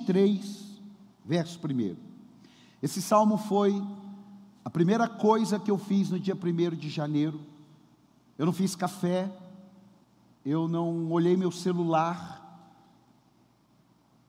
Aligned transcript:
23, 0.00 0.80
verso 1.24 1.60
1. 1.62 1.96
Esse 2.82 3.02
salmo 3.02 3.36
foi 3.36 3.82
a 4.64 4.70
primeira 4.70 5.06
coisa 5.06 5.58
que 5.58 5.70
eu 5.70 5.76
fiz 5.76 6.10
no 6.10 6.18
dia 6.18 6.34
1 6.34 6.76
de 6.76 6.88
janeiro. 6.88 7.40
Eu 8.38 8.46
não 8.46 8.52
fiz 8.52 8.74
café, 8.74 9.30
eu 10.44 10.66
não 10.66 11.10
olhei 11.12 11.36
meu 11.36 11.52
celular, 11.52 12.40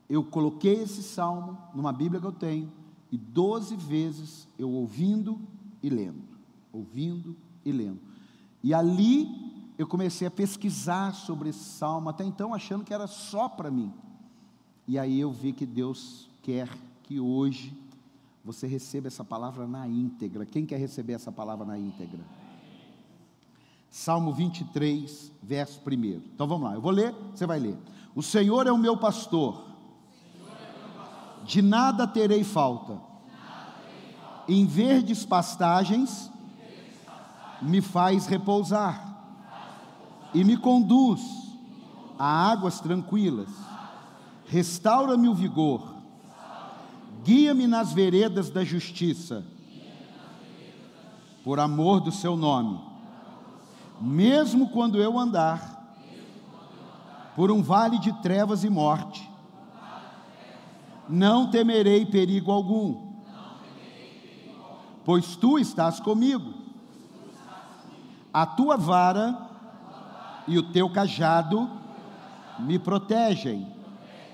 eu 0.08 0.22
coloquei 0.22 0.82
esse 0.82 1.02
salmo 1.02 1.58
numa 1.74 1.92
Bíblia 1.92 2.20
que 2.20 2.26
eu 2.26 2.32
tenho, 2.32 2.70
e 3.10 3.16
12 3.16 3.74
vezes 3.76 4.46
eu 4.58 4.70
ouvindo 4.70 5.40
e 5.82 5.88
lendo, 5.88 6.22
ouvindo 6.72 7.36
e 7.64 7.72
lendo. 7.72 8.00
E 8.62 8.74
ali 8.74 9.72
eu 9.78 9.86
comecei 9.86 10.26
a 10.28 10.30
pesquisar 10.30 11.14
sobre 11.14 11.48
esse 11.48 11.64
salmo, 11.64 12.10
até 12.10 12.22
então 12.22 12.54
achando 12.54 12.84
que 12.84 12.94
era 12.94 13.06
só 13.06 13.48
para 13.48 13.70
mim. 13.70 13.92
E 14.86 14.98
aí 14.98 15.18
eu 15.18 15.32
vi 15.32 15.52
que 15.52 15.64
Deus 15.64 16.28
quer 16.42 16.68
que 17.02 17.18
hoje 17.18 17.74
você 18.44 18.66
receba 18.66 19.08
essa 19.08 19.24
palavra 19.24 19.66
na 19.66 19.88
íntegra. 19.88 20.44
Quem 20.44 20.66
quer 20.66 20.78
receber 20.78 21.14
essa 21.14 21.32
palavra 21.32 21.64
na 21.64 21.78
íntegra? 21.78 22.20
Salmo 23.90 24.32
23, 24.32 25.32
verso 25.42 25.80
1. 25.86 25.92
Então 26.34 26.46
vamos 26.46 26.68
lá, 26.68 26.74
eu 26.74 26.80
vou 26.80 26.90
ler, 26.90 27.14
você 27.34 27.46
vai 27.46 27.58
ler. 27.58 27.78
O 28.14 28.22
Senhor 28.22 28.66
é 28.66 28.72
o 28.72 28.76
meu 28.76 28.96
pastor, 28.96 29.64
de 31.44 31.62
nada 31.62 32.06
terei 32.06 32.44
falta. 32.44 33.00
Em 34.46 34.66
verdes 34.66 35.24
pastagens 35.24 36.30
me 37.62 37.80
faz 37.80 38.26
repousar 38.26 39.14
e 40.34 40.44
me 40.44 40.56
conduz 40.56 41.22
a 42.18 42.50
águas 42.50 42.80
tranquilas 42.80 43.48
restaura-me 44.46 45.28
o 45.28 45.34
vigor, 45.34 45.94
guia-me 47.22 47.66
nas 47.66 47.92
veredas 47.92 48.50
da 48.50 48.64
justiça, 48.64 49.44
por 51.42 51.60
amor 51.60 52.00
do 52.00 52.10
seu 52.10 52.36
nome. 52.36 52.80
Mesmo 54.00 54.68
quando 54.70 55.00
eu 55.00 55.18
andar 55.18 55.74
por 57.36 57.50
um 57.50 57.62
vale 57.62 57.98
de 57.98 58.12
trevas 58.22 58.64
e 58.64 58.70
morte, 58.70 59.30
não 61.08 61.50
temerei 61.50 62.06
perigo 62.06 62.50
algum, 62.50 63.12
pois 65.04 65.36
tu 65.36 65.58
estás 65.58 66.00
comigo. 66.00 66.54
A 68.32 68.46
tua 68.46 68.76
vara 68.76 69.38
e 70.46 70.58
o 70.58 70.72
teu 70.72 70.90
cajado 70.90 71.70
me 72.58 72.78
protegem. 72.78 73.66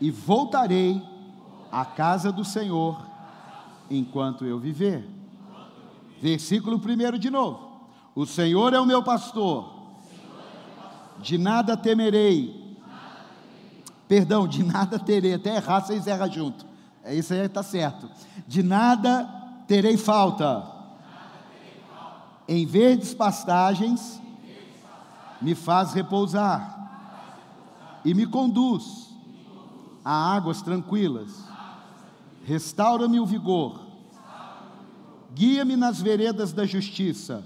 e 0.00 0.10
voltarei 0.10 1.02
à 1.70 1.84
casa 1.84 2.30
do 2.30 2.44
Senhor 2.44 3.04
enquanto 3.90 4.44
eu 4.44 4.58
viver. 4.58 5.08
Versículo 6.20 6.76
1 6.76 7.18
de 7.18 7.30
novo. 7.30 7.68
O 8.14 8.26
Senhor 8.26 8.74
é 8.74 8.80
o 8.80 8.86
meu 8.86 9.02
pastor, 9.02 9.72
de 11.20 11.38
nada 11.38 11.76
temerei. 11.76 12.76
Perdão, 14.08 14.48
de 14.48 14.64
nada 14.64 14.98
terei, 14.98 15.34
até 15.34 15.56
errar 15.56 15.80
vocês 15.80 16.06
erram 16.06 16.30
junto. 16.30 16.66
É 17.04 17.14
isso 17.14 17.32
aí 17.32 17.40
está 17.40 17.62
certo. 17.62 18.08
De 18.46 18.62
nada 18.62 19.28
terei 19.66 19.96
falta. 19.96 20.66
Em 22.48 22.66
verdes 22.66 23.14
pastagens 23.14 24.20
me 25.40 25.54
faz 25.54 25.92
repousar 25.92 26.76
e 28.04 28.14
me 28.14 28.26
conduz 28.26 29.07
a 30.04 30.34
águas 30.34 30.62
tranquilas. 30.62 31.44
Restaura-me 32.44 33.20
o 33.20 33.26
vigor. 33.26 33.80
Guia-me 35.34 35.76
nas 35.76 36.00
veredas 36.00 36.52
da 36.52 36.64
justiça. 36.64 37.44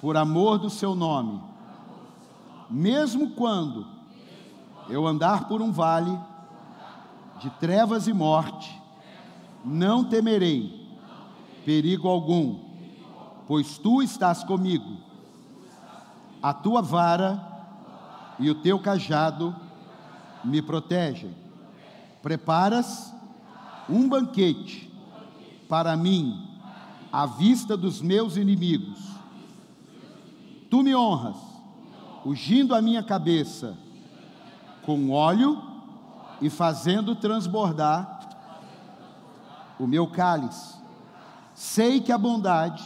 Por 0.00 0.16
amor 0.16 0.58
do 0.58 0.70
seu 0.70 0.94
nome. 0.94 1.40
Mesmo 2.68 3.30
quando 3.30 3.86
eu 4.88 5.06
andar 5.06 5.48
por 5.48 5.60
um 5.62 5.70
vale 5.70 6.18
de 7.40 7.50
trevas 7.50 8.06
e 8.06 8.12
morte, 8.12 8.80
não 9.64 10.04
temerei 10.04 10.80
perigo 11.64 12.08
algum, 12.08 12.58
pois 13.46 13.78
tu 13.78 14.02
estás 14.02 14.42
comigo. 14.42 14.98
A 16.42 16.52
tua 16.52 16.80
vara 16.80 17.40
e 18.38 18.50
o 18.50 18.54
teu 18.54 18.78
cajado 18.78 19.54
me 20.44 20.62
protegem. 20.62 21.34
Preparas 22.22 23.14
um 23.88 24.08
banquete 24.08 24.90
para 25.68 25.96
mim, 25.96 26.48
à 27.12 27.26
vista 27.26 27.76
dos 27.76 28.00
meus 28.00 28.36
inimigos. 28.36 28.98
Tu 30.68 30.82
me 30.82 30.94
honras, 30.94 31.36
ungindo 32.24 32.74
a 32.74 32.82
minha 32.82 33.02
cabeça 33.02 33.76
com 34.84 35.10
óleo 35.10 35.62
e 36.40 36.48
fazendo 36.48 37.14
transbordar 37.14 38.20
o 39.78 39.86
meu 39.86 40.06
cálice. 40.06 40.78
Sei 41.54 42.00
que 42.00 42.12
a 42.12 42.18
bondade 42.18 42.84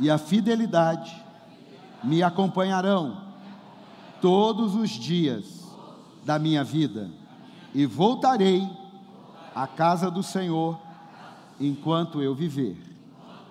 e 0.00 0.10
a 0.10 0.18
fidelidade 0.18 1.14
me 2.02 2.22
acompanharão 2.22 3.22
todos 4.20 4.74
os 4.74 4.90
dias 4.90 5.63
da 6.24 6.38
minha 6.38 6.64
vida, 6.64 7.10
e 7.74 7.84
voltarei 7.84 8.68
à 9.54 9.66
casa 9.66 10.10
do 10.10 10.22
Senhor 10.22 10.78
enquanto 11.60 12.22
eu 12.22 12.34
viver. 12.34 12.76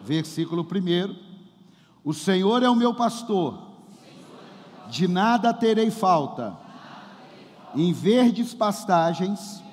Versículo 0.04 0.64
1: 0.64 1.16
O 2.04 2.14
Senhor 2.14 2.64
é 2.64 2.70
o 2.70 2.76
meu 2.76 2.94
pastor, 2.94 3.58
de 4.90 5.08
nada 5.08 5.54
terei 5.54 5.92
falta, 5.92 6.58
em 7.76 7.94
verdes 7.94 8.54
pastagens 8.54 9.64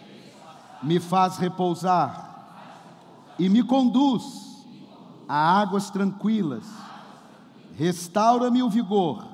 me 0.83 0.99
faz 0.99 1.37
repousar 1.37 2.31
e 3.39 3.49
me 3.49 3.63
conduz 3.63 4.67
a 5.29 5.61
águas 5.61 5.91
tranquilas, 5.91 6.65
restaura-me 7.77 8.63
o 8.63 8.71
vigor 8.71 9.30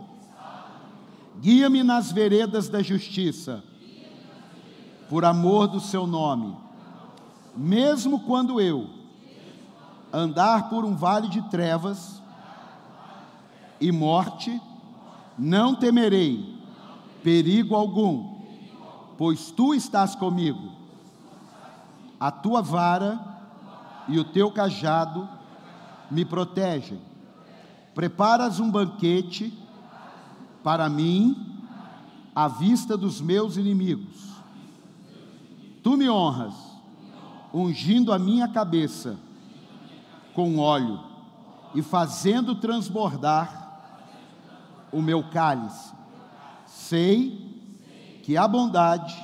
Guia-me 1.41 1.83
nas 1.83 2.11
veredas 2.11 2.69
da 2.69 2.83
justiça, 2.83 3.63
por 5.09 5.25
amor 5.25 5.69
do 5.69 5.81
seu 5.81 6.07
nome. 6.07 6.57
Mesmo 7.55 8.21
quando 8.21 8.61
eu 8.61 8.89
andar 10.13 10.69
por 10.69 10.85
um 10.85 10.97
vale 10.97 11.29
de 11.29 11.43
trevas 11.51 12.23
e 13.81 13.93
morte, 13.93 14.61
não 15.39 15.75
temerei 15.75 16.57
perigo 17.23 17.75
algum, 17.75 18.37
pois 19.19 19.51
tu 19.51 19.75
estás 19.75 20.15
comigo. 20.15 20.73
A 22.19 22.31
tua 22.31 22.63
vara 22.63 23.19
e 24.09 24.19
o 24.19 24.25
teu 24.25 24.51
cajado 24.51 25.29
me 26.11 26.25
protegem. 26.25 27.01
Preparas 27.95 28.61
um 28.61 28.71
banquete 28.71 29.53
para 30.67 30.89
mim 30.89 31.63
à 32.35 32.49
vista 32.49 32.97
dos 32.97 33.21
meus 33.21 33.57
inimigos. 33.57 34.43
Tu 35.81 35.97
me 35.97 36.11
honras, 36.11 36.55
ungindo 37.55 38.13
a 38.13 38.19
minha 38.19 38.49
cabeça 38.49 39.17
com 40.35 40.59
óleo 40.59 40.99
e 41.73 41.83
fazendo 41.83 42.57
transbordar 42.57 43.79
o 44.91 45.01
meu 45.01 45.23
cálice. 45.31 45.93
Sei 46.67 48.21
que 48.25 48.37
a 48.37 48.49
bondade 48.49 49.17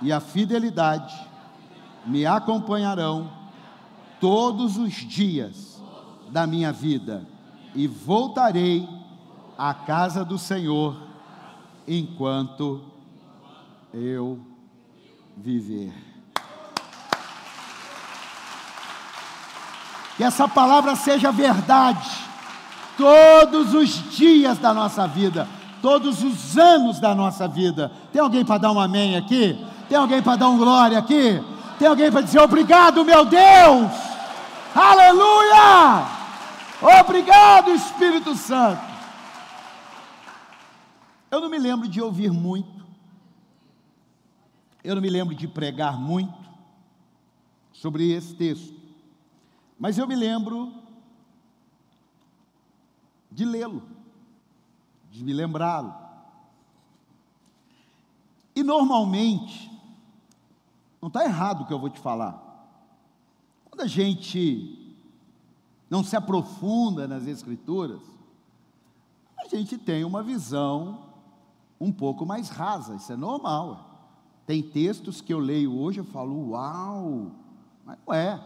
e 0.00 0.10
a 0.10 0.18
fidelidade 0.18 1.14
me 2.06 2.24
acompanharão 2.24 3.30
todos 4.18 4.78
os 4.78 4.94
dias 4.94 5.78
da 6.30 6.46
minha 6.46 6.72
vida 6.72 7.28
e 7.74 7.86
voltarei 7.86 8.93
a 9.58 9.72
casa 9.72 10.24
do 10.24 10.38
Senhor 10.38 10.96
enquanto 11.86 12.82
eu 13.92 14.40
viver. 15.36 15.92
Que 20.16 20.24
essa 20.24 20.48
palavra 20.48 20.94
seja 20.94 21.32
verdade 21.32 22.08
todos 22.96 23.74
os 23.74 24.10
dias 24.16 24.58
da 24.58 24.72
nossa 24.72 25.06
vida, 25.06 25.48
todos 25.82 26.22
os 26.22 26.56
anos 26.56 27.00
da 27.00 27.14
nossa 27.14 27.48
vida. 27.48 27.90
Tem 28.12 28.22
alguém 28.22 28.44
para 28.44 28.58
dar 28.58 28.72
um 28.72 28.80
amém 28.80 29.16
aqui? 29.16 29.58
Tem 29.88 29.98
alguém 29.98 30.22
para 30.22 30.36
dar 30.36 30.48
um 30.48 30.58
glória 30.58 30.98
aqui? 30.98 31.42
Tem 31.78 31.88
alguém 31.88 32.10
para 32.10 32.20
dizer 32.20 32.40
obrigado, 32.40 33.04
meu 33.04 33.24
Deus? 33.24 33.90
Aleluia! 34.74 36.06
Obrigado, 37.00 37.70
Espírito 37.70 38.34
Santo. 38.34 38.93
Eu 41.34 41.40
não 41.40 41.50
me 41.50 41.58
lembro 41.58 41.88
de 41.88 42.00
ouvir 42.00 42.30
muito, 42.30 42.86
eu 44.84 44.94
não 44.94 45.02
me 45.02 45.10
lembro 45.10 45.34
de 45.34 45.48
pregar 45.48 45.98
muito 45.98 46.48
sobre 47.72 48.12
esse 48.12 48.36
texto, 48.36 48.80
mas 49.76 49.98
eu 49.98 50.06
me 50.06 50.14
lembro 50.14 50.72
de 53.32 53.44
lê-lo, 53.44 53.82
de 55.10 55.24
me 55.24 55.32
lembrá-lo. 55.32 55.92
E 58.54 58.62
normalmente, 58.62 59.68
não 61.02 61.08
está 61.08 61.24
errado 61.24 61.62
o 61.62 61.66
que 61.66 61.72
eu 61.72 61.80
vou 61.80 61.90
te 61.90 61.98
falar. 61.98 62.40
Quando 63.64 63.80
a 63.80 63.88
gente 63.88 64.96
não 65.90 66.04
se 66.04 66.14
aprofunda 66.14 67.08
nas 67.08 67.26
Escrituras, 67.26 68.02
a 69.36 69.48
gente 69.48 69.76
tem 69.76 70.04
uma 70.04 70.22
visão 70.22 71.12
um 71.80 71.92
pouco 71.92 72.24
mais 72.24 72.48
rasa, 72.48 72.96
isso 72.96 73.12
é 73.12 73.16
normal. 73.16 73.94
Tem 74.46 74.62
textos 74.62 75.20
que 75.20 75.32
eu 75.32 75.38
leio 75.38 75.76
hoje 75.78 76.00
e 76.00 76.04
falo, 76.04 76.50
uau, 76.50 77.32
mas 77.84 77.98
não 78.06 78.14
é. 78.14 78.40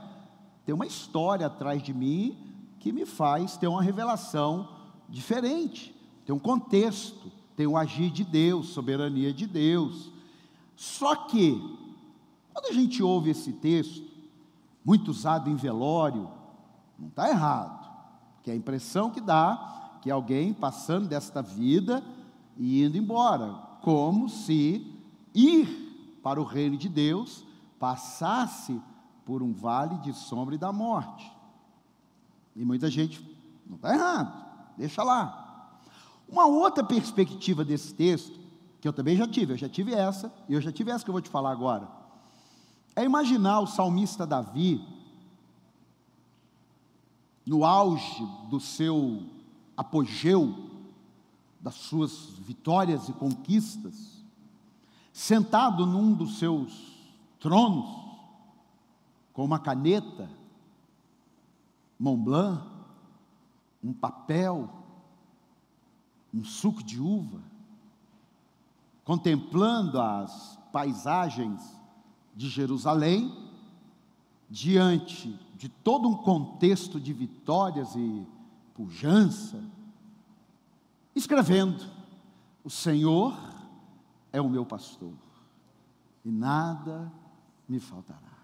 Tem 0.64 0.75
uma 0.75 0.86
história 0.86 1.46
atrás 1.46 1.82
de 1.82 1.92
mim 1.92 2.36
que 2.78 2.92
me 2.92 3.04
faz 3.04 3.56
ter 3.56 3.66
uma 3.66 3.82
revelação 3.82 4.69
diferente. 5.08 5.94
Tem 6.25 6.34
um 6.34 6.38
contexto, 6.38 7.32
tem 7.56 7.66
o 7.66 7.72
um 7.72 7.76
agir 7.76 8.10
de 8.10 8.25
Deus, 8.25 8.69
soberania 8.69 9.32
de 9.32 9.46
Deus. 9.46 10.12
Só 10.76 11.14
que, 11.14 11.60
quando 12.52 12.66
a 12.66 12.72
gente 12.72 13.02
ouve 13.02 13.30
esse 13.30 13.52
texto, 13.52 14.06
muito 14.84 15.10
usado 15.10 15.50
em 15.50 15.56
velório, 15.56 16.30
não 16.98 17.08
está 17.08 17.28
errado, 17.28 17.88
que 18.42 18.50
é 18.50 18.54
a 18.54 18.56
impressão 18.56 19.10
que 19.10 19.20
dá 19.20 19.98
que 20.00 20.10
alguém 20.10 20.52
passando 20.52 21.08
desta 21.08 21.42
vida 21.42 22.02
e 22.58 22.82
indo 22.82 22.99
embora, 22.99 23.52
como 23.81 24.28
se 24.28 24.84
ir 25.32 26.19
para 26.22 26.40
o 26.40 26.44
reino 26.44 26.76
de 26.76 26.88
Deus 26.88 27.44
passasse 27.78 28.78
por 29.25 29.43
um 29.43 29.52
vale 29.52 29.96
de 29.99 30.12
sombra 30.12 30.56
e 30.56 30.58
da 30.58 30.72
morte. 30.72 31.31
E 32.56 32.64
muita 32.64 32.90
gente 32.90 33.25
não 33.64 33.76
está 33.76 33.94
errado, 33.94 34.44
deixa 34.76 35.05
lá. 35.05 35.81
Uma 36.28 36.46
outra 36.46 36.82
perspectiva 36.82 37.64
desse 37.64 37.94
texto, 37.94 38.38
que 38.81 38.88
eu 38.88 38.93
também 38.93 39.16
já 39.16 39.26
tive, 39.26 39.52
eu 39.52 39.56
já 39.56 39.69
tive 39.69 39.94
essa, 39.94 40.32
e 40.49 40.54
eu 40.54 40.61
já 40.61 40.72
tive 40.72 40.90
essa 40.90 41.04
que 41.04 41.11
eu 41.11 41.14
vou 41.14 41.22
te 41.22 41.31
falar 41.31 41.52
agora, 41.52 41.88
é 42.96 43.04
imaginar 43.04 43.61
o 43.61 43.66
salmista 43.66 44.26
Davi, 44.26 44.84
no 47.46 47.64
auge 47.64 48.26
do 48.50 48.58
seu 48.58 49.22
apogeu, 49.76 50.67
das 51.60 51.75
suas 51.75 52.31
vitórias 52.38 53.08
e 53.08 53.12
conquistas, 53.12 54.22
sentado 55.12 55.84
num 55.84 56.14
dos 56.14 56.38
seus 56.38 56.72
tronos, 57.40 57.88
com 59.32 59.44
uma 59.44 59.58
caneta, 59.58 60.28
Mont 61.99 62.22
Blanc, 62.22 62.62
um 63.82 63.93
papel, 63.93 64.69
um 66.32 66.44
suco 66.44 66.82
de 66.82 67.00
uva, 67.00 67.40
contemplando 69.04 70.00
as 70.00 70.58
paisagens 70.72 71.76
de 72.37 72.49
Jerusalém, 72.49 73.34
diante 74.49 75.38
de 75.56 75.69
todo 75.69 76.08
um 76.08 76.16
contexto 76.16 77.00
de 77.00 77.12
vitórias 77.12 77.94
e 77.96 78.26
pujança, 78.75 79.62
escrevendo: 81.18 81.84
O 82.64 82.70
Senhor 82.70 83.36
é 84.32 84.40
o 84.40 84.48
meu 84.48 84.64
pastor, 84.64 85.12
e 86.24 86.30
nada 86.30 87.12
me 87.68 87.78
faltará. 87.78 88.38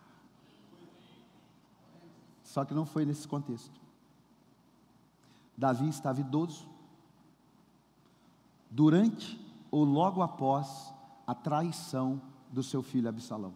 Só 2.42 2.64
que 2.64 2.74
não 2.74 2.86
foi 2.86 3.04
nesse 3.04 3.26
contexto. 3.26 3.80
Davi 5.56 5.88
estava 5.88 6.20
idoso, 6.20 6.68
durante 8.70 9.40
ou 9.70 9.84
logo 9.84 10.22
após 10.22 10.92
a 11.26 11.34
traição 11.34 12.20
do 12.50 12.62
seu 12.62 12.82
filho 12.82 13.08
Absalão. 13.08 13.54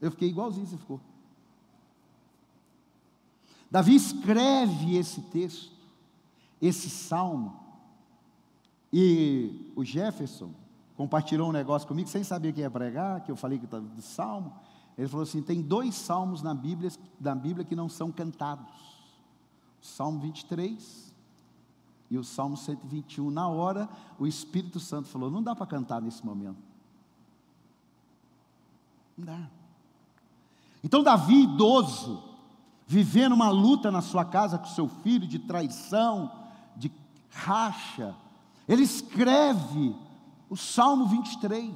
Eu 0.00 0.10
fiquei 0.10 0.28
igualzinho 0.28 0.66
você 0.66 0.76
ficou. 0.76 1.00
Davi 3.74 3.96
escreve 3.96 4.96
esse 4.96 5.20
texto, 5.20 5.72
esse 6.62 6.88
salmo, 6.88 7.58
e 8.92 9.72
o 9.74 9.84
Jefferson 9.84 10.54
compartilhou 10.96 11.48
um 11.48 11.52
negócio 11.52 11.88
comigo, 11.88 12.08
sem 12.08 12.22
saber 12.22 12.52
que 12.52 12.60
ia 12.60 12.70
pregar, 12.70 13.22
que 13.24 13.32
eu 13.32 13.34
falei 13.34 13.58
que 13.58 13.64
estava 13.64 13.84
do 13.84 14.00
salmo. 14.00 14.54
Ele 14.96 15.08
falou 15.08 15.24
assim: 15.24 15.42
tem 15.42 15.60
dois 15.60 15.96
salmos 15.96 16.40
na 16.40 16.54
Bíblia, 16.54 16.88
na 17.20 17.34
Bíblia 17.34 17.64
que 17.64 17.74
não 17.74 17.88
são 17.88 18.12
cantados: 18.12 18.72
o 19.82 19.84
Salmo 19.84 20.20
23 20.20 21.12
e 22.12 22.16
o 22.16 22.22
Salmo 22.22 22.56
121. 22.56 23.28
Na 23.28 23.48
hora, 23.48 23.88
o 24.20 24.24
Espírito 24.24 24.78
Santo 24.78 25.08
falou: 25.08 25.32
não 25.32 25.42
dá 25.42 25.52
para 25.52 25.66
cantar 25.66 26.00
nesse 26.00 26.24
momento. 26.24 26.62
Não 29.18 29.26
dá. 29.26 29.50
Então, 30.84 31.02
Davi, 31.02 31.42
idoso, 31.42 32.33
vivendo 32.94 33.32
uma 33.32 33.50
luta 33.50 33.90
na 33.90 34.00
sua 34.00 34.24
casa 34.24 34.56
com 34.56 34.66
seu 34.66 34.86
filho 34.86 35.26
de 35.26 35.40
traição, 35.40 36.30
de 36.76 36.92
racha, 37.28 38.14
ele 38.68 38.84
escreve 38.84 39.96
o 40.48 40.56
Salmo 40.56 41.06
23. 41.06 41.72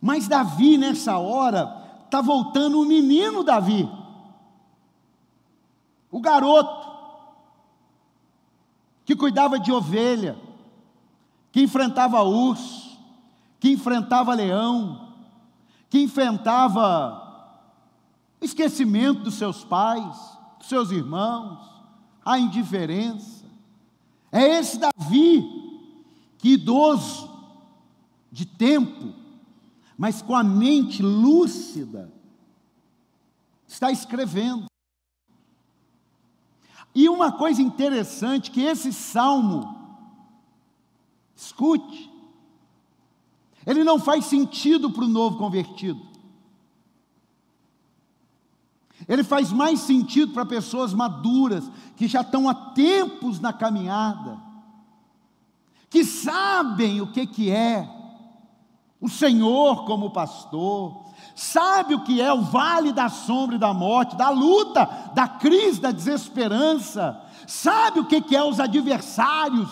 Mas 0.00 0.26
Davi, 0.26 0.76
nessa 0.76 1.16
hora, 1.16 2.02
está 2.04 2.20
voltando 2.20 2.80
o 2.80 2.84
menino 2.84 3.44
Davi, 3.44 3.88
o 6.10 6.20
garoto, 6.20 6.92
que 9.04 9.14
cuidava 9.14 9.60
de 9.60 9.70
ovelha, 9.70 10.36
que 11.52 11.62
enfrentava 11.62 12.20
urso, 12.24 12.98
que 13.60 13.70
enfrentava 13.70 14.34
leão, 14.34 15.14
que 15.88 16.00
enfrentava 16.00 17.23
esquecimento 18.44 19.22
dos 19.22 19.34
seus 19.34 19.64
pais, 19.64 20.16
dos 20.58 20.68
seus 20.68 20.90
irmãos, 20.90 21.58
a 22.24 22.38
indiferença. 22.38 23.44
É 24.30 24.58
esse 24.58 24.78
Davi, 24.78 25.42
que 26.38 26.54
idoso, 26.54 27.30
de 28.30 28.44
tempo, 28.44 29.14
mas 29.96 30.20
com 30.20 30.34
a 30.34 30.42
mente 30.42 31.02
lúcida, 31.02 32.12
está 33.66 33.90
escrevendo. 33.90 34.66
E 36.94 37.08
uma 37.08 37.32
coisa 37.32 37.62
interessante 37.62 38.50
que 38.50 38.62
esse 38.62 38.92
salmo, 38.92 39.76
escute, 41.34 42.10
ele 43.66 43.82
não 43.82 43.98
faz 43.98 44.26
sentido 44.26 44.90
para 44.90 45.04
o 45.04 45.08
novo 45.08 45.38
convertido. 45.38 46.13
Ele 49.08 49.22
faz 49.22 49.52
mais 49.52 49.80
sentido 49.80 50.32
para 50.32 50.46
pessoas 50.46 50.94
maduras, 50.94 51.70
que 51.96 52.08
já 52.08 52.22
estão 52.22 52.48
há 52.48 52.54
tempos 52.54 53.38
na 53.40 53.52
caminhada, 53.52 54.38
que 55.90 56.04
sabem 56.04 57.00
o 57.00 57.06
que, 57.06 57.26
que 57.26 57.50
é 57.50 57.88
o 59.00 59.08
Senhor 59.08 59.84
como 59.84 60.10
pastor, 60.10 61.04
sabe 61.36 61.94
o 61.94 62.02
que 62.02 62.20
é 62.20 62.32
o 62.32 62.42
vale 62.42 62.92
da 62.92 63.08
sombra 63.08 63.56
e 63.56 63.58
da 63.58 63.74
morte, 63.74 64.16
da 64.16 64.30
luta, 64.30 64.88
da 65.14 65.28
crise, 65.28 65.80
da 65.80 65.90
desesperança, 65.90 67.20
sabe 67.46 68.00
o 68.00 68.06
que, 68.06 68.20
que 68.22 68.34
é 68.34 68.42
os 68.42 68.58
adversários, 68.58 69.70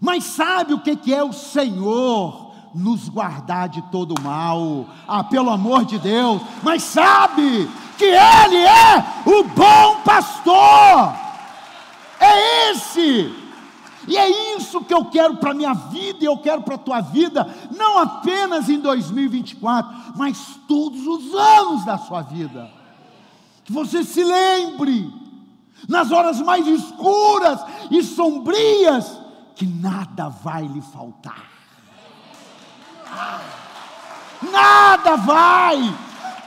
mas 0.00 0.24
sabe 0.24 0.72
o 0.72 0.80
que, 0.80 0.96
que 0.96 1.14
é 1.14 1.22
o 1.22 1.32
Senhor 1.32 2.43
nos 2.74 3.08
guardar 3.08 3.68
de 3.68 3.80
todo 3.90 4.20
mal. 4.20 4.86
Ah, 5.06 5.22
pelo 5.22 5.50
amor 5.50 5.84
de 5.84 5.98
Deus, 5.98 6.42
mas 6.62 6.82
sabe 6.82 7.70
que 7.96 8.04
Ele 8.04 8.64
é 8.64 9.04
o 9.26 9.44
bom 9.44 10.02
pastor. 10.04 11.14
É 12.18 12.70
esse. 12.70 13.44
E 14.06 14.16
é 14.16 14.56
isso 14.56 14.82
que 14.82 14.92
eu 14.92 15.06
quero 15.06 15.36
para 15.36 15.52
a 15.52 15.54
minha 15.54 15.72
vida 15.72 16.18
e 16.20 16.26
eu 16.26 16.36
quero 16.36 16.62
para 16.62 16.74
a 16.74 16.78
tua 16.78 17.00
vida, 17.00 17.48
não 17.74 17.98
apenas 17.98 18.68
em 18.68 18.78
2024, 18.78 20.12
mas 20.16 20.60
todos 20.68 21.06
os 21.06 21.34
anos 21.34 21.84
da 21.86 21.96
sua 21.96 22.20
vida. 22.20 22.70
Que 23.64 23.72
você 23.72 24.04
se 24.04 24.22
lembre, 24.22 25.10
nas 25.88 26.12
horas 26.12 26.38
mais 26.40 26.66
escuras 26.66 27.60
e 27.90 28.02
sombrias, 28.02 29.18
que 29.56 29.66
nada 29.66 30.28
vai 30.28 30.66
lhe 30.66 30.82
faltar. 30.82 31.53
Nada 34.50 35.16
vai. 35.16 35.78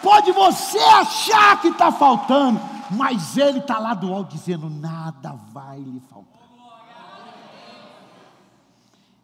Pode 0.01 0.31
você 0.31 0.79
achar 0.79 1.59
que 1.61 1.69
está 1.69 1.91
faltando, 1.91 2.59
mas 2.91 3.37
Ele 3.37 3.59
está 3.59 3.79
lá 3.79 3.93
do 3.93 4.13
alto 4.13 4.35
dizendo: 4.35 4.69
nada 4.69 5.33
vai 5.51 5.79
lhe 5.79 5.99
faltar. 6.01 6.37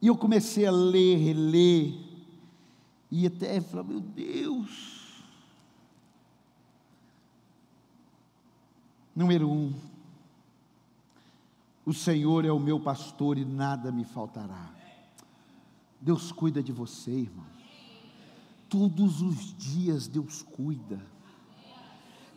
E 0.01 0.07
eu 0.07 0.17
comecei 0.17 0.65
a 0.65 0.71
ler, 0.71 1.17
reler, 1.17 1.93
e 3.09 3.25
até 3.25 3.62
falar: 3.62 3.83
meu 3.83 4.00
Deus. 4.00 4.93
Número 9.15 9.47
um, 9.47 9.71
o 11.85 11.93
Senhor 11.93 12.45
é 12.45 12.51
o 12.51 12.59
meu 12.59 12.79
pastor 12.79 13.38
e 13.38 13.45
nada 13.45 13.91
me 13.91 14.03
faltará. 14.03 14.82
Deus 16.03 16.33
cuida 16.33 16.62
de 16.62 16.74
você, 16.74 17.12
irmão. 17.12 17.45
Todos 18.67 19.22
os 19.22 19.55
dias 19.55 20.05
Deus 20.05 20.41
cuida. 20.41 21.01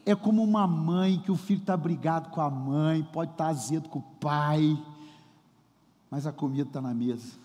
É 0.04 0.14
como 0.14 0.40
uma 0.40 0.68
mãe 0.68 1.18
que 1.18 1.32
o 1.32 1.36
filho 1.36 1.58
está 1.58 1.76
brigado 1.76 2.30
com 2.30 2.40
a 2.40 2.48
mãe, 2.48 3.02
pode 3.02 3.32
estar 3.32 3.46
tá 3.46 3.50
azedo 3.50 3.88
com 3.88 3.98
o 3.98 4.02
pai, 4.20 4.80
mas 6.08 6.28
a 6.28 6.32
comida 6.32 6.68
está 6.68 6.80
na 6.80 6.94
mesa, 6.94 7.36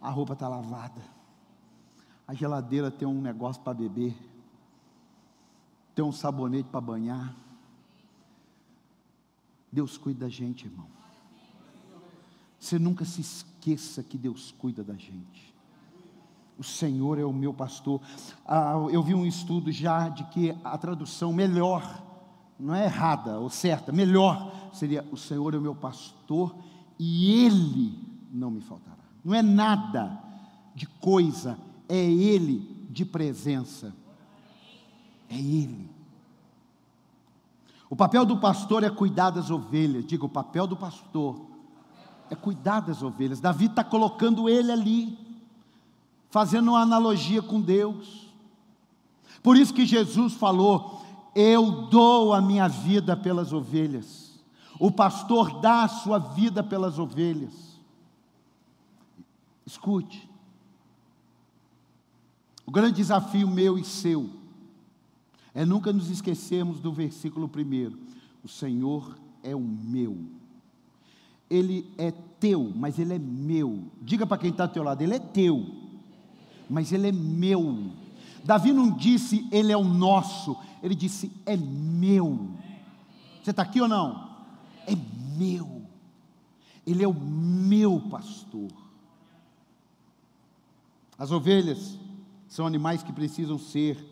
a 0.00 0.08
roupa 0.08 0.32
está 0.32 0.48
lavada, 0.48 1.02
a 2.26 2.32
geladeira 2.32 2.90
tem 2.90 3.06
um 3.06 3.20
negócio 3.20 3.60
para 3.60 3.74
beber, 3.74 4.16
tem 5.94 6.02
um 6.02 6.12
sabonete 6.12 6.70
para 6.70 6.80
banhar. 6.80 7.36
Deus 9.70 9.98
cuida 9.98 10.20
da 10.20 10.28
gente, 10.30 10.64
irmão. 10.64 10.97
Você 12.58 12.78
nunca 12.78 13.04
se 13.04 13.20
esqueça 13.20 14.02
que 14.02 14.18
Deus 14.18 14.52
cuida 14.58 14.82
da 14.82 14.94
gente. 14.94 15.54
O 16.58 16.64
Senhor 16.64 17.18
é 17.18 17.24
o 17.24 17.32
meu 17.32 17.54
pastor. 17.54 18.00
Ah, 18.44 18.74
eu 18.90 19.00
vi 19.02 19.14
um 19.14 19.24
estudo 19.24 19.70
já 19.70 20.08
de 20.08 20.24
que 20.24 20.56
a 20.64 20.76
tradução 20.76 21.32
melhor, 21.32 22.02
não 22.58 22.74
é 22.74 22.84
errada 22.84 23.38
ou 23.38 23.48
certa, 23.48 23.92
melhor 23.92 24.52
seria: 24.72 25.06
O 25.12 25.16
Senhor 25.16 25.54
é 25.54 25.58
o 25.58 25.62
meu 25.62 25.74
pastor 25.74 26.54
e 26.98 27.44
Ele 27.44 27.96
não 28.32 28.50
me 28.50 28.60
faltará. 28.60 28.96
Não 29.24 29.32
é 29.32 29.42
nada 29.42 30.20
de 30.74 30.86
coisa, 30.86 31.56
é 31.88 31.96
Ele 31.96 32.88
de 32.90 33.04
presença. 33.04 33.94
É 35.30 35.36
Ele. 35.36 35.88
O 37.88 37.94
papel 37.94 38.26
do 38.26 38.38
pastor 38.38 38.82
é 38.82 38.90
cuidar 38.90 39.30
das 39.30 39.48
ovelhas. 39.48 40.04
Diga, 40.04 40.26
o 40.26 40.28
papel 40.28 40.66
do 40.66 40.76
pastor 40.76 41.47
é 42.30 42.34
cuidar 42.34 42.80
das 42.80 43.02
ovelhas. 43.02 43.40
Davi 43.40 43.66
está 43.66 43.82
colocando 43.82 44.48
ele 44.48 44.70
ali, 44.70 45.18
fazendo 46.30 46.68
uma 46.72 46.80
analogia 46.80 47.42
com 47.42 47.60
Deus. 47.60 48.28
Por 49.42 49.56
isso 49.56 49.72
que 49.74 49.86
Jesus 49.86 50.34
falou: 50.34 51.02
Eu 51.34 51.86
dou 51.88 52.32
a 52.32 52.40
minha 52.40 52.68
vida 52.68 53.16
pelas 53.16 53.52
ovelhas. 53.52 54.40
O 54.78 54.90
pastor 54.90 55.60
dá 55.60 55.82
a 55.82 55.88
sua 55.88 56.18
vida 56.18 56.62
pelas 56.62 56.98
ovelhas. 56.98 57.78
Escute. 59.66 60.28
O 62.64 62.70
grande 62.70 62.96
desafio 62.96 63.48
meu 63.48 63.78
e 63.78 63.84
seu 63.84 64.30
é 65.54 65.64
nunca 65.64 65.92
nos 65.92 66.10
esquecermos 66.10 66.80
do 66.80 66.92
versículo 66.92 67.48
primeiro: 67.48 67.98
O 68.44 68.48
Senhor 68.48 69.18
é 69.42 69.56
o 69.56 69.60
meu 69.60 70.37
ele 71.50 71.90
é 71.96 72.10
teu, 72.10 72.72
mas 72.74 72.98
ele 72.98 73.14
é 73.14 73.18
meu. 73.18 73.84
Diga 74.02 74.26
para 74.26 74.38
quem 74.38 74.50
está 74.50 74.64
ao 74.64 74.68
teu 74.68 74.82
lado, 74.82 75.02
ele 75.02 75.14
é 75.14 75.18
teu, 75.18 75.66
mas 76.68 76.92
ele 76.92 77.08
é 77.08 77.12
meu. 77.12 77.92
Davi 78.44 78.72
não 78.72 78.90
disse 78.90 79.46
ele 79.50 79.72
é 79.72 79.76
o 79.76 79.84
nosso, 79.84 80.56
ele 80.82 80.94
disse 80.94 81.30
é 81.44 81.56
meu. 81.56 82.50
Você 83.42 83.50
está 83.50 83.62
aqui 83.62 83.80
ou 83.80 83.88
não? 83.88 84.28
É 84.86 84.94
meu. 85.36 85.82
Ele 86.86 87.02
é 87.02 87.08
o 87.08 87.14
meu 87.14 88.00
pastor. 88.10 88.70
As 91.18 91.30
ovelhas 91.30 91.98
são 92.48 92.66
animais 92.66 93.02
que 93.02 93.12
precisam 93.12 93.58
ser 93.58 94.02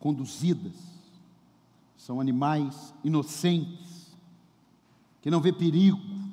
conduzidas. 0.00 0.74
São 1.96 2.20
animais 2.20 2.94
inocentes, 3.04 4.16
que 5.20 5.30
não 5.30 5.40
vê 5.40 5.52
perigo 5.52 6.25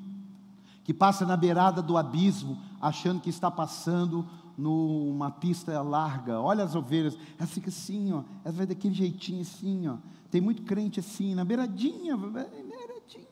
que 0.84 0.94
passa 0.94 1.25
na 1.25 1.38
beirada 1.38 1.82
do 1.82 1.98
abismo, 1.98 2.58
achando 2.82 3.22
que 3.22 3.30
está 3.30 3.50
passando 3.50 4.28
numa 4.58 5.32
pista 5.32 5.82
larga. 5.82 6.40
Olha 6.40 6.63
as 6.63 6.75
ovelhas, 6.75 7.18
elas 7.38 7.52
ficam 7.52 7.70
assim, 7.70 8.12
ó, 8.12 8.24
elas 8.44 8.58
vai 8.58 8.66
daquele 8.66 8.94
jeitinho 8.94 9.42
assim, 9.42 9.88
ó. 9.88 9.98
Tem 10.30 10.42
muito 10.42 10.63
crente 10.63 11.00
assim, 11.00 11.34
na 11.36 11.46
beiradinha, 11.46 12.18
beiradinha. 12.18 13.28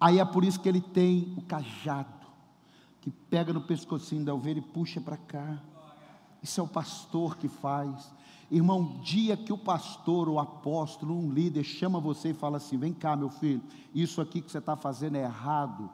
Aí 0.00 0.18
é 0.18 0.24
por 0.24 0.44
isso 0.44 0.60
que 0.60 0.68
ele 0.68 0.80
tem 0.80 1.32
o 1.36 1.42
cajado, 1.42 2.26
que 3.00 3.10
pega 3.10 3.52
no 3.52 3.62
pescocinho 3.62 4.24
da 4.24 4.34
ovelha 4.34 4.58
e 4.58 4.62
puxa 4.62 5.00
para 5.00 5.16
cá. 5.16 5.58
Isso 6.42 6.60
é 6.60 6.62
o 6.62 6.68
pastor 6.68 7.36
que 7.38 7.48
faz. 7.48 8.12
Irmão, 8.50 9.00
dia 9.02 9.36
que 9.36 9.52
o 9.52 9.58
pastor, 9.58 10.28
o 10.28 10.38
apóstolo, 10.38 11.16
um 11.16 11.32
líder 11.32 11.64
chama 11.64 11.98
você 11.98 12.30
e 12.30 12.34
fala 12.34 12.58
assim: 12.58 12.76
vem 12.76 12.92
cá, 12.92 13.16
meu 13.16 13.30
filho, 13.30 13.62
isso 13.94 14.20
aqui 14.20 14.40
que 14.40 14.50
você 14.50 14.58
está 14.58 14.76
fazendo 14.76 15.16
é 15.16 15.22
errado. 15.22 15.90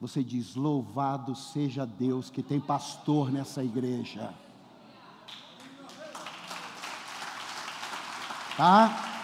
Você 0.00 0.22
diz: 0.22 0.54
louvado 0.54 1.34
seja 1.34 1.86
Deus 1.86 2.28
que 2.28 2.42
tem 2.42 2.60
pastor 2.60 3.32
nessa 3.32 3.64
igreja. 3.64 4.34
Tá? 8.56 9.14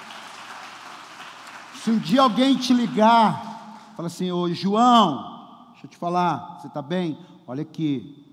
Se 1.83 1.91
um 1.91 1.99
dia 1.99 2.23
alguém 2.23 2.57
te 2.57 2.73
ligar, 2.73 3.93
fala 3.97 4.07
assim: 4.07 4.31
Ô 4.31 4.53
João, 4.53 5.69
deixa 5.73 5.87
eu 5.87 5.91
te 5.91 5.97
falar, 5.97 6.59
você 6.59 6.69
está 6.69 6.81
bem? 6.81 7.19
Olha 7.47 7.63
aqui, 7.63 8.25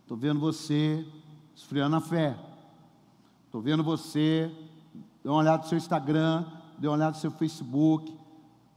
estou 0.00 0.16
vendo 0.16 0.40
você 0.40 1.06
esfriando 1.54 1.96
a 1.96 2.00
fé. 2.00 2.51
Estou 3.52 3.60
vendo 3.60 3.84
você, 3.84 4.50
dê 5.22 5.28
uma 5.28 5.36
olhada 5.40 5.62
no 5.62 5.68
seu 5.68 5.76
Instagram, 5.76 6.42
dê 6.78 6.88
uma 6.88 6.94
olhada 6.94 7.10
no 7.10 7.18
seu 7.18 7.30
Facebook. 7.30 8.18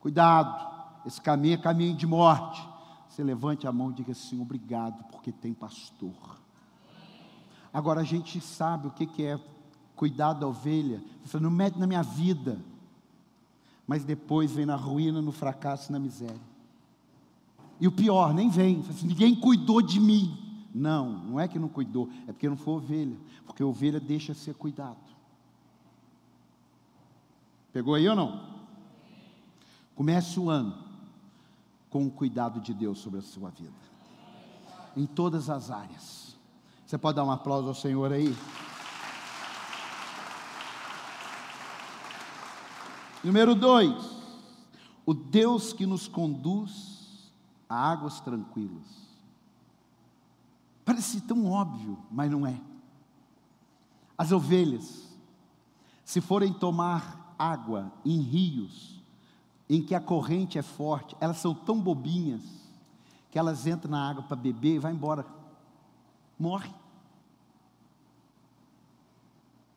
Cuidado, 0.02 0.70
esse 1.06 1.22
caminho 1.22 1.54
é 1.54 1.58
caminho 1.58 1.96
de 1.96 2.06
morte. 2.06 2.62
Você 3.08 3.24
levante 3.24 3.66
a 3.66 3.72
mão 3.72 3.92
e 3.92 3.94
diga 3.94 4.12
assim: 4.12 4.42
obrigado, 4.42 5.02
porque 5.06 5.32
tem 5.32 5.54
pastor. 5.54 6.12
Agora 7.74 8.02
a 8.02 8.04
gente 8.04 8.42
sabe 8.42 8.88
o 8.88 8.92
que 8.92 9.24
é 9.24 9.40
cuidar 9.96 10.34
da 10.34 10.46
ovelha. 10.46 11.02
Você 11.24 11.40
não 11.40 11.50
mete 11.50 11.80
na 11.80 11.88
minha 11.88 12.04
vida, 12.04 12.60
mas 13.88 14.04
depois 14.04 14.52
vem 14.52 14.66
na 14.66 14.76
ruína, 14.76 15.22
no 15.22 15.32
fracasso, 15.32 15.90
na 15.90 16.00
miséria. 16.00 16.36
E 17.80 17.88
o 17.88 17.94
pior, 17.94 18.34
nem 18.34 18.50
vem. 18.50 18.84
Assim, 18.90 19.08
Ninguém 19.08 19.36
cuidou 19.36 19.82
de 19.82 20.02
mim. 20.02 20.45
Não, 20.78 21.10
não 21.10 21.40
é 21.40 21.48
que 21.48 21.58
não 21.58 21.70
cuidou, 21.70 22.10
é 22.28 22.34
porque 22.34 22.50
não 22.50 22.58
foi 22.58 22.74
ovelha, 22.74 23.18
porque 23.46 23.64
ovelha 23.64 23.98
deixa 23.98 24.34
ser 24.34 24.54
cuidado. 24.56 24.98
Pegou 27.72 27.96
aí 27.96 28.06
ou 28.10 28.16
não? 28.16 28.46
Comece 29.96 30.38
o 30.38 30.50
ano 30.50 30.78
com 31.90 32.06
o 32.06 32.12
cuidado 32.12 32.60
de 32.60 32.74
Deus 32.74 33.00
sobre 33.00 33.20
a 33.20 33.22
sua 33.22 33.52
vida, 33.52 33.72
em 34.98 35.06
todas 35.06 35.50
as 35.50 35.72
áreas. 35.72 36.36
Você 36.86 36.98
pode 36.98 37.16
dar 37.16 37.24
um 37.24 37.32
aplauso 37.32 37.70
ao 37.70 37.74
Senhor 37.74 38.12
aí? 38.12 38.36
Número 43.24 43.56
dois, 43.56 43.96
o 45.06 45.14
Deus 45.14 45.72
que 45.72 45.86
nos 45.86 46.06
conduz 46.06 47.32
a 47.70 47.92
águas 47.92 48.20
tranquilas. 48.20 49.05
Parece 50.86 51.20
tão 51.22 51.52
óbvio, 51.52 51.98
mas 52.12 52.30
não 52.30 52.46
é. 52.46 52.62
As 54.16 54.32
ovelhas, 54.32 55.10
se 56.06 56.22
forem 56.22 56.54
tomar 56.54 57.36
água 57.38 57.92
em 58.06 58.22
rios, 58.22 59.04
em 59.68 59.82
que 59.82 59.96
a 59.96 60.00
corrente 60.00 60.60
é 60.60 60.62
forte, 60.62 61.18
elas 61.20 61.38
são 61.38 61.54
tão 61.54 61.82
bobinhas 61.82 62.44
que 63.32 63.40
elas 63.40 63.66
entram 63.66 63.92
na 63.92 64.10
água 64.10 64.24
para 64.24 64.36
beber 64.36 64.76
e 64.76 64.80
vai 64.80 64.94
embora. 64.94 65.26
Morre. 66.40 66.72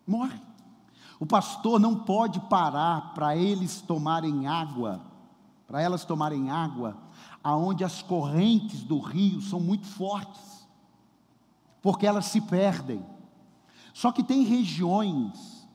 Morre. 0.07 0.41
O 1.19 1.27
pastor 1.27 1.81
não 1.81 1.97
pode 1.97 2.39
parar 2.43 3.15
para 3.15 3.37
eles 3.37 3.81
tomarem 3.81 4.47
água, 4.47 5.01
para 5.67 5.83
elas 5.83 6.05
tomarem 6.05 6.51
água, 6.51 6.97
aonde 7.43 7.83
as 7.83 8.03
correntes 8.03 8.83
do 8.83 9.01
rio 9.01 9.41
são 9.41 9.59
muito 9.59 9.87
fortes, 9.87 10.58
porque 11.89 12.07
elas 12.07 12.27
se 12.27 12.39
perdem. 12.39 13.03
Só 13.95 14.13
que 14.13 14.23
tem 14.23 14.43
regiões 14.43 15.67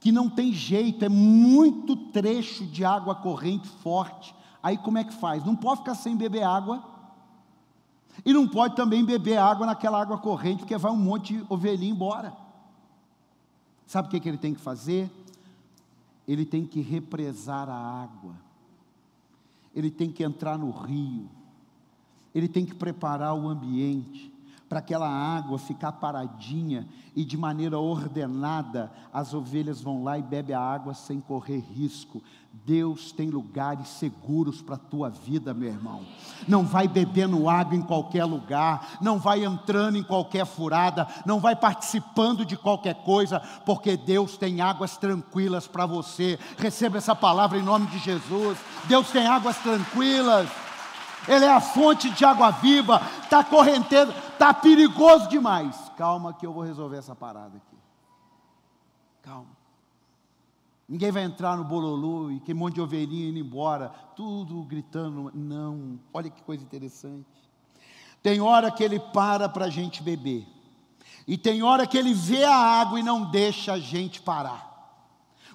que 0.00 0.10
não 0.10 0.28
tem 0.28 0.52
jeito, 0.52 1.04
é 1.04 1.08
muito 1.08 1.94
trecho 2.10 2.66
de 2.66 2.84
água 2.84 3.14
corrente 3.14 3.68
forte. 3.68 4.34
Aí 4.60 4.76
como 4.76 4.98
é 4.98 5.04
que 5.04 5.14
faz? 5.14 5.44
Não 5.44 5.54
pode 5.54 5.78
ficar 5.78 5.94
sem 5.94 6.16
beber 6.16 6.42
água. 6.42 6.82
E 8.24 8.32
não 8.32 8.48
pode 8.48 8.74
também 8.74 9.04
beber 9.04 9.36
água 9.36 9.64
naquela 9.64 10.00
água 10.00 10.18
corrente, 10.18 10.58
porque 10.58 10.76
vai 10.76 10.90
um 10.90 10.96
monte 10.96 11.36
de 11.36 11.46
ovelhinha 11.48 11.92
embora. 11.92 12.36
Sabe 13.86 14.08
o 14.08 14.10
que, 14.10 14.18
que 14.18 14.28
ele 14.28 14.38
tem 14.38 14.52
que 14.52 14.60
fazer? 14.60 15.08
Ele 16.26 16.44
tem 16.44 16.66
que 16.66 16.80
represar 16.80 17.68
a 17.68 18.02
água. 18.02 18.34
Ele 19.72 19.88
tem 19.88 20.10
que 20.10 20.24
entrar 20.24 20.58
no 20.58 20.72
rio. 20.72 21.30
Ele 22.34 22.48
tem 22.48 22.66
que 22.66 22.74
preparar 22.74 23.36
o 23.36 23.48
ambiente 23.48 24.39
para 24.70 24.78
aquela 24.78 25.08
água 25.08 25.58
ficar 25.58 25.90
paradinha 25.90 26.86
e 27.16 27.24
de 27.24 27.36
maneira 27.36 27.76
ordenada 27.76 28.88
as 29.12 29.34
ovelhas 29.34 29.82
vão 29.82 30.04
lá 30.04 30.16
e 30.16 30.22
bebem 30.22 30.54
a 30.54 30.60
água 30.60 30.94
sem 30.94 31.20
correr 31.20 31.58
risco. 31.58 32.22
Deus 32.64 33.10
tem 33.10 33.30
lugares 33.30 33.88
seguros 33.88 34.62
para 34.62 34.76
a 34.76 34.78
tua 34.78 35.10
vida, 35.10 35.52
meu 35.52 35.68
irmão. 35.68 36.02
Não 36.46 36.64
vai 36.64 36.86
bebendo 36.86 37.48
água 37.48 37.74
em 37.74 37.82
qualquer 37.82 38.24
lugar, 38.24 38.98
não 39.00 39.18
vai 39.18 39.44
entrando 39.44 39.98
em 39.98 40.04
qualquer 40.04 40.46
furada, 40.46 41.04
não 41.26 41.40
vai 41.40 41.56
participando 41.56 42.44
de 42.44 42.56
qualquer 42.56 43.02
coisa, 43.02 43.40
porque 43.66 43.96
Deus 43.96 44.36
tem 44.36 44.60
águas 44.60 44.96
tranquilas 44.96 45.66
para 45.66 45.84
você. 45.84 46.38
Receba 46.56 46.98
essa 46.98 47.16
palavra 47.16 47.58
em 47.58 47.62
nome 47.62 47.88
de 47.88 47.98
Jesus. 47.98 48.56
Deus 48.84 49.10
tem 49.10 49.26
águas 49.26 49.56
tranquilas. 49.58 50.48
Ele 51.28 51.44
é 51.44 51.52
a 51.52 51.60
fonte 51.60 52.10
de 52.10 52.24
água 52.24 52.50
viva, 52.50 53.00
está 53.22 53.44
correntendo, 53.44 54.12
está 54.32 54.52
perigoso 54.54 55.28
demais. 55.28 55.76
Calma 55.96 56.32
que 56.32 56.46
eu 56.46 56.52
vou 56.52 56.62
resolver 56.62 56.96
essa 56.96 57.14
parada 57.14 57.56
aqui. 57.56 57.76
Calma. 59.22 59.60
Ninguém 60.88 61.12
vai 61.12 61.22
entrar 61.22 61.56
no 61.56 61.62
bololu 61.62 62.32
e 62.32 62.40
que 62.40 62.52
monte 62.52 62.74
de 62.74 62.80
ovelhinha 62.80 63.28
indo 63.28 63.38
embora, 63.38 63.90
tudo 64.16 64.62
gritando. 64.64 65.30
Não, 65.32 66.00
olha 66.12 66.28
que 66.28 66.42
coisa 66.42 66.64
interessante. 66.64 67.26
Tem 68.20 68.40
hora 68.40 68.72
que 68.72 68.82
ele 68.82 68.98
para 68.98 69.48
para 69.48 69.66
a 69.66 69.70
gente 69.70 70.02
beber, 70.02 70.46
e 71.28 71.38
tem 71.38 71.62
hora 71.62 71.86
que 71.86 71.96
ele 71.96 72.12
vê 72.12 72.44
a 72.44 72.54
água 72.54 72.98
e 72.98 73.04
não 73.04 73.30
deixa 73.30 73.74
a 73.74 73.78
gente 73.78 74.20
parar, 74.20 75.06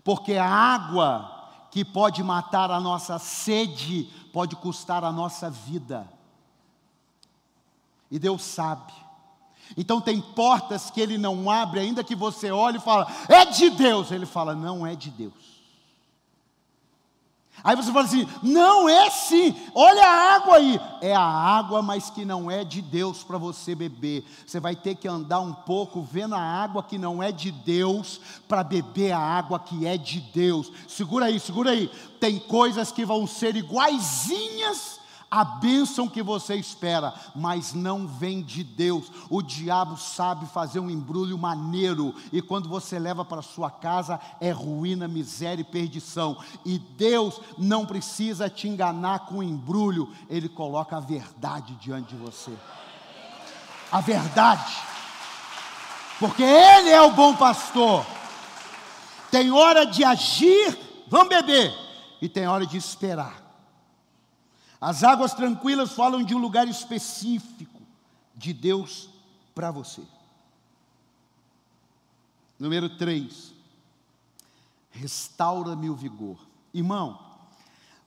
porque 0.04 0.34
a 0.34 0.48
água 0.48 1.32
que 1.70 1.84
pode 1.84 2.24
matar 2.24 2.72
a 2.72 2.80
nossa 2.80 3.20
sede, 3.20 4.10
pode 4.36 4.58
custar 4.58 5.02
a 5.06 5.14
nossa 5.14 5.50
vida. 5.50 6.06
E 8.12 8.20
Deus 8.20 8.44
sabe. 8.44 8.92
Então 9.78 10.02
tem 10.02 10.20
portas 10.20 10.92
que 10.92 11.00
ele 11.00 11.18
não 11.18 11.50
abre, 11.50 11.80
ainda 11.80 12.04
que 12.04 12.14
você 12.14 12.52
olhe 12.52 12.76
e 12.76 12.82
fala, 12.82 13.08
é 13.30 13.46
de 13.46 13.70
Deus. 13.70 14.12
Ele 14.12 14.26
fala, 14.26 14.54
não 14.54 14.86
é 14.86 14.94
de 14.94 15.10
Deus. 15.10 15.55
Aí 17.66 17.76
você 17.76 17.92
fala 17.92 18.06
assim: 18.06 18.28
não 18.44 18.88
é 18.88 19.10
sim, 19.10 19.56
olha 19.74 20.08
a 20.08 20.36
água 20.36 20.58
aí. 20.58 20.80
É 21.02 21.16
a 21.16 21.20
água, 21.20 21.82
mas 21.82 22.12
que 22.12 22.24
não 22.24 22.50
é 22.50 22.64
de 22.64 22.80
Deus 22.80 23.24
para 23.24 23.40
você 23.40 23.74
beber. 23.74 24.24
Você 24.46 24.60
vai 24.60 24.76
ter 24.76 24.94
que 24.94 25.08
andar 25.08 25.40
um 25.40 25.52
pouco 25.52 26.04
vendo 26.04 26.36
a 26.36 26.40
água 26.40 26.84
que 26.84 27.00
não 27.00 27.24
é 27.24 27.32
de 27.32 27.52
Deus 27.52 28.22
para 28.48 28.64
beber 28.64 29.14
a 29.14 29.20
água 29.20 29.58
que 29.58 29.88
é 29.88 29.98
de 29.98 30.20
Deus. 30.20 30.72
Segura 30.88 31.26
aí, 31.26 31.40
segura 31.40 31.72
aí. 31.72 31.90
Tem 32.20 32.38
coisas 32.38 32.92
que 32.92 33.04
vão 33.04 33.26
ser 33.26 33.56
iguaizinhas 33.56 35.00
a 35.36 35.44
bênção 35.44 36.08
que 36.08 36.24
você 36.24 36.56
espera, 36.56 37.14
mas 37.36 37.74
não 37.74 38.08
vem 38.08 38.42
de 38.42 38.64
Deus. 38.64 39.12
O 39.30 39.42
diabo 39.42 39.98
sabe 39.98 40.46
fazer 40.46 40.80
um 40.80 40.90
embrulho 40.90 41.38
maneiro, 41.38 42.16
e 42.32 42.42
quando 42.42 42.70
você 42.70 42.98
leva 42.98 43.26
para 43.26 43.42
sua 43.42 43.70
casa, 43.70 44.18
é 44.40 44.50
ruína, 44.52 45.10
miséria 45.10 45.60
e 45.60 45.66
perdição. 45.66 46.38
E 46.64 46.80
Deus 46.80 47.42
não 47.58 47.86
precisa 47.86 48.50
te 48.50 48.70
enganar 48.70 49.26
com 49.26 49.44
embrulho, 49.44 50.10
Ele 50.30 50.48
coloca 50.48 50.96
a 50.96 51.02
verdade 51.02 51.76
diante 51.82 52.16
de 52.16 52.22
você. 52.22 52.54
A 53.92 54.00
verdade, 54.00 54.74
porque 56.18 56.44
Ele 56.44 56.92
é 56.92 57.02
o 57.02 57.12
bom 57.12 57.36
pastor. 57.36 58.06
Tem 59.30 59.52
hora 59.52 59.86
de 59.86 60.02
agir, 60.02 60.80
vamos 61.10 61.28
beber, 61.28 61.74
e 62.22 62.30
tem 62.30 62.48
hora 62.48 62.66
de 62.66 62.78
esperar. 62.78 63.45
As 64.86 65.04
águas 65.04 65.34
tranquilas 65.34 65.94
falam 65.94 66.24
de 66.24 66.36
um 66.36 66.38
lugar 66.38 66.68
específico 66.68 67.82
de 68.36 68.54
Deus 68.54 69.10
para 69.56 69.72
você. 69.72 70.04
Número 72.60 72.96
3. 72.96 73.52
Restaura-me 74.92 75.90
o 75.90 75.96
vigor. 75.96 76.38
Irmão, 76.72 77.20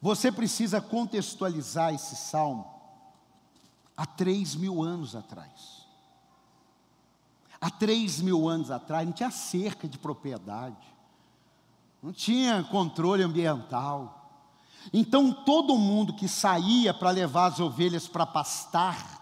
você 0.00 0.30
precisa 0.30 0.80
contextualizar 0.80 1.92
esse 1.92 2.14
salmo 2.14 2.64
há 3.96 4.06
três 4.06 4.54
mil 4.54 4.80
anos 4.80 5.16
atrás. 5.16 5.84
Há 7.60 7.70
três 7.70 8.20
mil 8.20 8.48
anos 8.48 8.70
atrás 8.70 9.04
não 9.04 9.12
tinha 9.12 9.32
cerca 9.32 9.88
de 9.88 9.98
propriedade, 9.98 10.86
não 12.00 12.12
tinha 12.12 12.62
controle 12.62 13.24
ambiental. 13.24 14.17
Então 14.92 15.32
todo 15.32 15.76
mundo 15.76 16.14
que 16.14 16.28
saía 16.28 16.94
para 16.94 17.10
levar 17.10 17.46
as 17.46 17.60
ovelhas 17.60 18.06
para 18.06 18.26
pastar, 18.26 19.18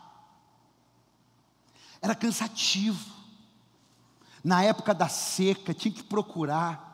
era 2.01 2.15
cansativo. 2.15 3.15
Na 4.45 4.63
época 4.63 4.95
da 4.95 5.09
seca, 5.09 5.75
tinha 5.75 5.93
que 5.93 6.05
procurar. 6.05 6.85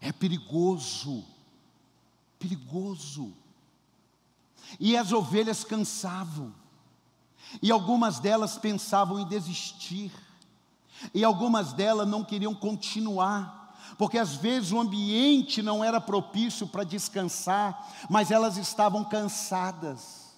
É 0.00 0.10
perigoso. 0.10 1.24
Perigoso. 2.38 3.32
E 4.78 4.96
as 4.96 5.12
ovelhas 5.12 5.62
cansavam. 5.62 6.52
E 7.62 7.70
algumas 7.70 8.18
delas 8.18 8.58
pensavam 8.58 9.20
em 9.20 9.26
desistir. 9.26 10.12
E 11.14 11.22
algumas 11.22 11.72
delas 11.72 12.08
não 12.08 12.24
queriam 12.24 12.54
continuar 12.54 13.59
porque 14.00 14.16
às 14.16 14.34
vezes 14.34 14.72
o 14.72 14.80
ambiente 14.80 15.60
não 15.60 15.84
era 15.84 16.00
propício 16.00 16.66
para 16.66 16.84
descansar, 16.84 17.86
mas 18.08 18.30
elas 18.30 18.56
estavam 18.56 19.04
cansadas. 19.04 20.29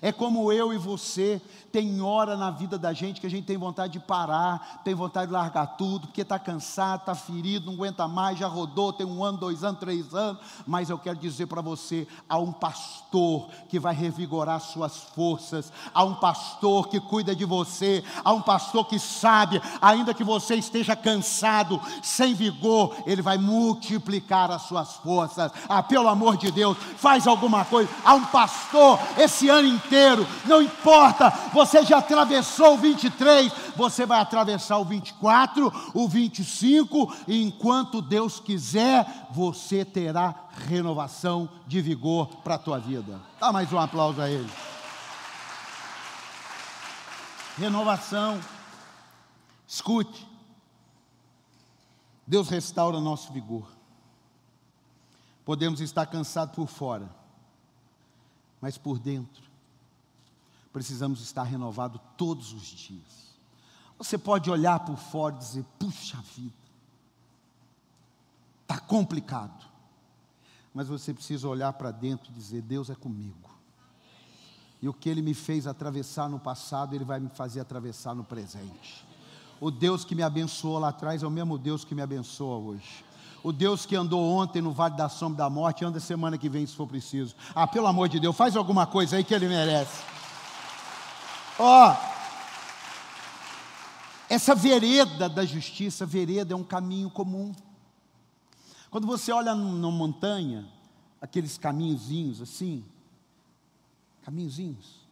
É 0.00 0.12
como 0.12 0.52
eu 0.52 0.72
e 0.72 0.78
você, 0.78 1.40
tem 1.72 2.00
hora 2.00 2.36
na 2.36 2.50
vida 2.50 2.78
da 2.78 2.92
gente 2.92 3.20
que 3.20 3.26
a 3.26 3.30
gente 3.30 3.44
tem 3.44 3.56
vontade 3.56 3.94
de 3.94 4.00
parar, 4.00 4.80
tem 4.84 4.94
vontade 4.94 5.26
de 5.26 5.32
largar 5.32 5.66
tudo, 5.76 6.06
porque 6.06 6.22
está 6.22 6.38
cansado, 6.38 7.00
está 7.00 7.14
ferido, 7.14 7.66
não 7.66 7.74
aguenta 7.74 8.06
mais, 8.06 8.38
já 8.38 8.46
rodou, 8.46 8.92
tem 8.92 9.06
um 9.06 9.22
ano, 9.24 9.38
dois 9.38 9.64
anos, 9.64 9.80
três 9.80 10.14
anos. 10.14 10.40
Mas 10.66 10.90
eu 10.90 10.98
quero 10.98 11.18
dizer 11.18 11.46
para 11.46 11.60
você: 11.60 12.06
há 12.28 12.38
um 12.38 12.52
pastor 12.52 13.48
que 13.68 13.78
vai 13.78 13.94
revigorar 13.94 14.60
suas 14.60 14.96
forças, 14.96 15.72
há 15.92 16.04
um 16.04 16.14
pastor 16.14 16.88
que 16.88 17.00
cuida 17.00 17.34
de 17.34 17.44
você, 17.44 18.04
há 18.24 18.32
um 18.32 18.42
pastor 18.42 18.86
que 18.86 18.98
sabe, 18.98 19.60
ainda 19.80 20.14
que 20.14 20.24
você 20.24 20.54
esteja 20.54 20.94
cansado, 20.94 21.80
sem 22.02 22.34
vigor, 22.34 22.96
ele 23.06 23.22
vai 23.22 23.38
multiplicar 23.38 24.50
as 24.50 24.62
suas 24.62 24.94
forças. 24.94 25.50
Ah, 25.68 25.82
pelo 25.82 26.08
amor 26.08 26.36
de 26.36 26.50
Deus, 26.50 26.76
faz 26.96 27.26
alguma 27.26 27.64
coisa. 27.64 27.90
Há 28.04 28.14
um 28.14 28.24
pastor 28.26 28.98
esse 29.16 29.48
ano 29.48 29.79
inteiro, 29.84 30.26
não 30.46 30.62
importa, 30.62 31.30
você 31.52 31.84
já 31.84 31.98
atravessou 31.98 32.74
o 32.74 32.78
23, 32.78 33.52
você 33.76 34.06
vai 34.06 34.20
atravessar 34.20 34.78
o 34.78 34.84
24, 34.84 35.72
o 35.94 36.08
25, 36.08 37.16
e 37.26 37.42
enquanto 37.42 38.02
Deus 38.02 38.38
quiser, 38.38 39.28
você 39.30 39.84
terá 39.84 40.48
renovação 40.68 41.48
de 41.66 41.80
vigor 41.80 42.28
para 42.42 42.54
a 42.54 42.58
tua 42.58 42.78
vida. 42.78 43.20
Dá 43.40 43.52
mais 43.52 43.72
um 43.72 43.78
aplauso 43.78 44.20
a 44.20 44.30
ele. 44.30 44.50
Renovação. 47.58 48.40
Escute. 49.66 50.26
Deus 52.26 52.48
restaura 52.48 53.00
nosso 53.00 53.32
vigor. 53.32 53.66
Podemos 55.44 55.80
estar 55.80 56.06
cansados 56.06 56.54
por 56.54 56.68
fora, 56.68 57.10
mas 58.60 58.78
por 58.78 58.98
dentro 58.98 59.49
precisamos 60.72 61.20
estar 61.20 61.42
renovados 61.42 62.00
todos 62.16 62.52
os 62.52 62.62
dias. 62.62 63.30
Você 63.98 64.16
pode 64.16 64.50
olhar 64.50 64.80
por 64.80 64.96
fora 64.96 65.34
e 65.34 65.38
dizer: 65.38 65.64
puxa 65.78 66.18
vida, 66.36 66.54
está 68.62 68.78
complicado. 68.78 69.68
Mas 70.72 70.88
você 70.88 71.12
precisa 71.12 71.48
olhar 71.48 71.72
para 71.72 71.90
dentro 71.90 72.30
e 72.30 72.34
dizer: 72.34 72.62
Deus 72.62 72.88
é 72.88 72.94
comigo. 72.94 73.50
E 74.80 74.88
o 74.88 74.94
que 74.94 75.08
Ele 75.08 75.20
me 75.20 75.34
fez 75.34 75.66
atravessar 75.66 76.28
no 76.28 76.38
passado, 76.38 76.94
Ele 76.94 77.04
vai 77.04 77.20
me 77.20 77.28
fazer 77.28 77.60
atravessar 77.60 78.14
no 78.14 78.24
presente. 78.24 79.04
O 79.60 79.70
Deus 79.70 80.04
que 80.04 80.14
me 80.14 80.22
abençoou 80.22 80.78
lá 80.78 80.88
atrás 80.88 81.22
é 81.22 81.26
o 81.26 81.30
mesmo 81.30 81.58
Deus 81.58 81.84
que 81.84 81.94
me 81.94 82.00
abençoa 82.00 82.56
hoje. 82.56 83.04
O 83.42 83.52
Deus 83.52 83.84
que 83.84 83.96
andou 83.96 84.22
ontem 84.22 84.62
no 84.62 84.72
vale 84.72 84.96
da 84.96 85.08
sombra 85.08 85.44
da 85.44 85.50
morte, 85.50 85.84
anda 85.84 86.00
semana 86.00 86.38
que 86.38 86.48
vem 86.48 86.64
se 86.66 86.74
for 86.74 86.86
preciso. 86.86 87.34
Ah, 87.54 87.66
pelo 87.66 87.86
amor 87.86 88.08
de 88.08 88.18
Deus, 88.20 88.36
faz 88.36 88.56
alguma 88.56 88.86
coisa 88.86 89.16
aí 89.16 89.24
que 89.24 89.34
ele 89.34 89.48
merece. 89.48 90.02
Ó, 91.62 91.94
essa 94.30 94.54
vereda 94.54 95.28
da 95.28 95.44
justiça, 95.44 96.06
vereda 96.06 96.54
é 96.54 96.56
um 96.56 96.64
caminho 96.64 97.10
comum. 97.10 97.54
Quando 98.90 99.06
você 99.06 99.30
olha 99.30 99.54
numa 99.54 99.90
montanha, 99.90 100.66
aqueles 101.20 101.58
caminhozinhos 101.58 102.40
assim, 102.40 102.82
caminhozinhos, 104.22 105.06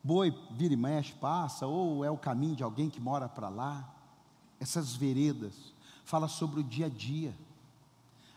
boi 0.00 0.32
vira 0.52 0.74
e 0.74 0.76
mexe, 0.76 1.12
passa, 1.14 1.66
ou 1.66 2.04
é 2.04 2.10
o 2.10 2.16
caminho 2.16 2.54
de 2.54 2.62
alguém 2.62 2.88
que 2.88 3.00
mora 3.00 3.28
para 3.28 3.48
lá. 3.48 3.92
Essas 4.60 4.94
veredas 4.94 5.74
fala 6.04 6.28
sobre 6.28 6.60
o 6.60 6.64
dia 6.64 6.86
a 6.86 6.88
dia. 6.88 7.34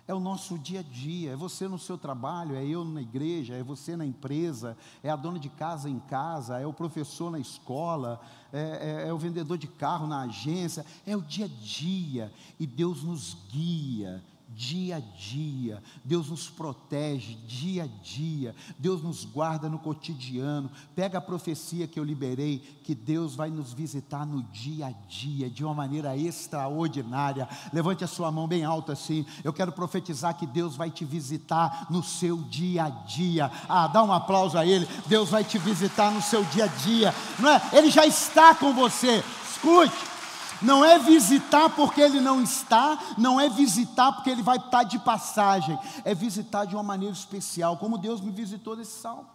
É 0.07 0.13
o 0.13 0.21
nosso 0.21 0.57
dia 0.57 0.79
a 0.79 0.83
dia, 0.83 1.33
é 1.33 1.35
você 1.35 1.67
no 1.67 1.77
seu 1.77 1.97
trabalho, 1.97 2.55
é 2.55 2.65
eu 2.65 2.85
na 2.85 3.01
igreja, 3.01 3.55
é 3.55 3.61
você 3.61 3.97
na 3.97 4.05
empresa, 4.05 4.77
é 5.03 5.09
a 5.09 5.17
dona 5.17 5.37
de 5.37 5.49
casa 5.49 5.89
em 5.89 5.99
casa, 5.99 6.57
é 6.57 6.65
o 6.65 6.71
professor 6.71 7.29
na 7.29 7.39
escola, 7.39 8.21
é, 8.53 9.03
é, 9.03 9.09
é 9.09 9.13
o 9.13 9.17
vendedor 9.17 9.57
de 9.57 9.67
carro 9.67 10.07
na 10.07 10.21
agência, 10.21 10.85
é 11.05 11.17
o 11.17 11.21
dia 11.21 11.45
a 11.45 11.49
dia, 11.49 12.33
e 12.57 12.65
Deus 12.65 13.03
nos 13.03 13.35
guia, 13.51 14.23
dia 14.49 14.97
a 14.97 14.99
dia, 14.99 15.83
Deus 16.03 16.29
nos 16.29 16.49
protege 16.49 17.35
dia 17.45 17.83
a 17.83 17.87
dia, 17.87 18.55
Deus 18.77 19.03
nos 19.03 19.25
guarda 19.25 19.69
no 19.69 19.77
cotidiano. 19.77 20.71
Pega 20.95 21.17
a 21.17 21.21
profecia 21.21 21.87
que 21.87 21.99
eu 21.99 22.03
liberei, 22.03 22.59
que 22.83 22.95
Deus 22.95 23.35
vai 23.35 23.49
nos 23.49 23.73
visitar 23.73 24.25
no 24.25 24.41
dia 24.43 24.87
a 24.87 24.91
dia, 25.07 25.49
de 25.49 25.63
uma 25.63 25.73
maneira 25.73 26.17
extraordinária. 26.17 27.47
Levante 27.73 28.03
a 28.03 28.07
sua 28.07 28.31
mão 28.31 28.47
bem 28.47 28.63
alta 28.63 28.93
assim. 28.93 29.25
Eu 29.43 29.53
quero 29.53 29.71
profetizar 29.71 30.37
que 30.37 30.47
Deus 30.47 30.75
vai 30.75 30.89
te 30.89 31.05
visitar 31.05 31.87
no 31.89 32.01
seu 32.01 32.37
dia 32.43 32.85
a 32.85 32.89
dia. 32.89 33.51
Ah, 33.67 33.87
dá 33.87 34.03
um 34.03 34.13
aplauso 34.13 34.57
a 34.57 34.65
Ele. 34.65 34.87
Deus 35.07 35.29
vai 35.29 35.43
te 35.43 35.57
visitar 35.57 36.11
no 36.11 36.21
seu 36.21 36.43
dia 36.45 36.65
a 36.65 36.67
dia, 36.67 37.13
não 37.39 37.49
é? 37.49 37.61
Ele 37.73 37.91
já 37.91 38.05
está 38.05 38.55
com 38.55 38.73
você. 38.73 39.23
Escute. 39.51 40.16
Não 40.61 40.83
é 40.83 40.97
visitar 40.97 41.69
porque 41.69 42.01
ele 42.01 42.19
não 42.19 42.41
está, 42.41 43.15
não 43.17 43.39
é 43.39 43.49
visitar 43.49 44.11
porque 44.11 44.29
ele 44.29 44.41
vai 44.41 44.57
estar 44.57 44.83
de 44.83 44.99
passagem, 44.99 45.77
é 46.03 46.15
visitar 46.15 46.65
de 46.65 46.75
uma 46.75 46.83
maneira 46.83 47.13
especial, 47.13 47.77
como 47.77 47.97
Deus 47.97 48.21
me 48.21 48.31
visitou 48.31 48.75
nesse 48.75 48.99
salmo. 48.99 49.27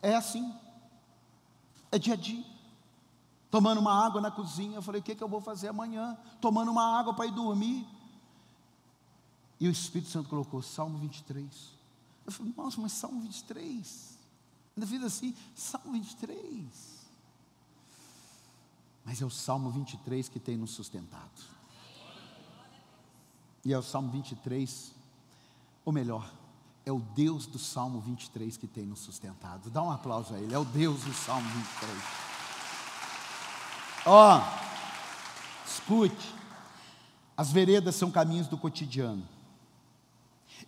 É 0.00 0.14
assim, 0.14 0.54
é 1.90 1.98
dia 1.98 2.14
a 2.14 2.16
dia. 2.16 2.44
Tomando 3.50 3.78
uma 3.78 4.04
água 4.04 4.20
na 4.20 4.30
cozinha, 4.30 4.76
eu 4.76 4.82
falei: 4.82 5.00
o 5.00 5.04
que, 5.04 5.12
é 5.12 5.14
que 5.14 5.22
eu 5.22 5.28
vou 5.28 5.40
fazer 5.40 5.68
amanhã? 5.68 6.18
Tomando 6.40 6.70
uma 6.70 6.98
água 6.98 7.14
para 7.14 7.26
ir 7.26 7.30
dormir. 7.30 7.86
E 9.60 9.68
o 9.68 9.70
Espírito 9.70 10.10
Santo 10.10 10.28
colocou 10.28 10.60
Salmo 10.60 10.98
23. 10.98 11.46
Eu 12.26 12.32
falei: 12.32 12.52
nossa, 12.56 12.80
mas 12.80 12.92
Salmo 12.92 13.20
23. 13.20 14.18
Ainda 14.76 14.86
fiz 14.86 15.02
assim: 15.04 15.36
Salmo 15.54 15.92
23. 15.92 17.03
Mas 19.04 19.20
é 19.20 19.24
o 19.24 19.30
Salmo 19.30 19.70
23 19.70 20.28
que 20.28 20.40
tem 20.40 20.56
nos 20.56 20.70
sustentado. 20.70 21.54
E 23.64 23.72
é 23.72 23.78
o 23.78 23.82
Salmo 23.82 24.10
23, 24.10 24.92
ou 25.84 25.92
melhor, 25.92 26.30
é 26.84 26.92
o 26.92 26.98
Deus 26.98 27.46
do 27.46 27.58
Salmo 27.58 28.00
23 28.00 28.56
que 28.56 28.66
tem 28.66 28.84
nos 28.84 29.00
sustentado. 29.00 29.70
Dá 29.70 29.82
um 29.82 29.90
aplauso 29.90 30.34
a 30.34 30.38
Ele, 30.38 30.54
é 30.54 30.58
o 30.58 30.64
Deus 30.64 31.02
do 31.02 31.12
Salmo 31.12 31.48
23. 31.48 32.02
Ó, 34.06 34.38
oh, 34.38 35.66
escute, 35.66 36.34
as 37.36 37.50
veredas 37.50 37.94
são 37.94 38.10
caminhos 38.10 38.46
do 38.46 38.58
cotidiano. 38.58 39.26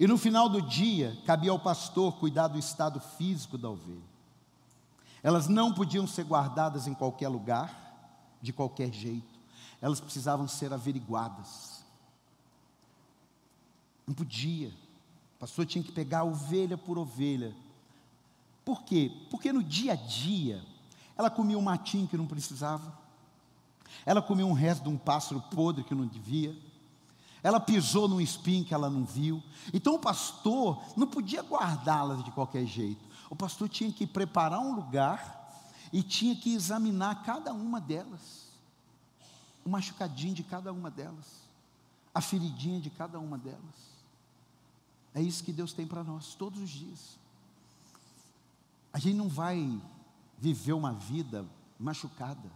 E 0.01 0.07
no 0.07 0.19
final 0.19 0.49
do 0.49 0.61
dia, 0.61 1.17
cabia 1.27 1.51
ao 1.51 1.59
pastor 1.59 2.17
cuidar 2.17 2.49
do 2.49 2.59
estado 2.59 2.99
físico 2.99 3.57
da 3.57 3.69
ovelha. 3.71 4.17
Elas 5.23 5.49
não 5.49 5.73
podiam 5.73 6.07
ser 6.07 6.25
guardadas 6.25 6.87
em 6.87 6.95
qualquer 6.95 7.29
lugar 7.29 7.86
de 8.41 8.53
qualquer 8.53 8.93
jeito, 8.93 9.35
elas 9.81 10.01
precisavam 10.01 10.47
ser 10.49 10.73
averiguadas. 10.73 11.85
Não 14.07 14.15
podia, 14.15 14.69
o 14.69 15.39
pastor 15.39 15.67
tinha 15.67 15.83
que 15.83 15.93
pegar 15.93 16.25
ovelha 16.25 16.79
por 16.79 16.99
ovelha. 16.99 17.55
Por 18.65 18.83
quê? 18.83 19.13
Porque 19.31 19.53
no 19.53 19.63
dia 19.63 19.93
a 19.93 19.97
dia, 19.97 20.65
ela 21.17 21.31
comia 21.31 21.59
um 21.59 21.63
matinho 21.63 22.09
que 22.09 22.17
não 22.17 22.27
precisava, 22.27 22.97
ela 24.05 24.23
comia 24.23 24.47
um 24.47 24.53
resto 24.53 24.85
de 24.85 24.89
um 24.89 24.97
pássaro 24.97 25.41
podre 25.41 25.85
que 25.85 25.95
não 25.95 26.07
devia, 26.07 26.57
ela 27.43 27.61
pisou 27.61 28.09
num 28.09 28.21
espinho 28.21 28.65
que 28.65 28.75
ela 28.75 28.91
não 28.91 29.05
viu. 29.05 29.43
Então 29.73 29.95
o 29.95 29.99
pastor 29.99 30.83
não 30.97 31.07
podia 31.07 31.43
guardá-las 31.43 32.25
de 32.25 32.31
qualquer 32.33 32.67
jeito. 32.67 33.05
O 33.31 33.37
pastor 33.37 33.69
tinha 33.69 33.93
que 33.93 34.07
preparar 34.07 34.59
um 34.59 34.75
lugar 34.75 35.36
e 35.97 36.03
tinha 36.03 36.37
que 36.37 36.53
examinar 36.53 37.25
cada 37.25 37.55
uma 37.55 37.81
delas, 37.81 38.51
o 39.65 39.71
machucadinho 39.71 40.35
de 40.35 40.43
cada 40.43 40.71
uma 40.71 40.91
delas, 40.91 41.49
a 42.15 42.21
feridinha 42.21 42.79
de 42.79 42.91
cada 42.91 43.19
uma 43.19 43.39
delas. 43.39 43.97
É 45.15 45.23
isso 45.23 45.43
que 45.43 45.55
Deus 45.55 45.73
tem 45.73 45.87
para 45.87 46.05
nós 46.05 46.35
todos 46.35 46.61
os 46.61 46.69
dias. 46.69 47.19
A 48.93 48.99
gente 48.99 49.17
não 49.17 49.31
vai 49.31 49.81
viver 50.39 50.75
uma 50.75 50.93
vida 50.93 51.47
machucada. 51.81 52.53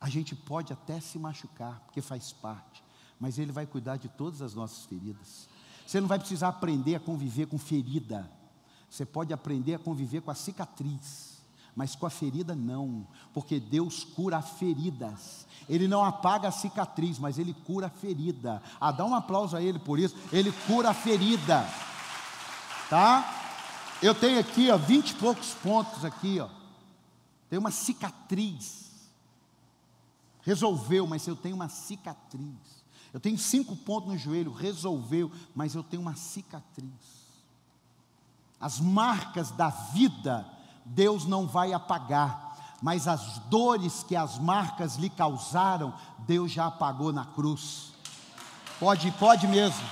A 0.00 0.10
gente 0.10 0.34
pode 0.34 0.72
até 0.72 0.98
se 0.98 1.16
machucar, 1.16 1.78
porque 1.84 2.02
faz 2.02 2.32
parte, 2.32 2.82
mas 3.20 3.38
Ele 3.38 3.52
vai 3.52 3.68
cuidar 3.68 3.98
de 3.98 4.08
todas 4.08 4.42
as 4.42 4.52
nossas 4.52 4.84
feridas. 4.84 5.48
Você 5.86 6.00
não 6.00 6.08
vai 6.08 6.18
precisar 6.18 6.48
aprender 6.48 6.96
a 6.96 7.00
conviver 7.00 7.46
com 7.46 7.56
ferida, 7.56 8.28
você 8.90 9.06
pode 9.06 9.32
aprender 9.32 9.74
a 9.74 9.78
conviver 9.78 10.22
com 10.22 10.32
a 10.32 10.34
cicatriz 10.34 11.37
mas 11.78 11.94
com 11.94 12.06
a 12.06 12.10
ferida 12.10 12.56
não, 12.56 13.06
porque 13.32 13.60
Deus 13.60 14.02
cura 14.02 14.42
feridas. 14.42 15.46
Ele 15.68 15.86
não 15.86 16.04
apaga 16.04 16.48
a 16.48 16.50
cicatriz, 16.50 17.20
mas 17.20 17.38
ele 17.38 17.54
cura 17.54 17.86
a 17.86 17.90
ferida. 17.90 18.60
Ah, 18.80 18.90
dá 18.90 19.04
um 19.04 19.14
aplauso 19.14 19.56
a 19.56 19.62
ele 19.62 19.78
por 19.78 19.96
isso. 19.96 20.16
Ele 20.32 20.50
cura 20.66 20.90
a 20.90 20.94
ferida. 20.94 21.64
Tá? 22.90 23.32
Eu 24.02 24.12
tenho 24.12 24.40
aqui, 24.40 24.68
ó, 24.72 24.76
vinte 24.76 25.10
e 25.10 25.14
poucos 25.14 25.54
pontos 25.54 26.04
aqui, 26.04 26.40
ó. 26.40 26.48
Tem 27.48 27.60
uma 27.60 27.70
cicatriz. 27.70 28.90
Resolveu, 30.42 31.06
mas 31.06 31.28
eu 31.28 31.36
tenho 31.36 31.54
uma 31.54 31.68
cicatriz. 31.68 32.82
Eu 33.14 33.20
tenho 33.20 33.38
cinco 33.38 33.76
pontos 33.76 34.08
no 34.08 34.18
joelho, 34.18 34.52
resolveu, 34.52 35.30
mas 35.54 35.76
eu 35.76 35.84
tenho 35.84 36.02
uma 36.02 36.16
cicatriz. 36.16 36.90
As 38.60 38.80
marcas 38.80 39.52
da 39.52 39.68
vida 39.68 40.57
Deus 40.88 41.26
não 41.26 41.46
vai 41.46 41.72
apagar, 41.72 42.76
mas 42.80 43.06
as 43.06 43.38
dores 43.50 44.02
que 44.02 44.16
as 44.16 44.38
marcas 44.38 44.96
lhe 44.96 45.10
causaram, 45.10 45.92
Deus 46.20 46.50
já 46.50 46.66
apagou 46.66 47.12
na 47.12 47.26
cruz. 47.26 47.92
Pode, 48.80 49.10
pode 49.12 49.46
mesmo. 49.46 49.86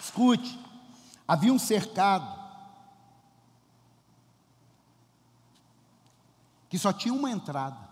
Escute, 0.00 0.58
havia 1.26 1.52
um 1.52 1.58
cercado 1.58 2.38
que 6.68 6.78
só 6.78 6.92
tinha 6.92 7.14
uma 7.14 7.30
entrada. 7.30 7.88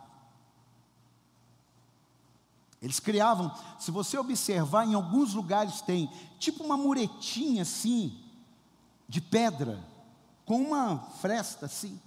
Eles 2.81 3.01
criavam, 3.01 3.53
se 3.79 3.91
você 3.91 4.19
observar, 4.19 4.87
em 4.87 4.95
alguns 4.95 5.33
lugares 5.33 5.81
tem 5.81 6.11
tipo 6.39 6.63
uma 6.63 6.77
muretinha 6.77 7.63
assim, 7.63 8.26
de 9.09 9.21
pedra, 9.21 9.83
com 10.45 10.61
uma 10.61 10.99
fresta 11.21 11.67
assim. 11.67 12.01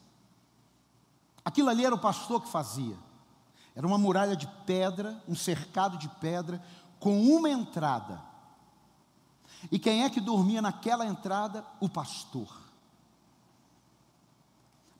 Aquilo 1.43 1.69
ali 1.69 1.85
era 1.85 1.95
o 1.95 1.99
pastor 1.99 2.41
que 2.41 2.49
fazia. 2.49 2.97
Era 3.75 3.87
uma 3.87 3.97
muralha 3.97 4.35
de 4.35 4.47
pedra, 4.65 5.21
um 5.27 5.35
cercado 5.35 5.97
de 5.97 6.09
pedra, 6.09 6.61
com 6.99 7.21
uma 7.21 7.49
entrada. 7.49 8.21
E 9.71 9.79
quem 9.79 10.03
é 10.03 10.09
que 10.09 10.21
dormia 10.21 10.61
naquela 10.61 11.05
entrada? 11.05 11.65
O 11.79 11.89
pastor. 11.89 12.69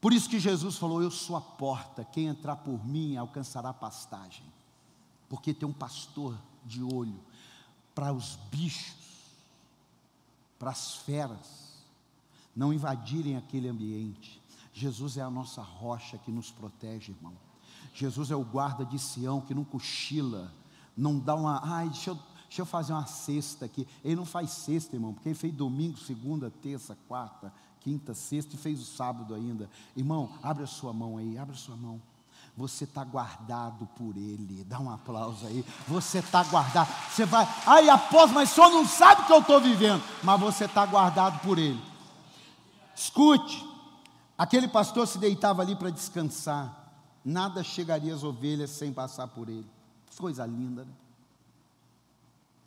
Por 0.01 0.13
isso 0.13 0.29
que 0.29 0.39
Jesus 0.39 0.77
falou: 0.77 1.01
Eu 1.01 1.11
sou 1.11 1.35
a 1.35 1.41
porta, 1.41 2.05
quem 2.05 2.27
entrar 2.27 2.57
por 2.57 2.85
mim 2.85 3.17
alcançará 3.17 3.73
pastagem. 3.73 4.45
Porque 5.27 5.53
tem 5.53 5.67
um 5.67 5.73
pastor 5.73 6.37
de 6.65 6.81
olho 6.81 7.19
para 7.93 8.13
os 8.13 8.37
bichos, 8.49 8.95
para 10.57 10.71
as 10.71 10.95
feras, 10.95 11.68
não 12.55 12.73
invadirem 12.73 13.37
aquele 13.37 13.67
ambiente. 13.67 14.41
Jesus 14.73 15.17
é 15.17 15.21
a 15.21 15.29
nossa 15.29 15.61
rocha 15.61 16.17
que 16.17 16.31
nos 16.31 16.51
protege, 16.51 17.11
irmão. 17.11 17.33
Jesus 17.93 18.31
é 18.31 18.35
o 18.35 18.43
guarda 18.43 18.85
de 18.85 18.99
Sião 18.99 19.41
que 19.41 19.53
não 19.53 19.63
cochila, 19.63 20.53
não 20.95 21.19
dá 21.19 21.35
uma, 21.35 21.61
ai, 21.63 21.89
deixa 21.89 22.11
eu, 22.11 22.19
deixa 22.47 22.61
eu 22.61 22.65
fazer 22.65 22.93
uma 22.93 23.05
cesta 23.05 23.65
aqui. 23.65 23.87
Ele 24.03 24.15
não 24.15 24.25
faz 24.25 24.51
cesta, 24.51 24.95
irmão, 24.95 25.13
porque 25.13 25.29
ele 25.29 25.35
fez 25.35 25.53
domingo, 25.53 25.97
segunda, 25.97 26.51
terça, 26.61 26.97
quarta, 27.07 27.51
quinta, 27.79 28.13
sexta 28.13 28.55
e 28.55 28.57
fez 28.57 28.79
o 28.81 28.85
sábado 28.85 29.33
ainda. 29.33 29.69
Irmão, 29.95 30.29
abre 30.43 30.63
a 30.63 30.67
sua 30.67 30.93
mão 30.93 31.17
aí, 31.17 31.37
abre 31.37 31.55
a 31.55 31.57
sua 31.57 31.75
mão. 31.75 32.01
Você 32.55 32.83
está 32.83 33.03
guardado 33.05 33.87
por 33.97 34.17
Ele. 34.17 34.65
Dá 34.65 34.79
um 34.79 34.89
aplauso 34.89 35.47
aí. 35.47 35.63
Você 35.87 36.19
está 36.19 36.43
guardado. 36.43 36.89
Você 37.09 37.25
vai, 37.25 37.47
ai 37.65 37.89
após, 37.89 38.31
mas 38.31 38.49
só 38.49 38.69
não 38.69 38.85
sabe 38.85 39.21
o 39.21 39.25
que 39.25 39.33
eu 39.33 39.39
estou 39.39 39.61
vivendo. 39.61 40.03
Mas 40.23 40.39
você 40.39 40.65
está 40.65 40.85
guardado 40.85 41.39
por 41.39 41.57
Ele. 41.57 41.88
Escute, 42.99 43.65
aquele 44.37 44.67
pastor 44.67 45.07
se 45.07 45.17
deitava 45.17 45.61
ali 45.61 45.73
para 45.73 45.89
descansar. 45.89 46.91
Nada 47.23 47.63
chegaria 47.63 48.13
às 48.13 48.25
ovelhas 48.25 48.71
sem 48.71 48.91
passar 48.91 49.25
por 49.29 49.47
ele. 49.47 49.65
Coisa 50.17 50.45
linda, 50.45 50.83
né? 50.83 50.91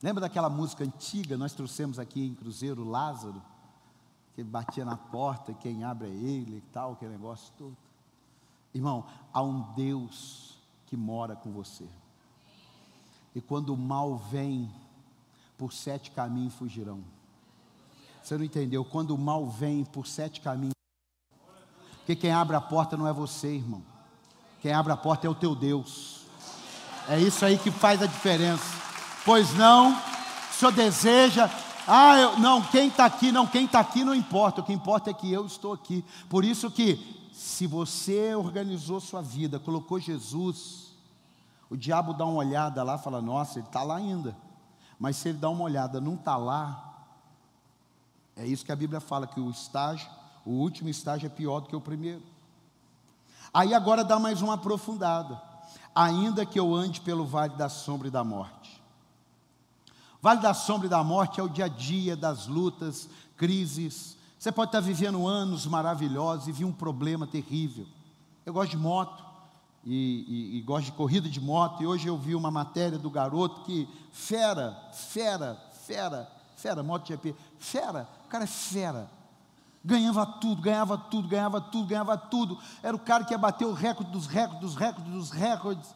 Lembra 0.02 0.22
daquela 0.22 0.48
música 0.48 0.84
antiga? 0.84 1.36
Nós 1.36 1.52
trouxemos 1.52 1.98
aqui 1.98 2.24
em 2.24 2.34
Cruzeiro 2.34 2.82
Lázaro, 2.82 3.42
que 4.34 4.42
batia 4.42 4.86
na 4.86 4.96
porta 4.96 5.52
quem 5.52 5.84
abre 5.84 6.08
é 6.08 6.10
ele 6.10 6.56
e 6.56 6.64
tal, 6.72 6.92
aquele 6.92 7.12
negócio 7.12 7.52
todo. 7.58 7.76
Irmão, 8.74 9.04
há 9.34 9.42
um 9.42 9.60
Deus 9.74 10.56
que 10.86 10.96
mora 10.96 11.36
com 11.36 11.52
você. 11.52 11.86
E 13.34 13.40
quando 13.42 13.74
o 13.74 13.76
mal 13.76 14.16
vem, 14.16 14.72
por 15.58 15.74
sete 15.74 16.10
caminhos 16.10 16.54
fugirão. 16.54 17.04
Você 18.22 18.38
não 18.38 18.44
entendeu? 18.44 18.84
Quando 18.84 19.14
o 19.14 19.18
mal 19.18 19.46
vem, 19.46 19.84
por 19.84 20.06
sete 20.06 20.40
caminhos. 20.40 20.74
Porque 21.98 22.16
quem 22.16 22.32
abre 22.32 22.56
a 22.56 22.60
porta 22.60 22.96
não 22.96 23.06
é 23.06 23.12
você, 23.12 23.54
irmão. 23.54 23.82
Quem 24.60 24.72
abre 24.72 24.92
a 24.92 24.96
porta 24.96 25.26
é 25.26 25.30
o 25.30 25.34
teu 25.34 25.54
Deus. 25.54 26.22
É 27.08 27.18
isso 27.18 27.44
aí 27.44 27.58
que 27.58 27.70
faz 27.70 28.00
a 28.00 28.06
diferença. 28.06 28.64
Pois 29.24 29.52
não, 29.54 29.92
o 29.92 30.54
senhor 30.54 30.72
deseja. 30.72 31.50
Ah, 31.86 32.16
eu, 32.16 32.38
não, 32.38 32.62
quem 32.62 32.88
está 32.88 33.04
aqui, 33.04 33.32
não, 33.32 33.46
quem 33.46 33.64
está 33.64 33.80
aqui 33.80 34.04
não 34.04 34.14
importa. 34.14 34.60
O 34.60 34.64
que 34.64 34.72
importa 34.72 35.10
é 35.10 35.14
que 35.14 35.32
eu 35.32 35.44
estou 35.46 35.72
aqui. 35.72 36.04
Por 36.28 36.44
isso 36.44 36.70
que 36.70 37.28
se 37.32 37.66
você 37.66 38.34
organizou 38.34 39.00
sua 39.00 39.20
vida, 39.20 39.58
colocou 39.58 39.98
Jesus, 39.98 40.92
o 41.68 41.76
diabo 41.76 42.12
dá 42.12 42.24
uma 42.24 42.38
olhada 42.38 42.82
lá, 42.82 42.98
fala: 42.98 43.20
Nossa, 43.20 43.58
ele 43.58 43.66
está 43.66 43.82
lá 43.82 43.96
ainda. 43.96 44.36
Mas 44.98 45.16
se 45.16 45.30
ele 45.30 45.38
dá 45.38 45.50
uma 45.50 45.64
olhada, 45.64 46.00
não 46.00 46.14
está 46.14 46.36
lá, 46.36 46.91
é 48.36 48.46
isso 48.46 48.64
que 48.64 48.72
a 48.72 48.76
Bíblia 48.76 49.00
fala: 49.00 49.26
que 49.26 49.40
o 49.40 49.50
estágio, 49.50 50.08
o 50.44 50.50
último 50.50 50.88
estágio 50.88 51.26
é 51.26 51.30
pior 51.30 51.60
do 51.60 51.68
que 51.68 51.76
o 51.76 51.80
primeiro. 51.80 52.22
Aí 53.52 53.74
agora 53.74 54.04
dá 54.04 54.18
mais 54.18 54.40
uma 54.40 54.54
aprofundada. 54.54 55.40
Ainda 55.94 56.46
que 56.46 56.58
eu 56.58 56.74
ande 56.74 57.00
pelo 57.00 57.26
vale 57.26 57.54
da 57.56 57.68
sombra 57.68 58.08
e 58.08 58.10
da 58.10 58.24
morte. 58.24 58.82
Vale 60.22 60.40
da 60.40 60.54
sombra 60.54 60.86
e 60.86 60.90
da 60.90 61.04
morte 61.04 61.38
é 61.38 61.42
o 61.42 61.48
dia 61.48 61.66
a 61.66 61.68
dia 61.68 62.16
das 62.16 62.46
lutas, 62.46 63.08
crises, 63.36 64.16
você 64.42 64.50
pode 64.50 64.70
estar 64.70 64.80
vivendo 64.80 65.28
anos 65.28 65.66
maravilhosos 65.66 66.48
e 66.48 66.52
vir 66.52 66.64
um 66.64 66.72
problema 66.72 67.28
terrível. 67.28 67.86
Eu 68.44 68.52
gosto 68.52 68.72
de 68.72 68.76
moto 68.76 69.22
e, 69.84 70.24
e, 70.26 70.58
e, 70.58 70.62
gosto 70.62 70.86
de 70.86 70.92
corrida 70.92 71.28
de 71.28 71.40
moto. 71.40 71.80
E 71.80 71.86
hoje 71.86 72.08
eu 72.08 72.18
vi 72.18 72.34
uma 72.34 72.50
matéria 72.50 72.98
do 72.98 73.08
garoto 73.08 73.62
que 73.62 73.88
fera, 74.10 74.76
fera, 74.92 75.56
fera, 75.86 76.28
fera, 76.56 76.82
moto 76.82 77.06
GP, 77.06 77.36
fera, 77.56 78.08
cara 78.32 78.44
é 78.44 78.46
fera. 78.46 79.10
Ganhava 79.84 80.24
tudo, 80.24 80.62
ganhava 80.62 80.96
tudo, 80.96 81.28
ganhava 81.28 81.60
tudo, 81.60 81.86
ganhava 81.86 82.16
tudo. 82.16 82.58
Era 82.82 82.96
o 82.96 83.00
cara 83.00 83.24
que 83.24 83.34
ia 83.34 83.38
bater 83.38 83.66
o 83.66 83.72
recorde 83.72 84.10
dos 84.10 84.26
recordes, 84.26 84.60
dos 84.60 84.74
recordes, 84.74 85.12
dos 85.12 85.30
recordes. 85.30 85.94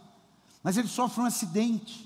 Mas 0.63 0.77
ele 0.77 0.89
sofre 0.89 1.23
um 1.23 1.27
acidente. 1.27 2.05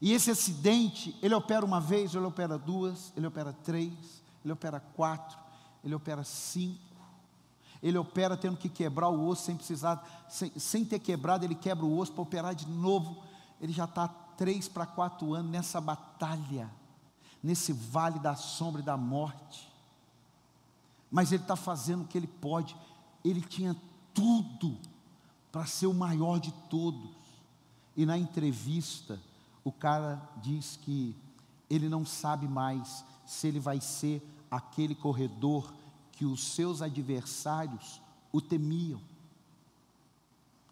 E 0.00 0.12
esse 0.12 0.30
acidente, 0.30 1.16
ele 1.22 1.34
opera 1.34 1.64
uma 1.64 1.80
vez, 1.80 2.14
ele 2.14 2.26
opera 2.26 2.58
duas, 2.58 3.12
ele 3.16 3.26
opera 3.26 3.52
três, 3.52 4.22
ele 4.44 4.52
opera 4.52 4.78
quatro, 4.78 5.38
ele 5.82 5.94
opera 5.94 6.22
cinco, 6.24 6.78
ele 7.82 7.96
opera 7.96 8.36
tendo 8.36 8.58
que 8.58 8.68
quebrar 8.68 9.08
o 9.08 9.26
osso 9.26 9.44
sem 9.44 9.56
precisar, 9.56 10.26
sem, 10.28 10.50
sem 10.58 10.84
ter 10.84 10.98
quebrado, 10.98 11.44
ele 11.44 11.54
quebra 11.54 11.86
o 11.86 11.96
osso 11.96 12.12
para 12.12 12.22
operar 12.22 12.54
de 12.54 12.68
novo. 12.68 13.22
Ele 13.60 13.72
já 13.72 13.84
está 13.84 14.08
três 14.08 14.68
para 14.68 14.84
quatro 14.84 15.32
anos 15.32 15.50
nessa 15.50 15.80
batalha, 15.80 16.70
nesse 17.44 17.74
vale 17.74 18.18
da 18.18 18.34
sombra 18.34 18.80
e 18.80 18.84
da 18.84 18.96
morte. 18.96 19.70
Mas 21.10 21.30
ele 21.30 21.42
está 21.42 21.54
fazendo 21.54 22.02
o 22.02 22.06
que 22.06 22.16
ele 22.16 22.26
pode. 22.26 22.74
Ele 23.22 23.42
tinha 23.42 23.76
tudo 24.14 24.78
para 25.52 25.66
ser 25.66 25.86
o 25.86 25.92
maior 25.92 26.40
de 26.40 26.50
todos. 26.70 27.10
E 27.94 28.06
na 28.06 28.16
entrevista, 28.16 29.20
o 29.62 29.70
cara 29.70 30.26
diz 30.42 30.78
que 30.80 31.14
ele 31.68 31.86
não 31.86 32.06
sabe 32.06 32.48
mais 32.48 33.04
se 33.26 33.46
ele 33.46 33.60
vai 33.60 33.78
ser 33.78 34.26
aquele 34.50 34.94
corredor 34.94 35.70
que 36.12 36.24
os 36.24 36.42
seus 36.42 36.80
adversários 36.80 38.00
o 38.32 38.40
temiam. 38.40 39.00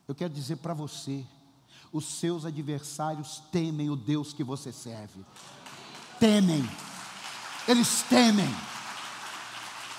Eu 0.08 0.14
quero 0.14 0.32
dizer 0.32 0.56
para 0.56 0.72
você, 0.72 1.24
os 1.92 2.06
seus 2.06 2.46
adversários 2.46 3.42
temem 3.52 3.90
o 3.90 3.96
Deus 3.96 4.32
que 4.32 4.42
você 4.42 4.72
serve. 4.72 5.22
Temem. 6.22 6.64
Eles 7.66 8.04
temem. 8.08 8.48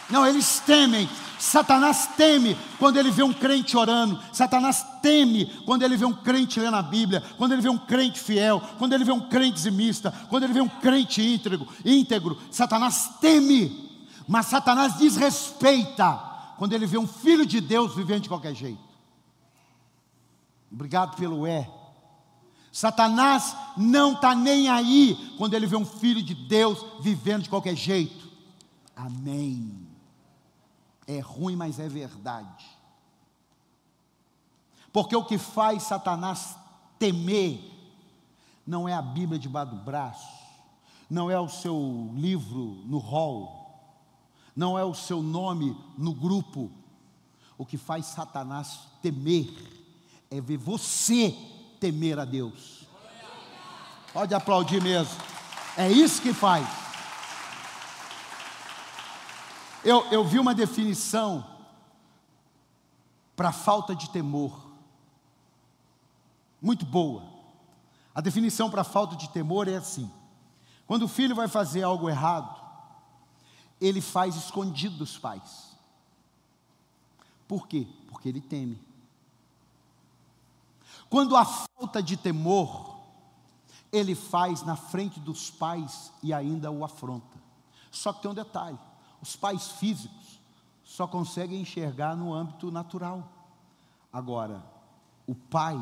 Não, 0.10 0.26
eles 0.26 0.62
temem. 0.62 1.10
Satanás 1.38 2.12
teme 2.16 2.58
quando 2.80 2.96
ele 2.96 3.12
vê 3.12 3.24
um 3.24 3.34
crente 3.34 3.76
orando. 3.76 4.18
Satanás 4.32 4.86
teme 5.02 5.48
quando 5.66 5.84
ele 5.84 5.98
vê 5.98 6.06
um 6.06 6.14
crente 6.14 6.62
lendo 6.62 6.78
a 6.78 6.82
Bíblia. 6.82 7.22
Quando 7.38 7.52
ele 7.52 7.62
vê 7.62 7.68
um 7.68 7.78
crente 7.78 8.22
fiel. 8.22 8.62
Quando 8.78 8.94
ele 8.94 9.04
vê 9.04 9.12
um 9.12 9.28
crente 9.28 9.60
zimista. 9.60 10.14
Quando 10.30 10.44
ele 10.44 10.54
vê 10.54 10.62
um 10.62 10.70
crente 10.70 11.22
íntegro. 11.22 11.68
íntegro. 11.84 12.42
Satanás 12.50 13.16
teme. 13.20 13.92
Mas 14.26 14.46
Satanás 14.46 14.94
desrespeita 14.94 16.14
quando 16.58 16.72
ele 16.72 16.86
vê 16.86 16.98
um 16.98 17.06
filho 17.06 17.46
de 17.46 17.60
Deus 17.60 17.94
vivendo 17.98 18.22
de 18.22 18.30
qualquer 18.30 18.56
jeito. 18.56 18.80
Obrigado 20.72 21.18
pelo 21.18 21.46
é. 21.46 21.70
Satanás 22.74 23.56
não 23.78 24.14
está 24.14 24.34
nem 24.34 24.68
aí 24.68 25.36
quando 25.38 25.54
ele 25.54 25.68
vê 25.68 25.78
um 25.78 25.86
filho 25.86 26.24
de 26.24 26.34
Deus 26.34 26.84
vivendo 27.02 27.44
de 27.44 27.50
qualquer 27.50 27.76
jeito. 27.76 28.28
Amém. 28.96 29.88
É 31.06 31.20
ruim, 31.20 31.56
mas 31.56 31.80
é 31.80 31.88
verdade. 31.88 32.66
Porque 34.92 35.16
o 35.16 35.24
que 35.24 35.38
faz 35.38 35.84
Satanás 35.84 36.58
temer 36.98 37.60
não 38.66 38.90
é 38.90 38.94
a 38.96 39.04
Bíblia 39.04 39.38
debaixo 39.38 39.76
do 39.76 39.84
braço, 39.84 40.34
não 41.08 41.30
é 41.30 41.40
o 41.40 41.48
seu 41.48 42.10
livro 42.16 42.82
no 42.86 42.98
hall, 42.98 44.02
não 44.56 44.80
é 44.80 44.84
o 44.84 44.96
seu 44.96 45.22
nome 45.22 45.78
no 45.96 46.12
grupo. 46.12 46.72
O 47.56 47.68
que 47.68 47.78
faz 47.78 48.08
Satanás 48.08 48.80
temer 49.00 49.48
é 50.32 50.42
ver 50.42 50.58
você 50.58 51.53
temer 51.84 52.18
a 52.18 52.24
Deus. 52.24 52.88
Pode 54.14 54.34
aplaudir 54.34 54.82
mesmo. 54.82 55.22
É 55.76 55.92
isso 55.92 56.22
que 56.22 56.34
faz. 56.34 56.66
Eu, 59.84 60.06
eu 60.10 60.24
vi 60.24 60.40
uma 60.40 60.56
definição 60.56 61.46
para 63.36 63.52
falta 63.52 63.94
de 63.94 64.10
temor, 64.12 64.66
muito 66.62 66.86
boa. 66.86 67.26
A 68.16 68.22
definição 68.22 68.70
para 68.70 68.86
falta 68.86 69.18
de 69.18 69.28
temor 69.32 69.68
é 69.68 69.76
assim: 69.76 70.10
quando 70.88 71.04
o 71.04 71.10
filho 71.10 71.36
vai 71.36 71.50
fazer 71.50 71.84
algo 71.84 72.10
errado, 72.10 72.62
ele 73.82 74.00
faz 74.00 74.38
escondido 74.38 74.96
dos 74.96 75.18
pais. 75.18 75.76
Por 77.46 77.68
quê? 77.68 77.86
Porque 78.08 78.30
ele 78.30 78.40
teme. 78.40 78.93
Quando 81.14 81.36
há 81.36 81.46
falta 81.46 82.02
de 82.02 82.18
temor, 82.18 82.96
ele 83.92 84.16
faz 84.16 84.64
na 84.64 84.76
frente 84.76 85.20
dos 85.20 85.52
pais 85.52 86.12
e 86.24 86.34
ainda 86.34 86.72
o 86.72 86.84
afronta. 86.84 87.38
Só 87.92 88.12
que 88.12 88.24
tem 88.24 88.32
um 88.32 88.34
detalhe: 88.34 88.80
os 89.22 89.36
pais 89.36 89.74
físicos 89.74 90.40
só 90.84 91.06
conseguem 91.06 91.62
enxergar 91.62 92.16
no 92.16 92.34
âmbito 92.34 92.72
natural. 92.72 93.32
Agora, 94.12 94.66
o 95.28 95.36
Pai 95.36 95.80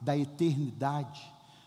da 0.00 0.18
eternidade 0.18 1.24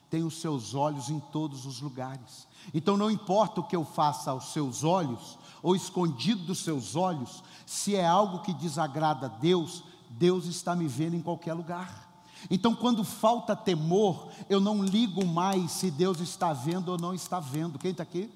tem 0.09 0.23
os 0.23 0.41
seus 0.41 0.75
olhos 0.75 1.09
em 1.09 1.21
todos 1.31 1.65
os 1.65 1.79
lugares. 1.79 2.45
Então 2.73 2.97
não 2.97 3.09
importa 3.09 3.61
o 3.61 3.67
que 3.67 3.75
eu 3.77 3.85
faça 3.85 4.31
aos 4.31 4.51
seus 4.51 4.83
olhos, 4.83 5.39
ou 5.63 5.77
escondido 5.77 6.43
dos 6.43 6.61
seus 6.61 6.93
olhos, 6.97 7.41
se 7.65 7.95
é 7.95 8.05
algo 8.05 8.41
que 8.41 8.53
desagrada 8.53 9.27
a 9.27 9.29
Deus, 9.29 9.81
Deus 10.09 10.43
está 10.43 10.75
me 10.75 10.89
vendo 10.89 11.15
em 11.15 11.21
qualquer 11.21 11.53
lugar. 11.53 12.06
Então, 12.49 12.75
quando 12.75 13.03
falta 13.03 13.55
temor, 13.55 14.29
eu 14.49 14.59
não 14.59 14.83
ligo 14.83 15.25
mais 15.25 15.71
se 15.71 15.91
Deus 15.91 16.19
está 16.19 16.53
vendo 16.53 16.89
ou 16.89 16.97
não 16.97 17.13
está 17.13 17.39
vendo. 17.39 17.79
Quem 17.79 17.91
está 17.91 18.03
aqui? 18.03 18.31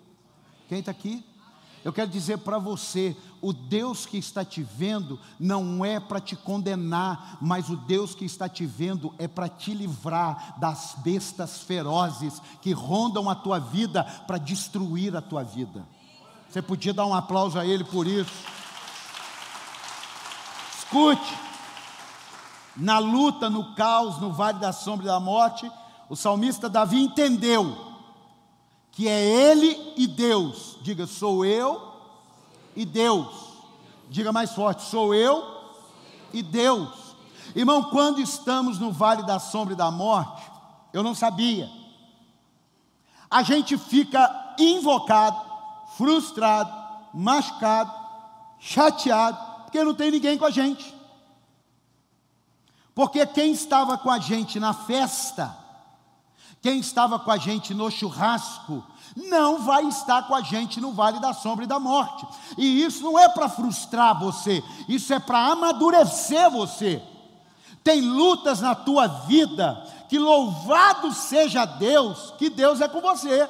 Quem 0.68 0.80
está 0.80 0.92
aqui? 0.92 1.24
Eu 1.84 1.92
quero 1.92 2.10
dizer 2.10 2.40
para 2.40 2.60
você: 2.60 3.16
o 3.42 3.52
Deus 3.52 4.06
que 4.06 4.18
está 4.18 4.46
te 4.46 4.62
vendo 4.62 5.20
não 5.40 5.84
é 5.84 6.00
para 6.00 6.20
te 6.20 6.36
condenar, 6.36 7.38
mas 7.42 7.70
o 7.70 7.76
Deus 7.76 8.14
que 8.14 8.26
está 8.26 8.48
te 8.48 8.66
vendo 8.66 9.14
é 9.18 9.28
para 9.28 9.50
te 9.50 9.74
livrar 9.74 10.60
das 10.60 10.96
bestas 11.04 11.60
ferozes 11.60 12.42
que 12.62 12.72
rondam 12.72 13.30
a 13.30 13.36
tua 13.36 13.60
vida 13.60 14.04
para 14.28 14.38
destruir 14.38 15.16
a 15.16 15.22
tua 15.22 15.44
vida. 15.44 15.86
Você 16.50 16.62
podia 16.62 16.94
dar 16.94 17.06
um 17.06 17.14
aplauso 17.14 17.58
a 17.58 17.66
Ele 17.66 17.84
por 17.84 18.06
isso. 18.06 18.32
Escute, 20.78 21.34
na 22.76 23.00
luta, 23.00 23.50
no 23.50 23.76
caos, 23.76 24.20
no 24.20 24.32
vale 24.32 24.60
da 24.60 24.72
sombra 24.72 25.06
e 25.06 25.08
da 25.08 25.20
morte, 25.20 25.70
o 26.10 26.16
salmista 26.16 26.70
Davi 26.70 27.02
entendeu 27.02 27.92
que 28.92 29.08
é 29.08 29.22
ele 29.22 29.94
e 29.96 30.08
Deus. 30.08 30.78
Diga, 30.82 31.08
sou 31.08 31.46
eu 31.46 31.82
e 32.76 32.86
Deus. 32.86 33.28
Diga 34.10 34.32
mais 34.32 34.52
forte, 34.52 34.84
sou 34.84 35.14
eu 35.14 35.44
e 36.34 36.42
Deus. 36.42 37.16
Irmão, 37.56 37.84
quando 37.84 38.20
estamos 38.20 38.80
no 38.80 38.92
vale 38.92 39.24
da 39.24 39.40
sombra 39.40 39.74
e 39.74 39.78
da 39.78 39.90
morte, 39.90 40.42
eu 40.94 41.04
não 41.04 41.16
sabia. 41.16 41.70
A 43.30 43.44
gente 43.44 43.78
fica 43.78 44.56
invocado, 44.60 45.40
frustrado, 45.98 46.72
machucado, 47.14 47.92
chateado, 48.60 49.38
porque 49.64 49.84
não 49.84 49.94
tem 49.94 50.12
ninguém 50.12 50.38
com 50.38 50.46
a 50.46 50.52
gente. 50.52 51.01
Porque 52.94 53.26
quem 53.26 53.52
estava 53.52 53.98
com 53.98 54.12
a 54.12 54.20
gente 54.20 54.60
na 54.60 54.74
festa, 54.74 55.56
quem 56.62 56.80
estava 56.80 57.18
com 57.18 57.32
a 57.32 57.38
gente 57.38 57.74
no 57.74 57.90
churrasco, 57.90 58.84
não 59.16 59.60
vai 59.64 59.86
estar 59.86 60.28
com 60.28 60.36
a 60.36 60.42
gente 60.42 60.80
no 60.80 60.92
vale 60.92 61.20
da 61.20 61.34
sombra 61.34 61.66
e 61.66 61.68
da 61.68 61.80
morte. 61.80 62.26
E 62.58 62.84
isso 62.84 63.04
não 63.04 63.18
é 63.18 63.28
para 63.30 63.50
frustrar 63.50 64.20
você, 64.20 64.64
isso 64.88 65.14
é 65.14 65.20
para 65.20 65.40
amadurecer 65.40 66.50
você. 66.50 67.02
Tem 67.84 68.02
lutas 68.02 68.62
na 68.62 68.76
tua 68.76 69.08
vida 69.08 69.88
que 70.08 70.20
louvado 70.20 71.14
seja 71.14 71.66
Deus, 71.66 72.34
que 72.38 72.50
Deus 72.50 72.82
é 72.82 72.88
com 72.88 73.02
você. 73.02 73.50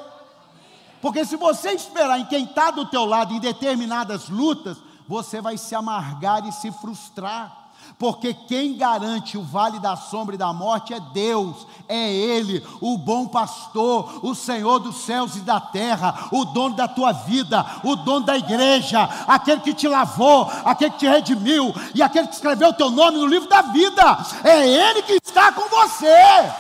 Porque 1.02 1.26
se 1.26 1.36
você 1.36 1.72
esperar 1.72 2.20
em 2.20 2.26
quem 2.26 2.46
está 2.46 2.70
do 2.70 2.86
teu 2.86 3.04
lado 3.06 3.34
em 3.34 3.40
determinadas 3.40 4.30
lutas, 4.30 4.78
você 5.08 5.42
vai 5.42 5.58
se 5.58 5.74
amargar 5.74 6.48
e 6.48 6.52
se 6.52 6.72
frustrar 6.72 7.61
porque 7.98 8.34
quem 8.34 8.76
garante 8.76 9.38
o 9.38 9.44
vale 9.44 9.80
da 9.80 9.96
sombra 9.96 10.34
e 10.36 10.38
da 10.38 10.52
morte 10.52 10.94
é 10.94 11.00
Deus, 11.00 11.68
é 11.88 12.12
Ele, 12.12 12.66
o 12.82 12.98
bom 12.98 13.28
pastor, 13.28 14.26
o 14.26 14.34
Senhor 14.34 14.80
dos 14.80 15.04
céus 15.04 15.36
e 15.36 15.42
da 15.42 15.60
terra, 15.60 16.30
o 16.32 16.46
dono 16.46 16.76
da 16.76 16.88
tua 16.88 17.12
vida, 17.12 17.66
o 17.84 17.96
dono 17.96 18.26
da 18.26 18.38
igreja, 18.38 19.04
aquele 19.28 19.62
que 19.62 19.74
te 19.74 19.88
lavou, 19.88 20.50
aquele 20.66 20.92
que 20.92 21.00
te 21.00 21.08
redimiu 21.08 21.74
e 21.94 22.02
aquele 22.02 22.28
que 22.28 22.34
escreveu 22.34 22.70
o 22.70 22.74
teu 22.74 22.90
nome 22.90 23.18
no 23.18 23.28
livro 23.28 23.48
da 23.48 23.62
vida, 23.62 24.18
é 24.44 24.68
Ele 24.68 25.04
que 25.04 25.20
está 25.24 25.52
com 25.52 25.70
você. 25.70 26.52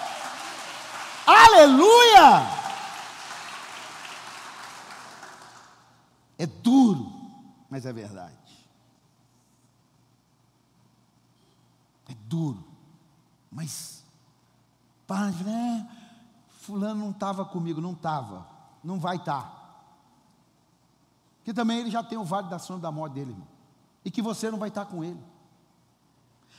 Aleluia! 1.25 2.61
É 6.37 6.45
duro, 6.45 7.11
mas 7.69 7.85
é 7.85 7.93
verdade. 7.93 8.40
Duro. 12.31 12.63
Mas, 13.51 14.05
padre, 15.05 15.43
né? 15.43 15.89
Fulano 16.61 17.01
não 17.01 17.11
estava 17.11 17.43
comigo, 17.43 17.81
não 17.81 17.91
estava, 17.91 18.47
não 18.81 18.97
vai 18.97 19.17
estar. 19.17 19.41
Tá. 19.41 19.61
Que 21.43 21.53
também 21.53 21.79
ele 21.79 21.91
já 21.91 22.01
tem 22.01 22.17
o 22.17 22.23
vale 22.23 22.47
da 22.47 22.57
sombra 22.57 22.83
da 22.83 22.91
morte 22.91 23.13
dele, 23.13 23.31
irmão. 23.31 23.47
E 24.05 24.09
que 24.09 24.21
você 24.21 24.49
não 24.49 24.57
vai 24.57 24.69
estar 24.69 24.85
tá 24.85 24.91
com 24.91 25.03
ele. 25.03 25.19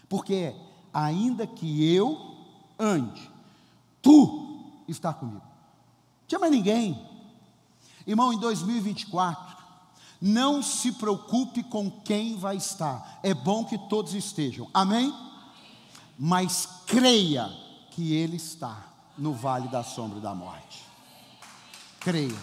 Porque 0.08 0.54
ainda 0.92 1.46
que 1.46 1.94
eu 1.94 2.36
ande, 2.78 3.30
tu 4.02 4.82
está 4.86 5.14
comigo. 5.14 5.40
Não 5.40 6.26
tinha 6.26 6.38
mais 6.38 6.52
ninguém. 6.52 7.08
Irmão, 8.06 8.32
em 8.32 8.38
2024, 8.38 9.56
não 10.20 10.62
se 10.62 10.92
preocupe 10.92 11.62
com 11.62 11.90
quem 11.90 12.36
vai 12.36 12.56
estar. 12.56 13.20
É 13.22 13.32
bom 13.32 13.64
que 13.64 13.78
todos 13.88 14.14
estejam. 14.14 14.68
Amém? 14.74 15.31
Mas 16.18 16.68
creia 16.86 17.48
que 17.90 18.14
Ele 18.14 18.36
está 18.36 18.86
no 19.16 19.34
vale 19.34 19.68
da 19.68 19.82
sombra 19.82 20.20
da 20.20 20.34
morte. 20.34 20.84
Creia 22.00 22.38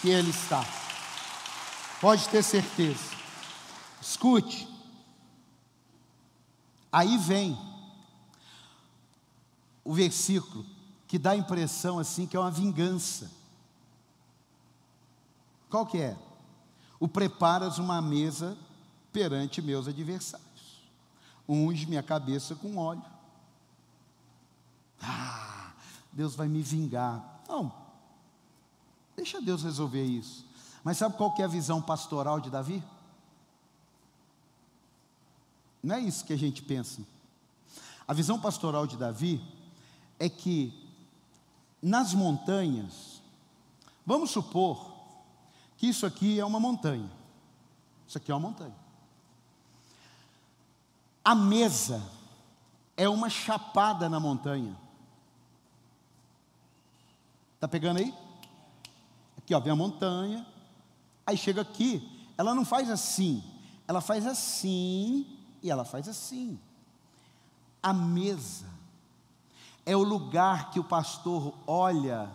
que 0.00 0.08
Ele 0.08 0.30
está. 0.30 0.64
Pode 2.00 2.28
ter 2.28 2.42
certeza. 2.42 3.16
Escute. 4.00 4.68
Aí 6.90 7.18
vem 7.18 7.58
o 9.84 9.92
versículo 9.92 10.64
que 11.06 11.18
dá 11.18 11.30
a 11.30 11.36
impressão 11.36 11.98
assim 11.98 12.26
que 12.26 12.36
é 12.36 12.40
uma 12.40 12.50
vingança. 12.50 13.30
Qual 15.70 15.86
que 15.86 15.98
é? 15.98 16.16
O 17.00 17.06
preparas 17.06 17.78
uma 17.78 18.00
mesa 18.00 18.56
perante 19.12 19.60
meus 19.60 19.86
adversários 19.88 20.47
unge 21.48 21.86
minha 21.86 22.02
cabeça 22.02 22.54
com 22.54 22.76
óleo. 22.76 23.02
Ah, 25.00 25.72
Deus 26.12 26.34
vai 26.34 26.48
me 26.48 26.60
vingar. 26.60 27.42
Não, 27.48 27.72
deixa 29.16 29.40
Deus 29.40 29.62
resolver 29.62 30.04
isso. 30.04 30.44
Mas 30.84 30.98
sabe 30.98 31.16
qual 31.16 31.32
que 31.34 31.42
é 31.42 31.44
a 31.44 31.48
visão 31.48 31.80
pastoral 31.80 32.40
de 32.40 32.50
Davi? 32.50 32.82
Não 35.82 35.94
é 35.94 36.00
isso 36.00 36.24
que 36.24 36.32
a 36.32 36.38
gente 36.38 36.62
pensa. 36.62 37.02
A 38.06 38.12
visão 38.12 38.40
pastoral 38.40 38.86
de 38.86 38.96
Davi 38.96 39.40
é 40.18 40.28
que 40.28 40.72
nas 41.80 42.12
montanhas, 42.12 43.22
vamos 44.04 44.30
supor 44.30 44.92
que 45.76 45.86
isso 45.86 46.04
aqui 46.04 46.40
é 46.40 46.44
uma 46.44 46.58
montanha. 46.58 47.08
Isso 48.06 48.18
aqui 48.18 48.32
é 48.32 48.34
uma 48.34 48.48
montanha. 48.48 48.74
A 51.28 51.34
mesa 51.34 52.02
é 52.96 53.06
uma 53.06 53.28
chapada 53.28 54.08
na 54.08 54.18
montanha. 54.18 54.74
Está 57.54 57.68
pegando 57.68 57.98
aí? 57.98 58.14
Aqui, 59.36 59.54
ó, 59.54 59.60
vem 59.60 59.70
a 59.70 59.76
montanha. 59.76 60.46
Aí 61.26 61.36
chega 61.36 61.60
aqui, 61.60 62.30
ela 62.38 62.54
não 62.54 62.64
faz 62.64 62.88
assim, 62.88 63.44
ela 63.86 64.00
faz 64.00 64.26
assim 64.26 65.26
e 65.62 65.70
ela 65.70 65.84
faz 65.84 66.08
assim. 66.08 66.58
A 67.82 67.92
mesa 67.92 68.64
é 69.84 69.94
o 69.94 70.02
lugar 70.02 70.70
que 70.70 70.80
o 70.80 70.84
pastor 70.84 71.52
olha, 71.66 72.34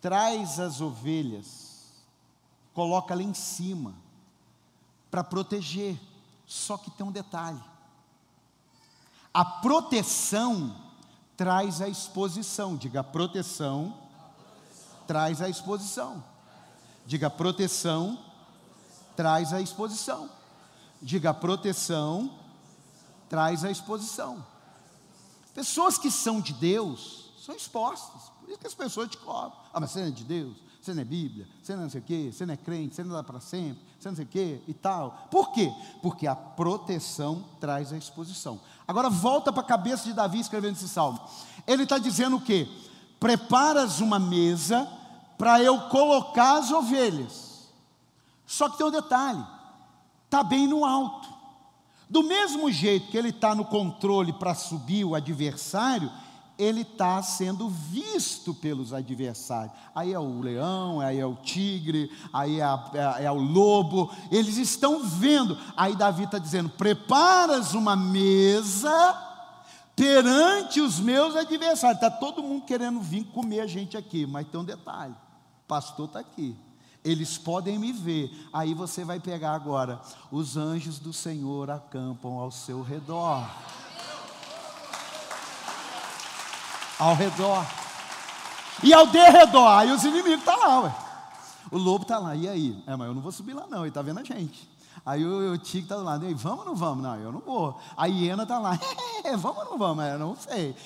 traz 0.00 0.60
as 0.60 0.80
ovelhas, 0.80 2.00
coloca 2.74 3.12
lá 3.12 3.24
em 3.24 3.34
cima 3.34 3.92
para 5.10 5.24
proteger. 5.24 5.98
Só 6.46 6.78
que 6.78 6.92
tem 6.92 7.04
um 7.04 7.10
detalhe: 7.10 7.60
a 9.32 9.44
proteção 9.44 10.76
traz 11.36 11.80
a 11.80 11.88
exposição. 11.88 12.76
Diga, 12.76 13.02
proteção, 13.02 13.96
traz 15.06 15.40
a 15.40 15.48
exposição. 15.48 16.22
Diga, 17.06 17.30
proteção 17.30 18.18
traz 19.16 19.52
a 19.52 19.60
exposição. 19.60 20.30
Diga, 21.00 21.32
proteção 21.32 22.38
traz 23.28 23.64
a 23.64 23.70
exposição. 23.70 24.44
Pessoas 25.54 25.96
que 25.98 26.10
são 26.10 26.40
de 26.40 26.52
Deus 26.52 27.30
são 27.44 27.54
expostas. 27.54 28.30
Por 28.40 28.50
isso 28.50 28.58
que 28.58 28.66
as 28.66 28.74
pessoas 28.74 29.08
te 29.08 29.16
cobram. 29.16 29.52
Ah, 29.72 29.80
mas 29.80 29.90
você 29.90 30.00
não 30.00 30.08
é 30.08 30.10
de 30.10 30.24
Deus? 30.24 30.56
Você 30.90 30.94
não 30.94 31.02
é 31.02 31.04
Bíblia? 31.04 31.46
Você 31.62 31.76
não 31.76 31.84
é 31.84 31.88
sei 31.88 32.00
o 32.00 32.04
quê? 32.04 32.30
Você 32.32 32.44
não 32.44 32.54
é 32.54 32.56
crente? 32.56 32.96
Você 32.96 33.04
não 33.04 33.14
dá 33.14 33.22
para 33.22 33.38
sempre? 33.38 33.80
Você 33.96 34.08
não 34.08 34.16
sei 34.16 34.24
o 34.24 34.28
quê? 34.28 34.60
E 34.66 34.74
tal. 34.74 35.28
Por 35.30 35.52
quê? 35.52 35.72
Porque 36.02 36.26
a 36.26 36.34
proteção 36.34 37.44
traz 37.60 37.92
a 37.92 37.96
exposição. 37.96 38.60
Agora 38.88 39.08
volta 39.08 39.52
para 39.52 39.62
a 39.62 39.66
cabeça 39.66 40.04
de 40.04 40.12
Davi 40.12 40.40
escrevendo 40.40 40.72
esse 40.72 40.88
salmo. 40.88 41.20
Ele 41.64 41.84
está 41.84 41.96
dizendo 41.96 42.36
o 42.38 42.40
quê? 42.40 42.68
Preparas 43.20 44.00
uma 44.00 44.18
mesa 44.18 44.88
para 45.38 45.62
eu 45.62 45.78
colocar 45.82 46.58
as 46.58 46.72
ovelhas. 46.72 47.68
Só 48.44 48.68
que 48.68 48.76
tem 48.76 48.86
um 48.86 48.90
detalhe: 48.90 49.46
está 50.24 50.42
bem 50.42 50.66
no 50.66 50.84
alto. 50.84 51.28
Do 52.08 52.24
mesmo 52.24 52.68
jeito 52.72 53.12
que 53.12 53.16
ele 53.16 53.28
está 53.28 53.54
no 53.54 53.64
controle 53.64 54.32
para 54.32 54.56
subir 54.56 55.04
o 55.04 55.14
adversário, 55.14 56.10
ele 56.60 56.82
está 56.82 57.22
sendo 57.22 57.68
visto 57.68 58.52
pelos 58.52 58.92
adversários. 58.92 59.72
Aí 59.94 60.12
é 60.12 60.18
o 60.18 60.40
leão, 60.40 61.00
aí 61.00 61.18
é 61.18 61.24
o 61.24 61.34
tigre, 61.34 62.10
aí 62.32 62.60
é, 62.60 62.64
é, 62.64 63.24
é 63.24 63.32
o 63.32 63.38
lobo, 63.40 64.10
eles 64.30 64.58
estão 64.58 65.02
vendo. 65.02 65.56
Aí 65.74 65.96
Davi 65.96 66.24
está 66.24 66.38
dizendo: 66.38 66.68
preparas 66.68 67.72
uma 67.72 67.96
mesa 67.96 68.90
perante 69.96 70.80
os 70.80 71.00
meus 71.00 71.34
adversários. 71.34 72.02
Está 72.02 72.10
todo 72.10 72.42
mundo 72.42 72.66
querendo 72.66 73.00
vir 73.00 73.24
comer 73.24 73.60
a 73.60 73.66
gente 73.66 73.96
aqui, 73.96 74.26
mas 74.26 74.46
tem 74.46 74.60
um 74.60 74.64
detalhe: 74.64 75.14
o 75.14 75.66
pastor 75.66 76.06
está 76.06 76.20
aqui. 76.20 76.54
Eles 77.02 77.38
podem 77.38 77.78
me 77.78 77.92
ver. 77.92 78.30
Aí 78.52 78.74
você 78.74 79.04
vai 79.04 79.18
pegar 79.18 79.54
agora. 79.54 79.98
Os 80.30 80.58
anjos 80.58 80.98
do 80.98 81.14
Senhor 81.14 81.70
acampam 81.70 82.32
ao 82.32 82.50
seu 82.50 82.82
redor. 82.82 83.48
Ao 87.00 87.14
redor. 87.14 87.66
E 88.82 88.92
ao 88.92 89.06
derredor, 89.06 89.66
aí 89.68 89.90
os 89.90 90.04
inimigos 90.04 90.38
estão 90.40 90.58
tá 90.58 90.66
lá, 90.66 90.80
ué. 90.80 90.94
O 91.70 91.78
lobo 91.78 92.02
está 92.02 92.18
lá, 92.18 92.34
e 92.34 92.48
aí? 92.48 92.82
É, 92.86 92.94
mas 92.96 93.08
eu 93.08 93.14
não 93.14 93.22
vou 93.22 93.32
subir 93.32 93.54
lá 93.54 93.66
não, 93.68 93.80
ele 93.80 93.88
está 93.88 94.02
vendo 94.02 94.20
a 94.20 94.24
gente. 94.24 94.68
Aí 95.04 95.24
o, 95.24 95.52
o 95.52 95.58
Tigre 95.58 95.84
está 95.84 95.96
do 95.96 96.02
lado, 96.02 96.26
Ei, 96.26 96.34
vamos 96.34 96.60
ou 96.60 96.64
não 96.66 96.74
vamos? 96.74 97.02
Não, 97.02 97.16
eu 97.16 97.32
não 97.32 97.40
vou. 97.40 97.80
A 97.96 98.06
hiena 98.06 98.42
está 98.42 98.58
lá, 98.58 98.78
é, 99.24 99.36
vamos 99.36 99.58
ou 99.58 99.70
não 99.70 99.78
vamos? 99.78 100.04
Eu 100.04 100.18
não 100.18 100.36
sei. 100.36 100.76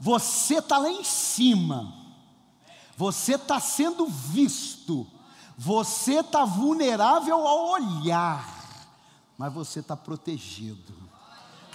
Você 0.00 0.56
está 0.56 0.78
lá 0.78 0.90
em 0.90 1.04
cima, 1.04 1.92
você 2.96 3.34
está 3.34 3.60
sendo 3.60 4.06
visto, 4.06 5.06
você 5.56 6.20
está 6.20 6.44
vulnerável 6.44 7.46
ao 7.46 7.68
olhar, 7.70 8.48
mas 9.36 9.52
você 9.52 9.80
está 9.80 9.96
protegido, 9.96 10.94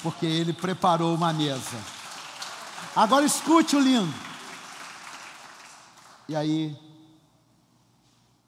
porque 0.01 0.25
Ele 0.25 0.53
preparou 0.53 1.13
uma 1.13 1.31
mesa. 1.31 1.98
Agora 2.95 3.25
escute 3.25 3.75
o 3.75 3.79
lindo. 3.79 4.13
E 6.27 6.35
aí, 6.35 6.77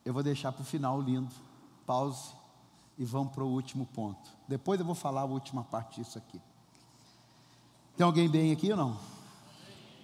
eu 0.04 0.14
vou 0.14 0.24
deixar 0.24 0.52
para 0.52 0.62
o 0.62 0.66
final 0.66 0.98
o 0.98 1.02
lindo. 1.02 1.34
Pause 1.86 2.34
e 2.98 3.06
vamos 3.06 3.34
para 3.34 3.44
o 3.44 3.48
último 3.48 3.86
ponto. 3.86 4.30
Depois 4.48 4.80
eu 4.80 4.86
vou 4.86 4.96
falar 4.96 5.22
a 5.22 5.26
última 5.26 5.64
parte 5.64 6.02
disso 6.02 6.18
aqui. 6.18 6.42
Tem 7.96 8.06
alguém 8.06 8.30
bem 8.30 8.52
aqui 8.52 8.72
ou 8.72 8.78
não? 8.78 9.00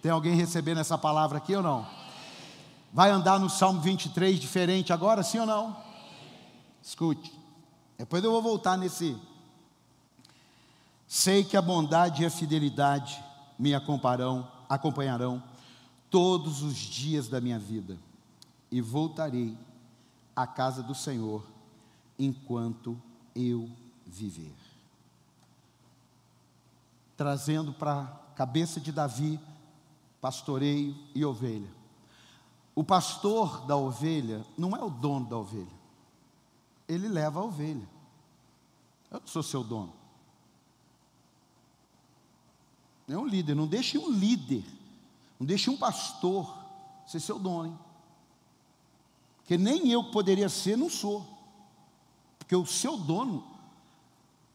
Tem 0.01 0.11
alguém 0.11 0.35
recebendo 0.35 0.79
essa 0.79 0.97
palavra 0.97 1.37
aqui 1.37 1.55
ou 1.55 1.63
não? 1.63 1.87
Vai 2.93 3.09
andar 3.09 3.39
no 3.39 3.49
Salmo 3.49 3.81
23 3.81 4.39
diferente 4.39 4.93
agora, 4.93 5.23
sim 5.23 5.39
ou 5.39 5.45
não? 5.45 5.75
Escute. 6.81 7.33
Depois 7.97 8.23
eu 8.23 8.31
vou 8.31 8.41
voltar 8.41 8.77
nesse. 8.77 9.17
Sei 11.07 11.43
que 11.43 11.57
a 11.57 11.61
bondade 11.61 12.21
e 12.21 12.25
a 12.25 12.29
fidelidade 12.29 13.26
me 13.57 13.73
acompanharão, 13.73 14.51
acompanharão 14.69 15.43
todos 16.09 16.61
os 16.61 16.75
dias 16.75 17.27
da 17.27 17.41
minha 17.41 17.59
vida, 17.59 17.97
e 18.71 18.81
voltarei 18.81 19.57
à 20.35 20.45
casa 20.45 20.83
do 20.83 20.93
Senhor 20.93 21.45
enquanto 22.17 22.99
eu 23.35 23.69
viver. 24.05 24.55
Trazendo 27.15 27.73
para 27.73 28.01
a 28.01 28.05
cabeça 28.35 28.79
de 28.79 28.91
Davi 28.91 29.39
pastoreio 30.21 30.95
e 31.15 31.23
ovelha. 31.25 31.69
O 32.75 32.83
pastor 32.83 33.65
da 33.65 33.75
ovelha 33.75 34.45
não 34.57 34.75
é 34.75 34.83
o 34.83 34.89
dono 34.89 35.27
da 35.27 35.37
ovelha, 35.37 35.77
ele 36.87 37.07
leva 37.07 37.39
a 37.39 37.43
ovelha. 37.43 37.87
Eu 39.09 39.19
não 39.19 39.27
sou 39.27 39.41
seu 39.41 39.63
dono. 39.63 39.93
É 43.07 43.17
um 43.17 43.25
líder, 43.25 43.55
não 43.55 43.67
deixe 43.67 43.97
um 43.97 44.11
líder, 44.11 44.65
não 45.39 45.47
deixe 45.47 45.69
um 45.69 45.77
pastor 45.77 46.53
ser 47.05 47.19
seu 47.19 47.39
dono. 47.39 47.67
Hein? 47.67 47.79
Porque 49.37 49.57
nem 49.57 49.89
eu 49.89 50.03
poderia 50.11 50.49
ser, 50.49 50.77
não 50.77 50.89
sou. 50.89 51.25
Porque 52.37 52.55
o 52.55 52.65
seu 52.65 52.97
dono 52.97 53.45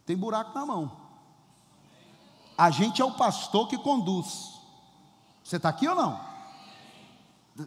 tem 0.05 0.17
buraco 0.17 0.55
na 0.55 0.67
mão. 0.67 0.93
A 2.59 2.71
gente 2.71 3.01
é 3.01 3.05
o 3.05 3.15
pastor 3.15 3.69
que 3.69 3.79
conduz. 3.79 4.61
Você 5.43 5.57
está 5.57 5.71
aqui 5.71 5.89
ou 5.89 5.95
não? 5.95 6.21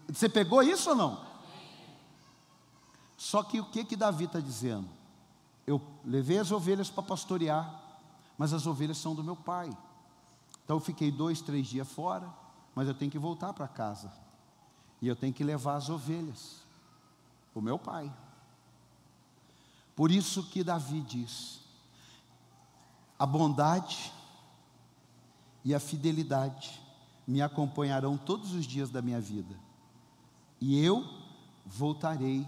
Você 0.08 0.30
pegou 0.30 0.62
isso 0.62 0.92
ou 0.92 0.96
não? 0.96 1.26
Só 3.18 3.42
que 3.42 3.60
o 3.60 3.66
que 3.66 3.84
que 3.84 3.96
Davi 3.96 4.26
está 4.26 4.40
dizendo? 4.40 4.88
Eu 5.66 5.82
levei 6.04 6.38
as 6.38 6.52
ovelhas 6.52 6.92
para 6.92 7.02
pastorear, 7.02 7.82
mas 8.38 8.54
as 8.54 8.68
ovelhas 8.68 8.98
são 8.98 9.16
do 9.16 9.24
meu 9.24 9.36
pai. 9.36 9.76
Então 10.66 10.78
eu 10.78 10.82
fiquei 10.82 11.12
dois, 11.12 11.42
três 11.42 11.68
dias 11.68 11.88
fora, 11.88 12.28
mas 12.74 12.88
eu 12.88 12.94
tenho 12.94 13.12
que 13.12 13.20
voltar 13.20 13.54
para 13.54 13.68
casa. 13.68 14.12
E 15.02 15.08
eu 15.08 15.16
tenho 15.16 15.32
que 15.32 15.44
levar 15.44 15.76
as 15.76 15.90
ovelhas 15.90 16.66
o 17.54 17.62
meu 17.62 17.80
pai. 17.80 18.12
Por 19.96 20.12
isso 20.12 20.44
que 20.50 20.64
Davi 20.64 21.02
diz: 21.02 21.62
a 23.18 23.26
bondade 23.26 24.12
e 25.64 25.74
a 25.74 25.80
fidelidade 25.80 26.82
me 27.26 27.42
acompanharão 27.42 28.18
todos 28.18 28.54
os 28.54 28.66
dias 28.66 28.90
da 28.90 29.02
minha 29.02 29.22
vida, 29.22 29.56
e 30.60 30.84
eu 30.84 31.08
voltarei 31.66 32.46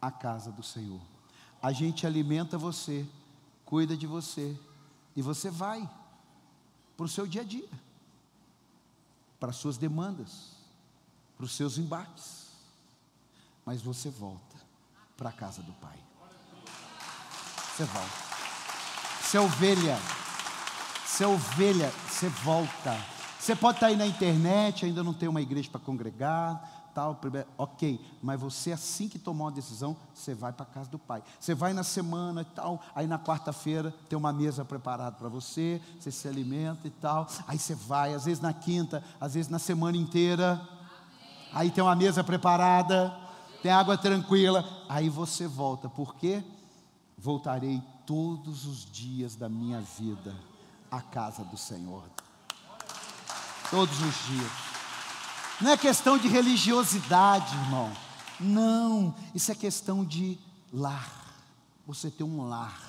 à 0.00 0.10
casa 0.10 0.50
do 0.50 0.62
Senhor. 0.62 1.00
A 1.62 1.72
gente 1.72 2.06
alimenta 2.06 2.58
você, 2.58 3.06
cuida 3.64 3.96
de 3.96 4.06
você, 4.06 4.58
e 5.14 5.22
você 5.22 5.50
vai 5.50 5.88
para 6.98 7.06
o 7.06 7.08
seu 7.08 7.28
dia 7.28 7.42
a 7.42 7.44
dia, 7.44 7.68
para 9.38 9.50
as 9.50 9.56
suas 9.56 9.76
demandas, 9.76 10.50
para 11.36 11.46
os 11.46 11.52
seus 11.52 11.78
embates, 11.78 12.48
mas 13.64 13.80
você 13.80 14.10
volta 14.10 14.56
para 15.16 15.28
a 15.28 15.32
casa 15.32 15.62
do 15.62 15.72
Pai. 15.74 15.96
Você 17.76 17.84
volta. 17.84 18.28
Você 19.22 19.36
é 19.36 19.40
ovelha. 19.40 19.96
Você 21.06 21.22
é 21.22 21.26
ovelha, 21.28 21.90
você 22.08 22.28
volta. 22.28 22.98
Você 23.38 23.54
pode 23.54 23.76
estar 23.76 23.86
aí 23.86 23.96
na 23.96 24.06
internet, 24.06 24.84
ainda 24.84 25.04
não 25.04 25.14
tem 25.14 25.28
uma 25.28 25.40
igreja 25.40 25.70
para 25.70 25.80
congregar, 25.80 26.77
tal, 26.98 27.20
ok, 27.56 28.04
mas 28.20 28.40
você 28.40 28.72
assim 28.72 29.08
que 29.08 29.20
tomou 29.20 29.46
uma 29.46 29.52
decisão, 29.52 29.96
você 30.12 30.34
vai 30.34 30.52
para 30.52 30.64
a 30.64 30.68
casa 30.68 30.90
do 30.90 30.98
Pai. 30.98 31.22
Você 31.38 31.54
vai 31.54 31.72
na 31.72 31.84
semana 31.84 32.42
e 32.42 32.44
tal, 32.44 32.82
aí 32.92 33.06
na 33.06 33.20
quarta-feira 33.20 33.94
tem 34.08 34.18
uma 34.18 34.32
mesa 34.32 34.64
preparada 34.64 35.14
para 35.14 35.28
você, 35.28 35.80
você 36.00 36.10
se 36.10 36.26
alimenta 36.26 36.88
e 36.88 36.90
tal, 36.90 37.28
aí 37.46 37.56
você 37.56 37.72
vai, 37.72 38.14
às 38.14 38.24
vezes 38.24 38.42
na 38.42 38.52
quinta, 38.52 39.04
às 39.20 39.34
vezes 39.34 39.48
na 39.48 39.60
semana 39.60 39.96
inteira, 39.96 40.60
aí 41.52 41.70
tem 41.70 41.84
uma 41.84 41.94
mesa 41.94 42.24
preparada, 42.24 43.16
tem 43.62 43.70
água 43.70 43.96
tranquila, 43.96 44.68
aí 44.88 45.08
você 45.08 45.46
volta, 45.46 45.88
por 45.88 46.16
quê? 46.16 46.42
Voltarei 47.16 47.80
todos 48.04 48.66
os 48.66 48.84
dias 48.84 49.36
da 49.36 49.48
minha 49.48 49.80
vida 49.80 50.34
à 50.90 51.00
casa 51.00 51.44
do 51.44 51.56
Senhor. 51.56 52.02
Todos 53.70 54.00
os 54.02 54.26
dias. 54.26 54.67
Não 55.60 55.72
é 55.72 55.76
questão 55.76 56.16
de 56.16 56.28
religiosidade, 56.28 57.52
irmão. 57.56 57.90
Não, 58.38 59.12
isso 59.34 59.50
é 59.50 59.54
questão 59.54 60.04
de 60.04 60.38
lar. 60.72 61.34
Você 61.84 62.10
tem 62.10 62.24
um 62.24 62.46
lar. 62.48 62.80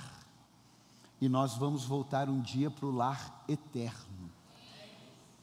E 1.20 1.28
nós 1.28 1.56
vamos 1.56 1.84
voltar 1.84 2.30
um 2.30 2.40
dia 2.40 2.70
para 2.70 2.86
o 2.86 2.92
lar 2.92 3.44
eterno, 3.48 4.30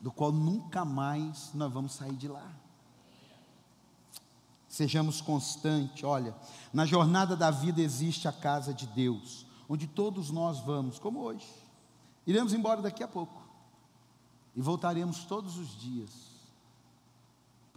do 0.01 0.13
qual 0.13 0.31
nunca 0.31 0.85
mais 0.85 1.51
nós 1.53 1.73
vamos 1.73 1.93
sair 1.93 2.15
de 2.15 2.29
lá. 2.29 2.49
Sejamos 4.69 5.21
constantes. 5.21 6.05
Olha, 6.05 6.35
na 6.73 6.87
jornada 6.87 7.37
da 7.37 7.51
vida 7.51 7.81
existe 7.81 8.29
a 8.29 8.33
casa 8.33 8.73
de 8.73 8.87
Deus, 8.87 9.45
onde 9.69 9.87
todos 9.87 10.31
nós 10.31 10.61
vamos, 10.61 10.99
como 10.99 11.21
hoje. 11.21 11.47
Iremos 12.25 12.53
embora 12.53 12.81
daqui 12.81 13.03
a 13.03 13.09
pouco 13.09 13.43
e 14.55 14.63
voltaremos 14.63 15.25
todos 15.25 15.59
os 15.59 15.79
dias. 15.79 16.36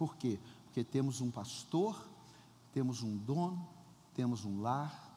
Por 0.00 0.16
quê? 0.16 0.38
Porque 0.64 0.82
temos 0.82 1.20
um 1.20 1.30
pastor, 1.30 1.94
temos 2.72 3.02
um 3.02 3.18
dono, 3.18 3.68
temos 4.14 4.46
um 4.46 4.62
lar, 4.62 5.14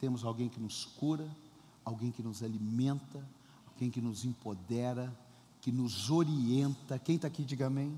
temos 0.00 0.24
alguém 0.24 0.48
que 0.48 0.58
nos 0.58 0.84
cura, 0.84 1.30
alguém 1.84 2.10
que 2.10 2.20
nos 2.20 2.42
alimenta, 2.42 3.24
alguém 3.68 3.92
que 3.92 4.00
nos 4.00 4.24
empodera, 4.24 5.16
que 5.60 5.70
nos 5.70 6.10
orienta. 6.10 6.98
Quem 6.98 7.14
está 7.14 7.28
aqui, 7.28 7.44
diga 7.44 7.68
amém. 7.68 7.96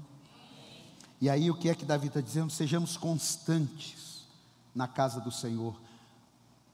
E 1.19 1.31
aí 1.31 1.51
o 1.51 1.57
que 1.57 1.71
é 1.71 1.75
que 1.75 1.87
Davi 1.87 2.09
está 2.09 2.21
dizendo? 2.21 2.53
Sejamos 2.53 2.99
constantes 2.99 4.27
na 4.75 4.87
casa 4.87 5.19
do 5.19 5.31
Senhor. 5.33 5.75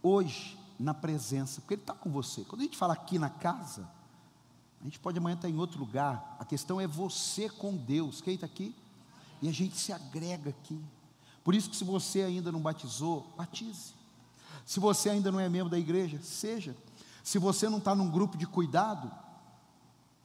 Hoje, 0.02 0.58
na 0.80 0.94
presença, 0.94 1.60
porque 1.60 1.74
Ele 1.74 1.82
está 1.82 1.94
com 1.94 2.10
você. 2.10 2.42
Quando 2.42 2.62
a 2.62 2.64
gente 2.64 2.76
fala 2.76 2.94
aqui 2.94 3.20
na 3.20 3.30
casa, 3.30 3.88
a 4.80 4.84
gente 4.84 4.98
pode 4.98 5.16
amanhã 5.16 5.36
estar 5.36 5.48
em 5.48 5.58
outro 5.60 5.78
lugar. 5.78 6.36
A 6.40 6.44
questão 6.44 6.80
é 6.80 6.88
você 6.88 7.48
com 7.48 7.76
Deus. 7.76 8.20
Quem 8.20 8.34
está 8.34 8.46
aqui? 8.46 8.74
E 9.42 9.48
a 9.48 9.52
gente 9.52 9.76
se 9.76 9.92
agrega 9.92 10.50
aqui. 10.50 10.80
Por 11.42 11.54
isso 11.54 11.68
que 11.68 11.76
se 11.76 11.82
você 11.82 12.22
ainda 12.22 12.52
não 12.52 12.60
batizou, 12.60 13.34
batize. 13.36 13.92
Se 14.64 14.78
você 14.78 15.10
ainda 15.10 15.32
não 15.32 15.40
é 15.40 15.48
membro 15.48 15.68
da 15.68 15.78
igreja, 15.78 16.20
seja. 16.22 16.76
Se 17.24 17.38
você 17.38 17.68
não 17.68 17.78
está 17.78 17.94
num 17.94 18.08
grupo 18.08 18.38
de 18.38 18.46
cuidado, 18.46 19.10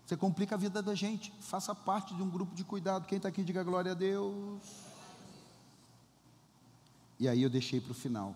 você 0.06 0.16
complica 0.16 0.54
a 0.54 0.58
vida 0.58 0.82
da 0.82 0.94
gente. 0.94 1.34
Faça 1.42 1.74
parte 1.74 2.14
de 2.14 2.22
um 2.22 2.30
grupo 2.30 2.54
de 2.54 2.64
cuidado. 2.64 3.08
Quem 3.08 3.18
está 3.18 3.28
aqui, 3.28 3.44
diga 3.44 3.64
glória 3.64 3.92
a 3.92 3.96
Deus. 3.96 4.62
E 7.20 7.28
aí 7.28 7.42
eu 7.42 7.50
deixei 7.50 7.82
para 7.82 7.92
o 7.92 7.96
final. 7.96 8.36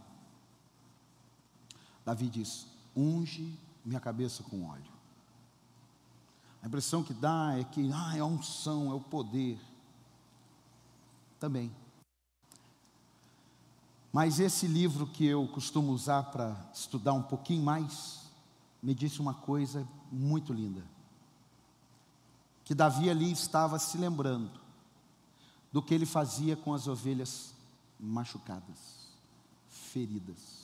Davi 2.03 2.27
diz: 2.27 2.65
unge 2.95 3.55
minha 3.85 3.99
cabeça 3.99 4.41
com 4.41 4.67
óleo. 4.67 4.91
A 6.63 6.67
impressão 6.67 7.03
que 7.03 7.13
dá 7.13 7.55
é 7.57 7.63
que 7.63 7.89
ah, 7.93 8.17
é 8.17 8.19
a 8.19 8.25
unção, 8.25 8.91
é 8.91 8.93
o 8.95 8.99
poder. 8.99 9.59
Também. 11.41 11.75
Mas 14.13 14.39
esse 14.39 14.67
livro 14.67 15.07
que 15.07 15.25
eu 15.25 15.45
costumo 15.47 15.91
usar 15.91 16.31
para 16.31 16.55
estudar 16.73 17.13
um 17.13 17.23
pouquinho 17.23 17.63
mais, 17.63 18.29
me 18.81 18.95
disse 18.95 19.19
uma 19.19 19.33
coisa 19.33 19.85
muito 20.11 20.53
linda 20.53 20.83
que 22.63 22.75
Davi 22.75 23.09
ali 23.09 23.31
estava 23.31 23.77
se 23.79 23.97
lembrando 23.97 24.61
do 25.73 25.81
que 25.81 25.93
ele 25.93 26.05
fazia 26.05 26.55
com 26.55 26.73
as 26.73 26.87
ovelhas 26.87 27.53
machucadas, 27.99 29.09
feridas. 29.67 30.61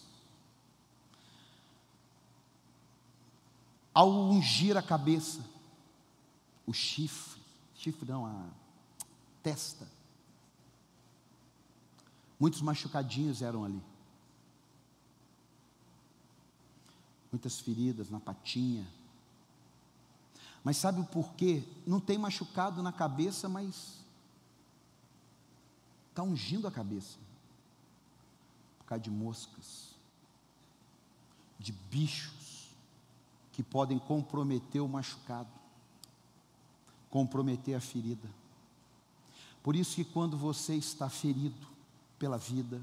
ao 3.98 4.12
ungir 4.12 4.78
a 4.78 4.84
cabeça, 4.84 5.44
o 6.68 6.72
chifre, 6.72 7.42
chifre 7.74 8.08
não, 8.08 8.28
a 8.28 8.46
testa. 9.42 9.97
Muitos 12.40 12.62
machucadinhos 12.62 13.42
eram 13.42 13.64
ali. 13.64 13.82
Muitas 17.32 17.60
feridas 17.60 18.10
na 18.10 18.20
patinha. 18.20 18.88
Mas 20.64 20.78
sabe 20.78 21.00
o 21.00 21.06
porquê? 21.06 21.64
Não 21.86 22.00
tem 22.00 22.18
machucado 22.18 22.84
na 22.84 22.92
cabeça, 22.92 23.48
mas 23.48 24.04
está 26.10 26.24
ungindo 26.24 26.68
a 26.68 26.72
cabeça. 26.72 27.18
Por 28.80 28.86
causa 28.86 29.04
de 29.04 29.10
moscas, 29.10 29.96
de 31.60 31.72
bichos 31.72 32.70
que 33.52 33.64
podem 33.64 33.98
comprometer 33.98 34.82
o 34.82 34.88
machucado, 34.88 35.50
comprometer 37.10 37.76
a 37.76 37.82
ferida. 37.82 38.30
Por 39.64 39.76
isso 39.76 39.96
que 39.96 40.06
quando 40.06 40.38
você 40.38 40.76
está 40.76 41.10
ferido 41.10 41.77
pela 42.18 42.38
vida, 42.38 42.82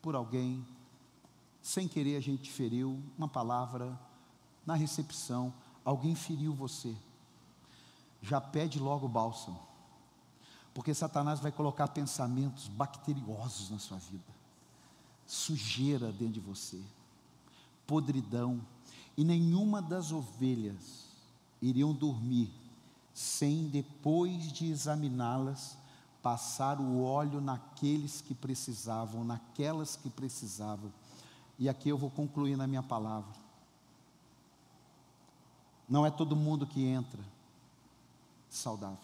por 0.00 0.14
alguém, 0.14 0.64
sem 1.62 1.86
querer 1.86 2.16
a 2.16 2.20
gente 2.20 2.50
feriu, 2.50 3.00
uma 3.16 3.28
palavra, 3.28 3.98
na 4.66 4.74
recepção, 4.74 5.52
alguém 5.84 6.14
feriu 6.14 6.52
você, 6.52 6.94
já 8.20 8.40
pede 8.40 8.78
logo 8.78 9.06
o 9.06 9.08
bálsamo, 9.08 9.60
porque 10.74 10.94
Satanás 10.94 11.40
vai 11.40 11.52
colocar 11.52 11.88
pensamentos 11.88 12.68
bacteriosos 12.68 13.70
na 13.70 13.78
sua 13.78 13.98
vida, 13.98 14.32
sujeira 15.26 16.10
dentro 16.12 16.34
de 16.34 16.40
você, 16.40 16.80
podridão, 17.86 18.60
e 19.16 19.24
nenhuma 19.24 19.82
das 19.82 20.10
ovelhas 20.10 21.06
iriam 21.60 21.92
dormir 21.92 22.50
sem, 23.14 23.68
depois 23.68 24.52
de 24.52 24.70
examiná-las, 24.70 25.76
passar 26.22 26.80
o 26.80 27.02
óleo 27.02 27.40
naqueles 27.40 28.20
que 28.20 28.34
precisavam, 28.34 29.24
naquelas 29.24 29.96
que 29.96 30.08
precisavam. 30.08 30.92
E 31.58 31.68
aqui 31.68 31.88
eu 31.88 31.98
vou 31.98 32.10
concluir 32.10 32.56
na 32.56 32.66
minha 32.66 32.82
palavra. 32.82 33.34
Não 35.88 36.06
é 36.06 36.10
todo 36.10 36.36
mundo 36.36 36.66
que 36.66 36.84
entra 36.84 37.20
saudável. 38.48 38.98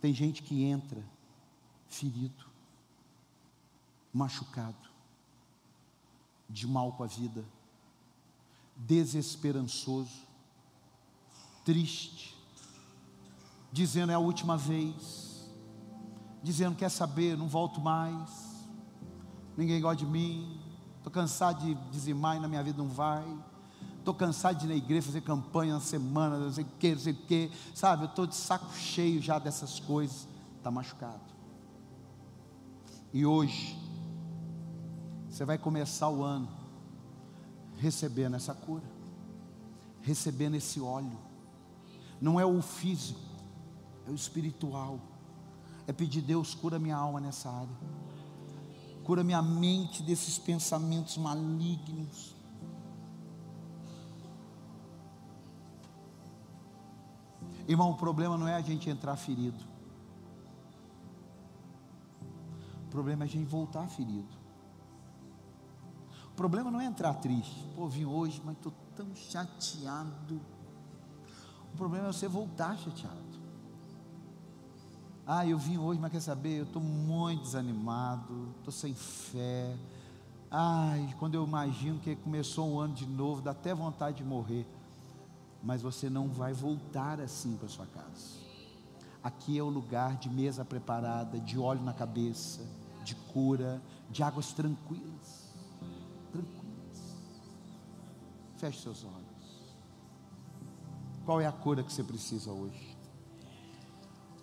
Tem 0.00 0.14
gente 0.14 0.42
que 0.42 0.64
entra 0.64 1.02
ferido, 1.88 2.46
machucado, 4.12 4.88
de 6.48 6.66
mal 6.66 6.92
com 6.92 7.04
a 7.04 7.06
vida, 7.06 7.44
desesperançoso, 8.76 10.22
triste, 11.64 12.39
dizendo 13.72 14.10
é 14.10 14.14
a 14.14 14.18
última 14.18 14.56
vez, 14.56 15.50
dizendo 16.42 16.76
quer 16.76 16.88
saber, 16.88 17.36
não 17.36 17.48
volto 17.48 17.80
mais, 17.80 18.68
ninguém 19.56 19.80
gosta 19.80 20.04
de 20.04 20.06
mim, 20.06 20.60
estou 20.96 21.12
cansado 21.12 21.60
de 21.60 21.74
dizimar 21.90 22.36
e 22.36 22.40
na 22.40 22.48
minha 22.48 22.62
vida 22.62 22.78
não 22.78 22.88
vai, 22.88 23.24
estou 23.98 24.14
cansado 24.14 24.58
de 24.58 24.66
ir 24.66 24.68
na 24.68 24.74
igreja 24.74 25.06
fazer 25.06 25.20
campanha 25.20 25.74
na 25.74 25.80
semana, 25.80 26.38
não 26.38 26.52
sei 26.52 26.64
o 26.64 26.68
que, 26.78 26.92
não 26.92 27.00
sei 27.00 27.12
o 27.12 27.16
que, 27.16 27.50
sabe, 27.74 28.04
eu 28.04 28.08
estou 28.08 28.26
de 28.26 28.34
saco 28.34 28.72
cheio 28.74 29.20
já 29.20 29.38
dessas 29.38 29.78
coisas, 29.78 30.26
está 30.56 30.70
machucado. 30.70 31.20
E 33.12 33.26
hoje, 33.26 33.78
você 35.28 35.44
vai 35.44 35.58
começar 35.58 36.08
o 36.08 36.22
ano 36.22 36.48
recebendo 37.76 38.36
essa 38.36 38.54
cura, 38.54 38.84
recebendo 40.02 40.54
esse 40.54 40.80
óleo, 40.80 41.18
não 42.20 42.38
é 42.38 42.44
o 42.44 42.60
físico, 42.60 43.29
é 44.10 44.12
o 44.12 44.14
espiritual. 44.14 45.00
É 45.86 45.92
pedir, 45.92 46.20
Deus, 46.20 46.54
cura 46.54 46.78
minha 46.78 46.96
alma 46.96 47.20
nessa 47.20 47.48
área. 47.48 47.76
Cura 49.04 49.24
minha 49.24 49.40
mente 49.40 50.02
desses 50.02 50.38
pensamentos 50.38 51.16
malignos. 51.16 52.36
Irmão, 57.66 57.92
o 57.92 57.96
problema 57.96 58.36
não 58.36 58.48
é 58.48 58.56
a 58.56 58.60
gente 58.60 58.90
entrar 58.90 59.16
ferido. 59.16 59.64
O 62.86 62.90
problema 62.90 63.24
é 63.24 63.26
a 63.26 63.28
gente 63.28 63.46
voltar 63.48 63.86
ferido. 63.88 64.40
O 66.32 66.34
problema 66.34 66.70
não 66.70 66.80
é 66.80 66.86
entrar 66.86 67.14
triste. 67.14 67.64
Pô, 67.76 67.86
vim 67.86 68.04
hoje, 68.04 68.42
mas 68.44 68.56
estou 68.56 68.72
tão 68.96 69.14
chateado. 69.14 70.40
O 71.72 71.76
problema 71.76 72.08
é 72.08 72.12
você 72.12 72.26
voltar 72.26 72.76
chateado. 72.76 73.29
Ah, 75.32 75.46
eu 75.46 75.56
vim 75.56 75.78
hoje, 75.78 76.00
mas 76.00 76.10
quer 76.10 76.18
saber? 76.18 76.58
Eu 76.58 76.64
estou 76.64 76.82
muito 76.82 77.42
desanimado, 77.42 78.48
estou 78.58 78.72
sem 78.72 78.92
fé. 78.92 79.76
Ai, 80.50 81.14
quando 81.20 81.36
eu 81.36 81.46
imagino 81.46 82.00
que 82.00 82.16
começou 82.16 82.68
um 82.68 82.80
ano 82.80 82.94
de 82.94 83.06
novo, 83.06 83.40
dá 83.40 83.52
até 83.52 83.72
vontade 83.72 84.16
de 84.16 84.24
morrer. 84.24 84.66
Mas 85.62 85.82
você 85.82 86.10
não 86.10 86.26
vai 86.26 86.52
voltar 86.52 87.20
assim 87.20 87.56
para 87.56 87.68
sua 87.68 87.86
casa. 87.86 88.40
Aqui 89.22 89.56
é 89.56 89.62
o 89.62 89.68
lugar 89.68 90.16
de 90.16 90.28
mesa 90.28 90.64
preparada, 90.64 91.38
de 91.38 91.56
óleo 91.56 91.82
na 91.82 91.92
cabeça, 91.92 92.66
de 93.04 93.14
cura, 93.14 93.80
de 94.10 94.24
águas 94.24 94.52
tranquilas. 94.52 95.54
Tranquilas. 96.32 97.14
Feche 98.56 98.82
seus 98.82 99.04
olhos. 99.04 99.70
Qual 101.24 101.40
é 101.40 101.46
a 101.46 101.52
cura 101.52 101.84
que 101.84 101.92
você 101.92 102.02
precisa 102.02 102.50
hoje? 102.50 102.89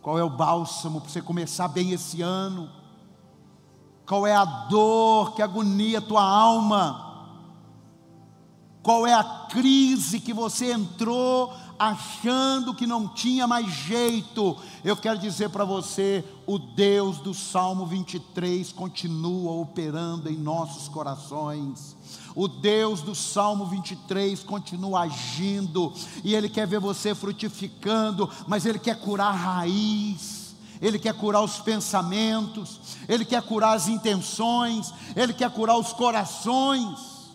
Qual 0.07 0.17
é 0.17 0.23
o 0.23 0.29
bálsamo 0.29 1.01
para 1.01 1.09
você 1.09 1.21
começar 1.21 1.67
bem 1.67 1.91
esse 1.91 2.21
ano? 2.21 2.69
Qual 4.05 4.25
é 4.25 4.33
a 4.33 4.45
dor 4.45 5.35
que 5.35 5.41
agonia 5.41 5.97
a 5.97 6.01
tua 6.01 6.23
alma? 6.23 7.35
Qual 8.81 9.05
é 9.05 9.13
a 9.13 9.47
crise 9.49 10.21
que 10.21 10.31
você 10.31 10.71
entrou 10.71 11.53
achando 11.77 12.73
que 12.73 12.87
não 12.87 13.07
tinha 13.07 13.47
mais 13.47 13.67
jeito? 13.67 14.57
Eu 14.83 14.95
quero 14.95 15.19
dizer 15.19 15.49
para 15.49 15.65
você: 15.65 16.23
o 16.45 16.57
Deus 16.57 17.19
do 17.19 17.33
Salmo 17.33 17.85
23 17.85 18.71
continua 18.71 19.51
operando 19.51 20.29
em 20.29 20.37
nossos 20.37 20.87
corações 20.87 21.97
o 22.37 22.47
Deus 22.47 23.01
do 23.01 23.15
Salmo 23.15 23.65
23 23.65 24.43
continua 24.43 24.99
agindo, 24.99 25.91
e 26.23 26.35
Ele 26.35 26.47
quer 26.47 26.67
ver 26.67 26.79
você 26.79 27.15
frutificando, 27.15 28.29
mas 28.47 28.63
Ele 28.63 28.77
quer 28.77 28.99
curar 28.99 29.29
a 29.29 29.35
raiz, 29.35 30.55
Ele 30.79 30.99
quer 30.99 31.15
curar 31.15 31.41
os 31.41 31.57
pensamentos, 31.57 32.79
Ele 33.09 33.25
quer 33.25 33.41
curar 33.41 33.75
as 33.75 33.87
intenções, 33.87 34.93
Ele 35.15 35.33
quer 35.33 35.49
curar 35.49 35.79
os 35.79 35.91
corações, 35.93 37.31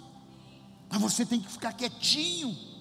mas 0.88 1.02
você 1.02 1.26
tem 1.26 1.40
que 1.40 1.50
ficar 1.50 1.72
quietinho. 1.72 2.71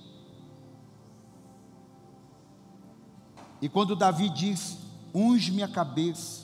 E 3.61 3.69
quando 3.69 3.95
Davi 3.95 4.29
diz: 4.29 4.77
unge 5.13 5.51
minha 5.51 5.67
cabeça, 5.67 6.41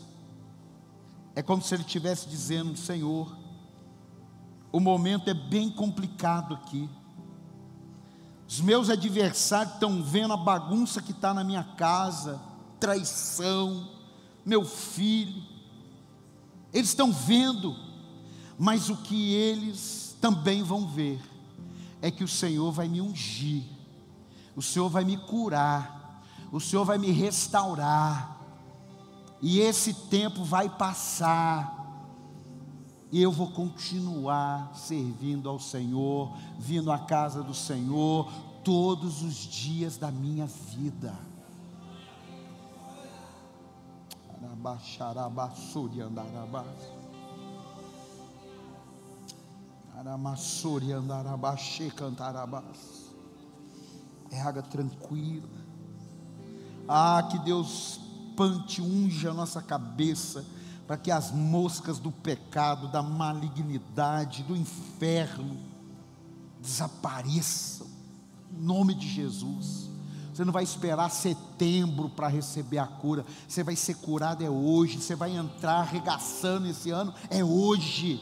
é 1.36 1.42
como 1.42 1.62
se 1.62 1.74
ele 1.74 1.84
estivesse 1.84 2.30
dizendo: 2.30 2.78
Senhor, 2.78 3.36
o 4.72 4.80
momento 4.80 5.30
é 5.30 5.34
bem 5.34 5.70
complicado 5.70 6.54
aqui. 6.54 6.90
Os 8.48 8.62
meus 8.62 8.90
adversários 8.90 9.74
estão 9.74 10.02
vendo 10.02 10.34
a 10.34 10.38
bagunça 10.38 11.02
que 11.02 11.12
está 11.12 11.34
na 11.34 11.44
minha 11.44 11.64
casa, 11.64 12.40
traição, 12.80 13.90
meu 14.46 14.64
filho. 14.64 15.44
Eles 16.72 16.90
estão 16.90 17.12
vendo, 17.12 17.76
mas 18.58 18.90
o 18.90 18.98
que 18.98 19.34
eles 19.34 20.16
também 20.22 20.64
vão 20.64 20.88
ver 20.88 21.22
é 22.02 22.12
que 22.12 22.24
o 22.24 22.28
Senhor 22.28 22.72
vai 22.72 22.88
me 22.88 23.02
ungir, 23.02 23.64
o 24.56 24.62
Senhor 24.62 24.90
vai 24.90 25.04
me 25.04 25.18
curar, 25.18 25.97
o 26.52 26.60
Senhor 26.60 26.86
vai 26.86 26.98
me 26.98 27.12
restaurar, 27.12 28.38
e 29.42 29.60
esse 29.60 29.94
tempo 29.94 30.44
vai 30.44 30.70
passar, 30.70 31.76
e 33.12 33.22
eu 33.22 33.32
vou 33.32 33.52
continuar 33.52 34.76
servindo 34.76 35.50
ao 35.50 35.60
Senhor, 35.60 36.36
vindo 36.60 36.92
à 36.92 37.00
casa 37.00 37.42
do 37.42 37.54
Senhor 37.54 38.30
todos 38.64 39.22
os 39.22 39.36
dias 39.36 39.98
da 39.98 40.12
minha 40.12 40.46
vida. 40.46 41.18
Aramassuri 49.96 50.92
andarabaxê 50.92 51.90
cantarabás. 51.90 53.14
É 54.30 54.42
água 54.42 54.62
tranquila. 54.62 55.48
Ah, 56.88 57.28
que 57.30 57.38
Deus 57.40 58.00
pante, 58.36 58.82
unja 58.82 59.32
a 59.32 59.34
nossa 59.34 59.62
cabeça 59.62 60.46
para 60.88 60.98
que 60.98 61.12
as 61.12 61.32
moscas 61.32 62.00
do 62.00 62.12
pecado, 62.12 62.88
da 62.88 63.04
malignidade, 63.04 64.44
do 64.44 64.56
inferno, 64.56 65.58
desapareçam, 66.62 67.88
em 68.52 68.64
nome 68.64 68.94
de 68.94 69.08
Jesus. 69.08 69.90
Você 70.34 70.46
não 70.46 70.54
vai 70.54 70.64
esperar 70.64 71.10
setembro 71.10 72.10
para 72.10 72.28
receber 72.28 72.78
a 72.78 72.86
cura. 72.86 73.26
Você 73.48 73.64
vai 73.64 73.76
ser 73.76 73.96
curado 73.96 74.44
é 74.44 74.50
hoje. 74.50 75.02
Você 75.02 75.16
vai 75.16 75.36
entrar 75.36 75.80
arregaçando 75.80 76.68
esse 76.68 76.92
ano 76.92 77.12
é 77.30 77.44
hoje. 77.44 78.22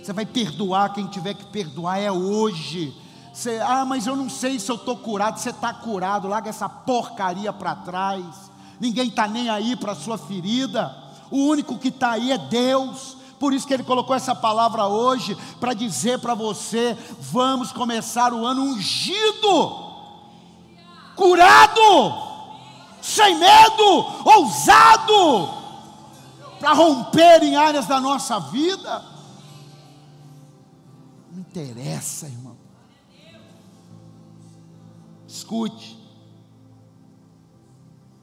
Você 0.00 0.12
vai 0.12 0.24
perdoar 0.24 0.94
quem 0.94 1.08
tiver 1.08 1.34
que 1.34 1.46
perdoar 1.46 1.98
é 1.98 2.10
hoje. 2.10 2.94
Você, 3.32 3.60
ah, 3.60 3.84
mas 3.84 4.06
eu 4.06 4.16
não 4.16 4.28
sei 4.28 4.58
se 4.58 4.70
eu 4.70 4.76
estou 4.76 4.96
curado. 4.96 5.38
Você 5.38 5.50
está 5.50 5.72
curado. 5.72 6.28
Larga 6.28 6.50
essa 6.50 6.68
porcaria 6.68 7.52
para 7.52 7.74
trás. 7.74 8.24
Ninguém 8.80 9.08
está 9.08 9.28
nem 9.28 9.48
aí 9.48 9.76
para 9.76 9.92
a 9.92 9.96
sua 9.96 10.18
ferida. 10.18 10.94
O 11.30 11.38
único 11.46 11.78
que 11.78 11.88
está 11.88 12.12
aí 12.12 12.32
é 12.32 12.38
Deus. 12.38 13.16
Por 13.38 13.54
isso 13.54 13.66
que 13.66 13.72
ele 13.72 13.84
colocou 13.84 14.14
essa 14.14 14.34
palavra 14.34 14.86
hoje 14.86 15.36
para 15.58 15.74
dizer 15.74 16.18
para 16.18 16.34
você: 16.34 16.96
vamos 17.18 17.72
começar 17.72 18.32
o 18.32 18.44
ano 18.44 18.62
ungido 18.62 19.90
curado, 21.20 22.14
sem 23.02 23.38
medo, 23.38 24.06
ousado, 24.24 25.50
para 26.58 26.72
romper 26.72 27.42
em 27.42 27.56
áreas 27.56 27.86
da 27.86 28.00
nossa 28.00 28.40
vida. 28.40 29.04
Não 31.30 31.40
interessa, 31.40 32.26
irmão. 32.26 32.49
Escute. 35.30 35.98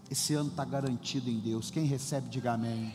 Esse 0.10 0.34
ano 0.34 0.50
está 0.50 0.64
garantido 0.64 1.30
em 1.30 1.40
Deus. 1.40 1.72
Quem 1.72 1.86
recebe, 1.86 2.30
diga 2.30 2.54
amém. 2.54 2.94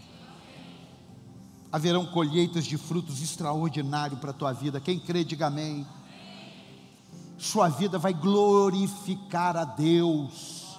Haverão 1.70 2.06
colheitas 2.06 2.64
de 2.64 2.76
frutos 2.76 3.22
extraordinários 3.22 4.18
para 4.18 4.30
a 4.30 4.34
tua 4.34 4.52
vida. 4.52 4.80
Quem 4.80 4.98
crê, 4.98 5.24
diga 5.24 5.46
amém 5.46 5.86
sua 7.42 7.68
vida 7.68 7.98
vai 7.98 8.14
glorificar 8.14 9.56
a 9.56 9.64
Deus. 9.64 10.78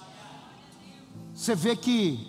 Você 1.34 1.54
vê 1.54 1.76
que 1.76 2.26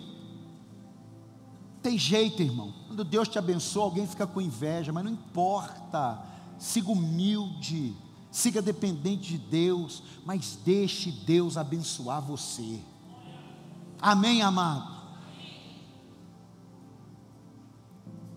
tem 1.82 1.96
jeito, 1.96 2.42
irmão. 2.42 2.74
Quando 2.86 3.02
Deus 3.02 3.28
te 3.28 3.38
abençoa, 3.38 3.84
alguém 3.84 4.06
fica 4.06 4.26
com 4.26 4.38
inveja, 4.38 4.92
mas 4.92 5.04
não 5.04 5.10
importa. 5.10 6.22
Siga 6.58 6.90
humilde, 6.92 7.96
siga 8.36 8.60
dependente 8.60 9.30
de 9.30 9.38
Deus, 9.38 10.02
mas 10.22 10.58
deixe 10.62 11.10
Deus 11.10 11.56
abençoar 11.56 12.20
você. 12.20 12.78
Amém, 13.98 14.42
amado. 14.42 14.94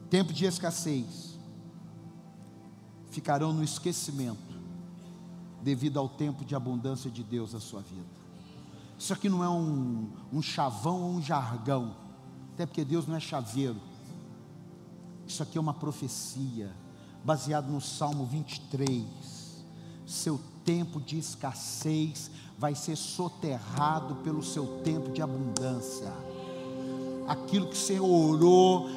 Tempo 0.10 0.32
de 0.32 0.46
escassez 0.46 1.38
ficarão 3.12 3.52
no 3.52 3.62
esquecimento 3.62 4.58
devido 5.62 6.00
ao 6.00 6.08
tempo 6.08 6.46
de 6.46 6.56
abundância 6.56 7.12
de 7.12 7.22
Deus 7.22 7.52
na 7.52 7.60
sua 7.60 7.82
vida. 7.82 8.08
Isso 8.98 9.12
aqui 9.12 9.28
não 9.28 9.44
é 9.44 9.50
um, 9.50 10.10
um 10.32 10.42
chavão 10.42 11.02
ou 11.02 11.12
um 11.12 11.22
jargão, 11.22 11.94
até 12.54 12.66
porque 12.66 12.86
Deus 12.86 13.06
não 13.06 13.18
é 13.18 13.20
chaveiro. 13.20 13.82
Isso 15.28 15.44
aqui 15.44 15.58
é 15.58 15.62
uma 15.62 15.74
profecia, 15.74 16.74
baseado 17.22 17.70
no 17.70 17.82
Salmo 17.82 18.26
23. 18.26 19.39
Seu 20.10 20.40
tempo 20.66 21.00
de 21.00 21.18
escassez 21.18 22.30
vai 22.58 22.76
ser 22.76 22.96
soterrado 22.96 24.16
pelo 24.16 24.44
seu 24.44 24.82
tempo 24.84 25.12
de 25.12 25.22
abundância. 25.22 26.12
Aquilo 27.28 27.68
que 27.68 27.78
você 27.78 28.00
orou, 28.00 28.90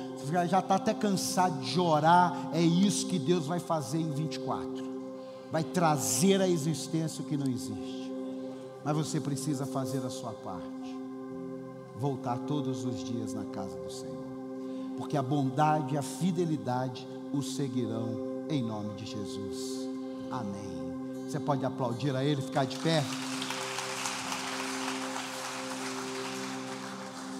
já 0.49 0.59
está 0.59 0.77
até 0.77 0.95
cansado 0.95 1.61
de 1.61 1.79
orar, 1.79 2.51
é 2.53 2.63
isso 2.63 3.07
que 3.07 3.19
Deus 3.19 3.47
vai 3.47 3.61
fazer 3.61 3.99
em 3.99 4.11
24 4.11 4.93
vai 5.53 5.63
trazer 5.63 6.41
à 6.41 6.49
existência 6.49 7.23
o 7.23 7.27
que 7.27 7.37
não 7.37 7.47
existe. 7.47 8.11
Mas 8.83 8.97
você 8.97 9.21
precisa 9.21 9.67
fazer 9.67 9.99
a 9.99 10.09
sua 10.09 10.33
parte. 10.33 10.97
Voltar 12.01 12.39
todos 12.39 12.87
os 12.87 13.05
dias 13.05 13.35
na 13.35 13.45
casa 13.45 13.77
do 13.77 13.93
Senhor. 13.93 14.25
Porque 14.97 15.17
a 15.17 15.23
bondade 15.23 15.95
e 15.95 15.99
a 15.99 16.03
fidelidade 16.03 17.07
o 17.35 17.43
seguirão 17.43 18.47
em 18.49 18.63
nome 18.63 18.95
de 18.95 19.05
Jesus. 19.05 19.89
Amém. 20.31 20.82
Você 21.33 21.41
pode 21.41 21.65
aplaudir 21.65 22.15
a 22.15 22.23
Ele, 22.23 22.43
ficar 22.43 22.67
de 22.67 22.77
pé. 22.77 23.03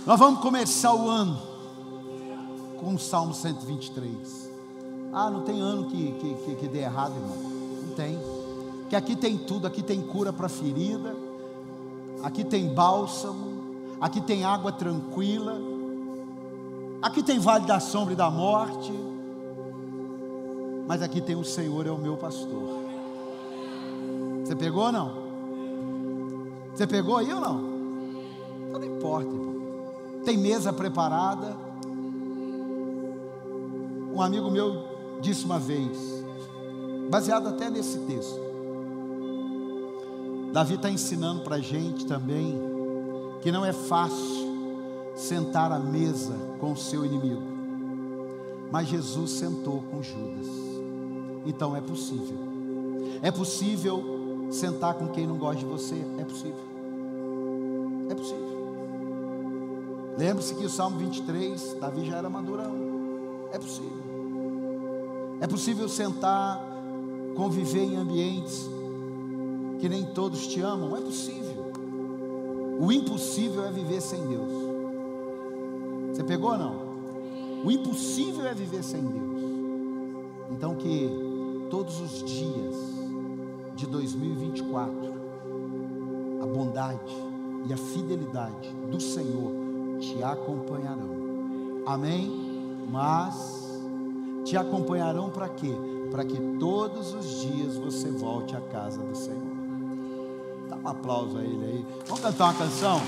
Nós 0.07 0.19
vamos 0.19 0.41
começar 0.41 0.95
o 0.95 1.11
ano 1.11 1.39
com 2.81 2.95
o 2.95 2.99
Salmo 2.99 3.35
123. 3.35 4.51
Ah, 5.13 5.29
não 5.29 5.43
tem 5.43 5.61
ano 5.61 5.91
que, 5.91 6.13
que, 6.13 6.35
que, 6.37 6.55
que 6.55 6.69
dê 6.69 6.79
errado, 6.79 7.13
irmão 7.17 7.53
tem. 7.95 8.19
Que 8.89 8.97
aqui 8.97 9.15
tem 9.15 9.37
tudo, 9.37 9.67
aqui 9.67 9.83
tem 9.83 10.01
cura 10.01 10.33
para 10.33 10.49
ferida, 10.49 11.15
aqui 12.23 12.45
tem 12.45 12.73
bálsamo, 12.73 13.77
aqui 14.01 14.23
tem 14.23 14.43
água 14.43 14.73
tranquila, 14.73 15.61
aqui 17.03 17.23
tem 17.23 17.39
vale 17.39 17.67
da 17.67 17.79
sombra 17.79 18.15
e 18.15 18.17
da 18.17 18.31
morte, 18.31 18.91
mas 20.89 21.03
aqui 21.03 21.21
tem 21.21 21.37
o 21.37 21.45
Senhor, 21.45 21.87
é 21.87 21.91
o 21.91 21.99
meu 21.99 22.17
pastor. 22.17 22.82
Você 24.53 24.57
pegou 24.57 24.85
ou 24.85 24.93
não? 24.93 25.13
Você 26.75 26.87
pegou 26.87 27.17
aí 27.17 27.33
ou 27.33 27.41
não? 27.41 27.73
Então 28.69 28.81
não 28.81 28.97
importa, 28.97 29.27
irmão. 29.27 29.55
Tem 30.27 30.37
mesa 30.37 30.71
preparada. 30.71 31.57
Um 34.13 34.21
amigo 34.21 34.51
meu 34.51 34.85
disse 35.23 35.47
uma 35.47 35.59
vez: 35.59 35.97
baseado 37.09 37.49
até 37.49 37.71
nesse 37.71 37.99
texto. 38.01 38.39
Davi 40.53 40.75
está 40.75 40.91
ensinando 40.91 41.41
para 41.41 41.57
a 41.57 41.61
gente 41.61 42.05
também 42.05 42.55
que 43.41 43.51
não 43.51 43.65
é 43.65 43.73
fácil 43.73 44.53
sentar 45.17 45.73
à 45.73 45.79
mesa 45.79 46.37
com 46.61 46.73
o 46.73 46.77
seu 46.77 47.07
inimigo, 47.07 47.41
mas 48.71 48.87
Jesus 48.87 49.31
sentou 49.31 49.83
com 49.91 50.03
Judas, 50.03 50.47
então 51.47 51.75
é 51.75 51.81
possível. 51.81 52.37
É 53.23 53.31
possível 53.31 54.12
sentar 54.53 54.95
com 54.95 55.09
quem 55.09 55.27
não 55.27 55.37
gosta 55.37 55.57
de 55.57 55.65
você, 55.65 56.05
é 56.19 56.25
possível. 56.25 56.65
É 58.11 58.15
possível. 58.15 58.53
Lembre-se 60.19 60.55
que 60.55 60.65
o 60.65 60.69
Salmo 60.69 60.99
23, 60.99 61.77
Davi 61.81 62.05
já 62.05 62.19
era 62.19 62.29
madurão. 62.29 62.77
É 63.53 63.59
possível. 63.59 64.03
É 65.41 65.47
possível 65.47 65.89
sentar 65.89 66.63
conviver 67.35 67.83
em 67.83 67.97
ambientes 67.97 68.69
que 69.81 69.89
nem 69.89 70.05
todos 70.05 70.47
te 70.47 70.61
amam, 70.61 70.97
é 70.97 71.01
possível. 71.01 71.73
O 72.79 72.93
impossível 72.93 73.65
é 73.65 73.73
viver 73.73 74.01
sem 74.01 74.21
Deus. 74.27 74.53
Você 76.13 76.23
pegou 76.23 76.53
ou 76.53 76.59
não? 76.59 76.93
O 77.65 77.71
impossível 77.71 78.47
é 78.47 78.55
viver 78.55 78.85
sem 78.85 79.01
Deus. 79.01 79.43
Então 80.51 80.75
que 80.77 81.11
todos 81.71 82.01
os 82.01 82.23
dias 82.23 82.92
de 83.75 83.87
2024 83.87 85.23
a 86.43 86.47
bondade 86.47 87.15
e 87.67 87.73
a 87.73 87.77
fidelidade 87.77 88.69
do 88.91 89.01
Senhor 89.01 89.53
te 90.01 90.23
acompanharão. 90.23 91.83
Amém? 91.87 92.31
Mas 92.91 93.81
te 94.45 94.57
acompanharão 94.57 95.31
para 95.31 95.49
quê? 95.49 95.73
para 96.13 96.27
que 96.27 96.39
todos 96.61 97.15
os 97.15 97.41
dias 97.41 97.79
você 97.79 98.11
volte 98.11 98.55
à 98.55 98.61
casa 98.61 99.03
do 99.03 99.17
Senhor. 99.17 99.41
Dá 100.69 100.77
um 100.77 100.89
aplauso 100.89 101.39
a 101.39 101.43
Ele 101.43 101.65
aí. 101.65 101.87
Vamos 102.07 102.21
cantar 102.21 102.45
uma 102.45 102.55
canção? 102.55 103.01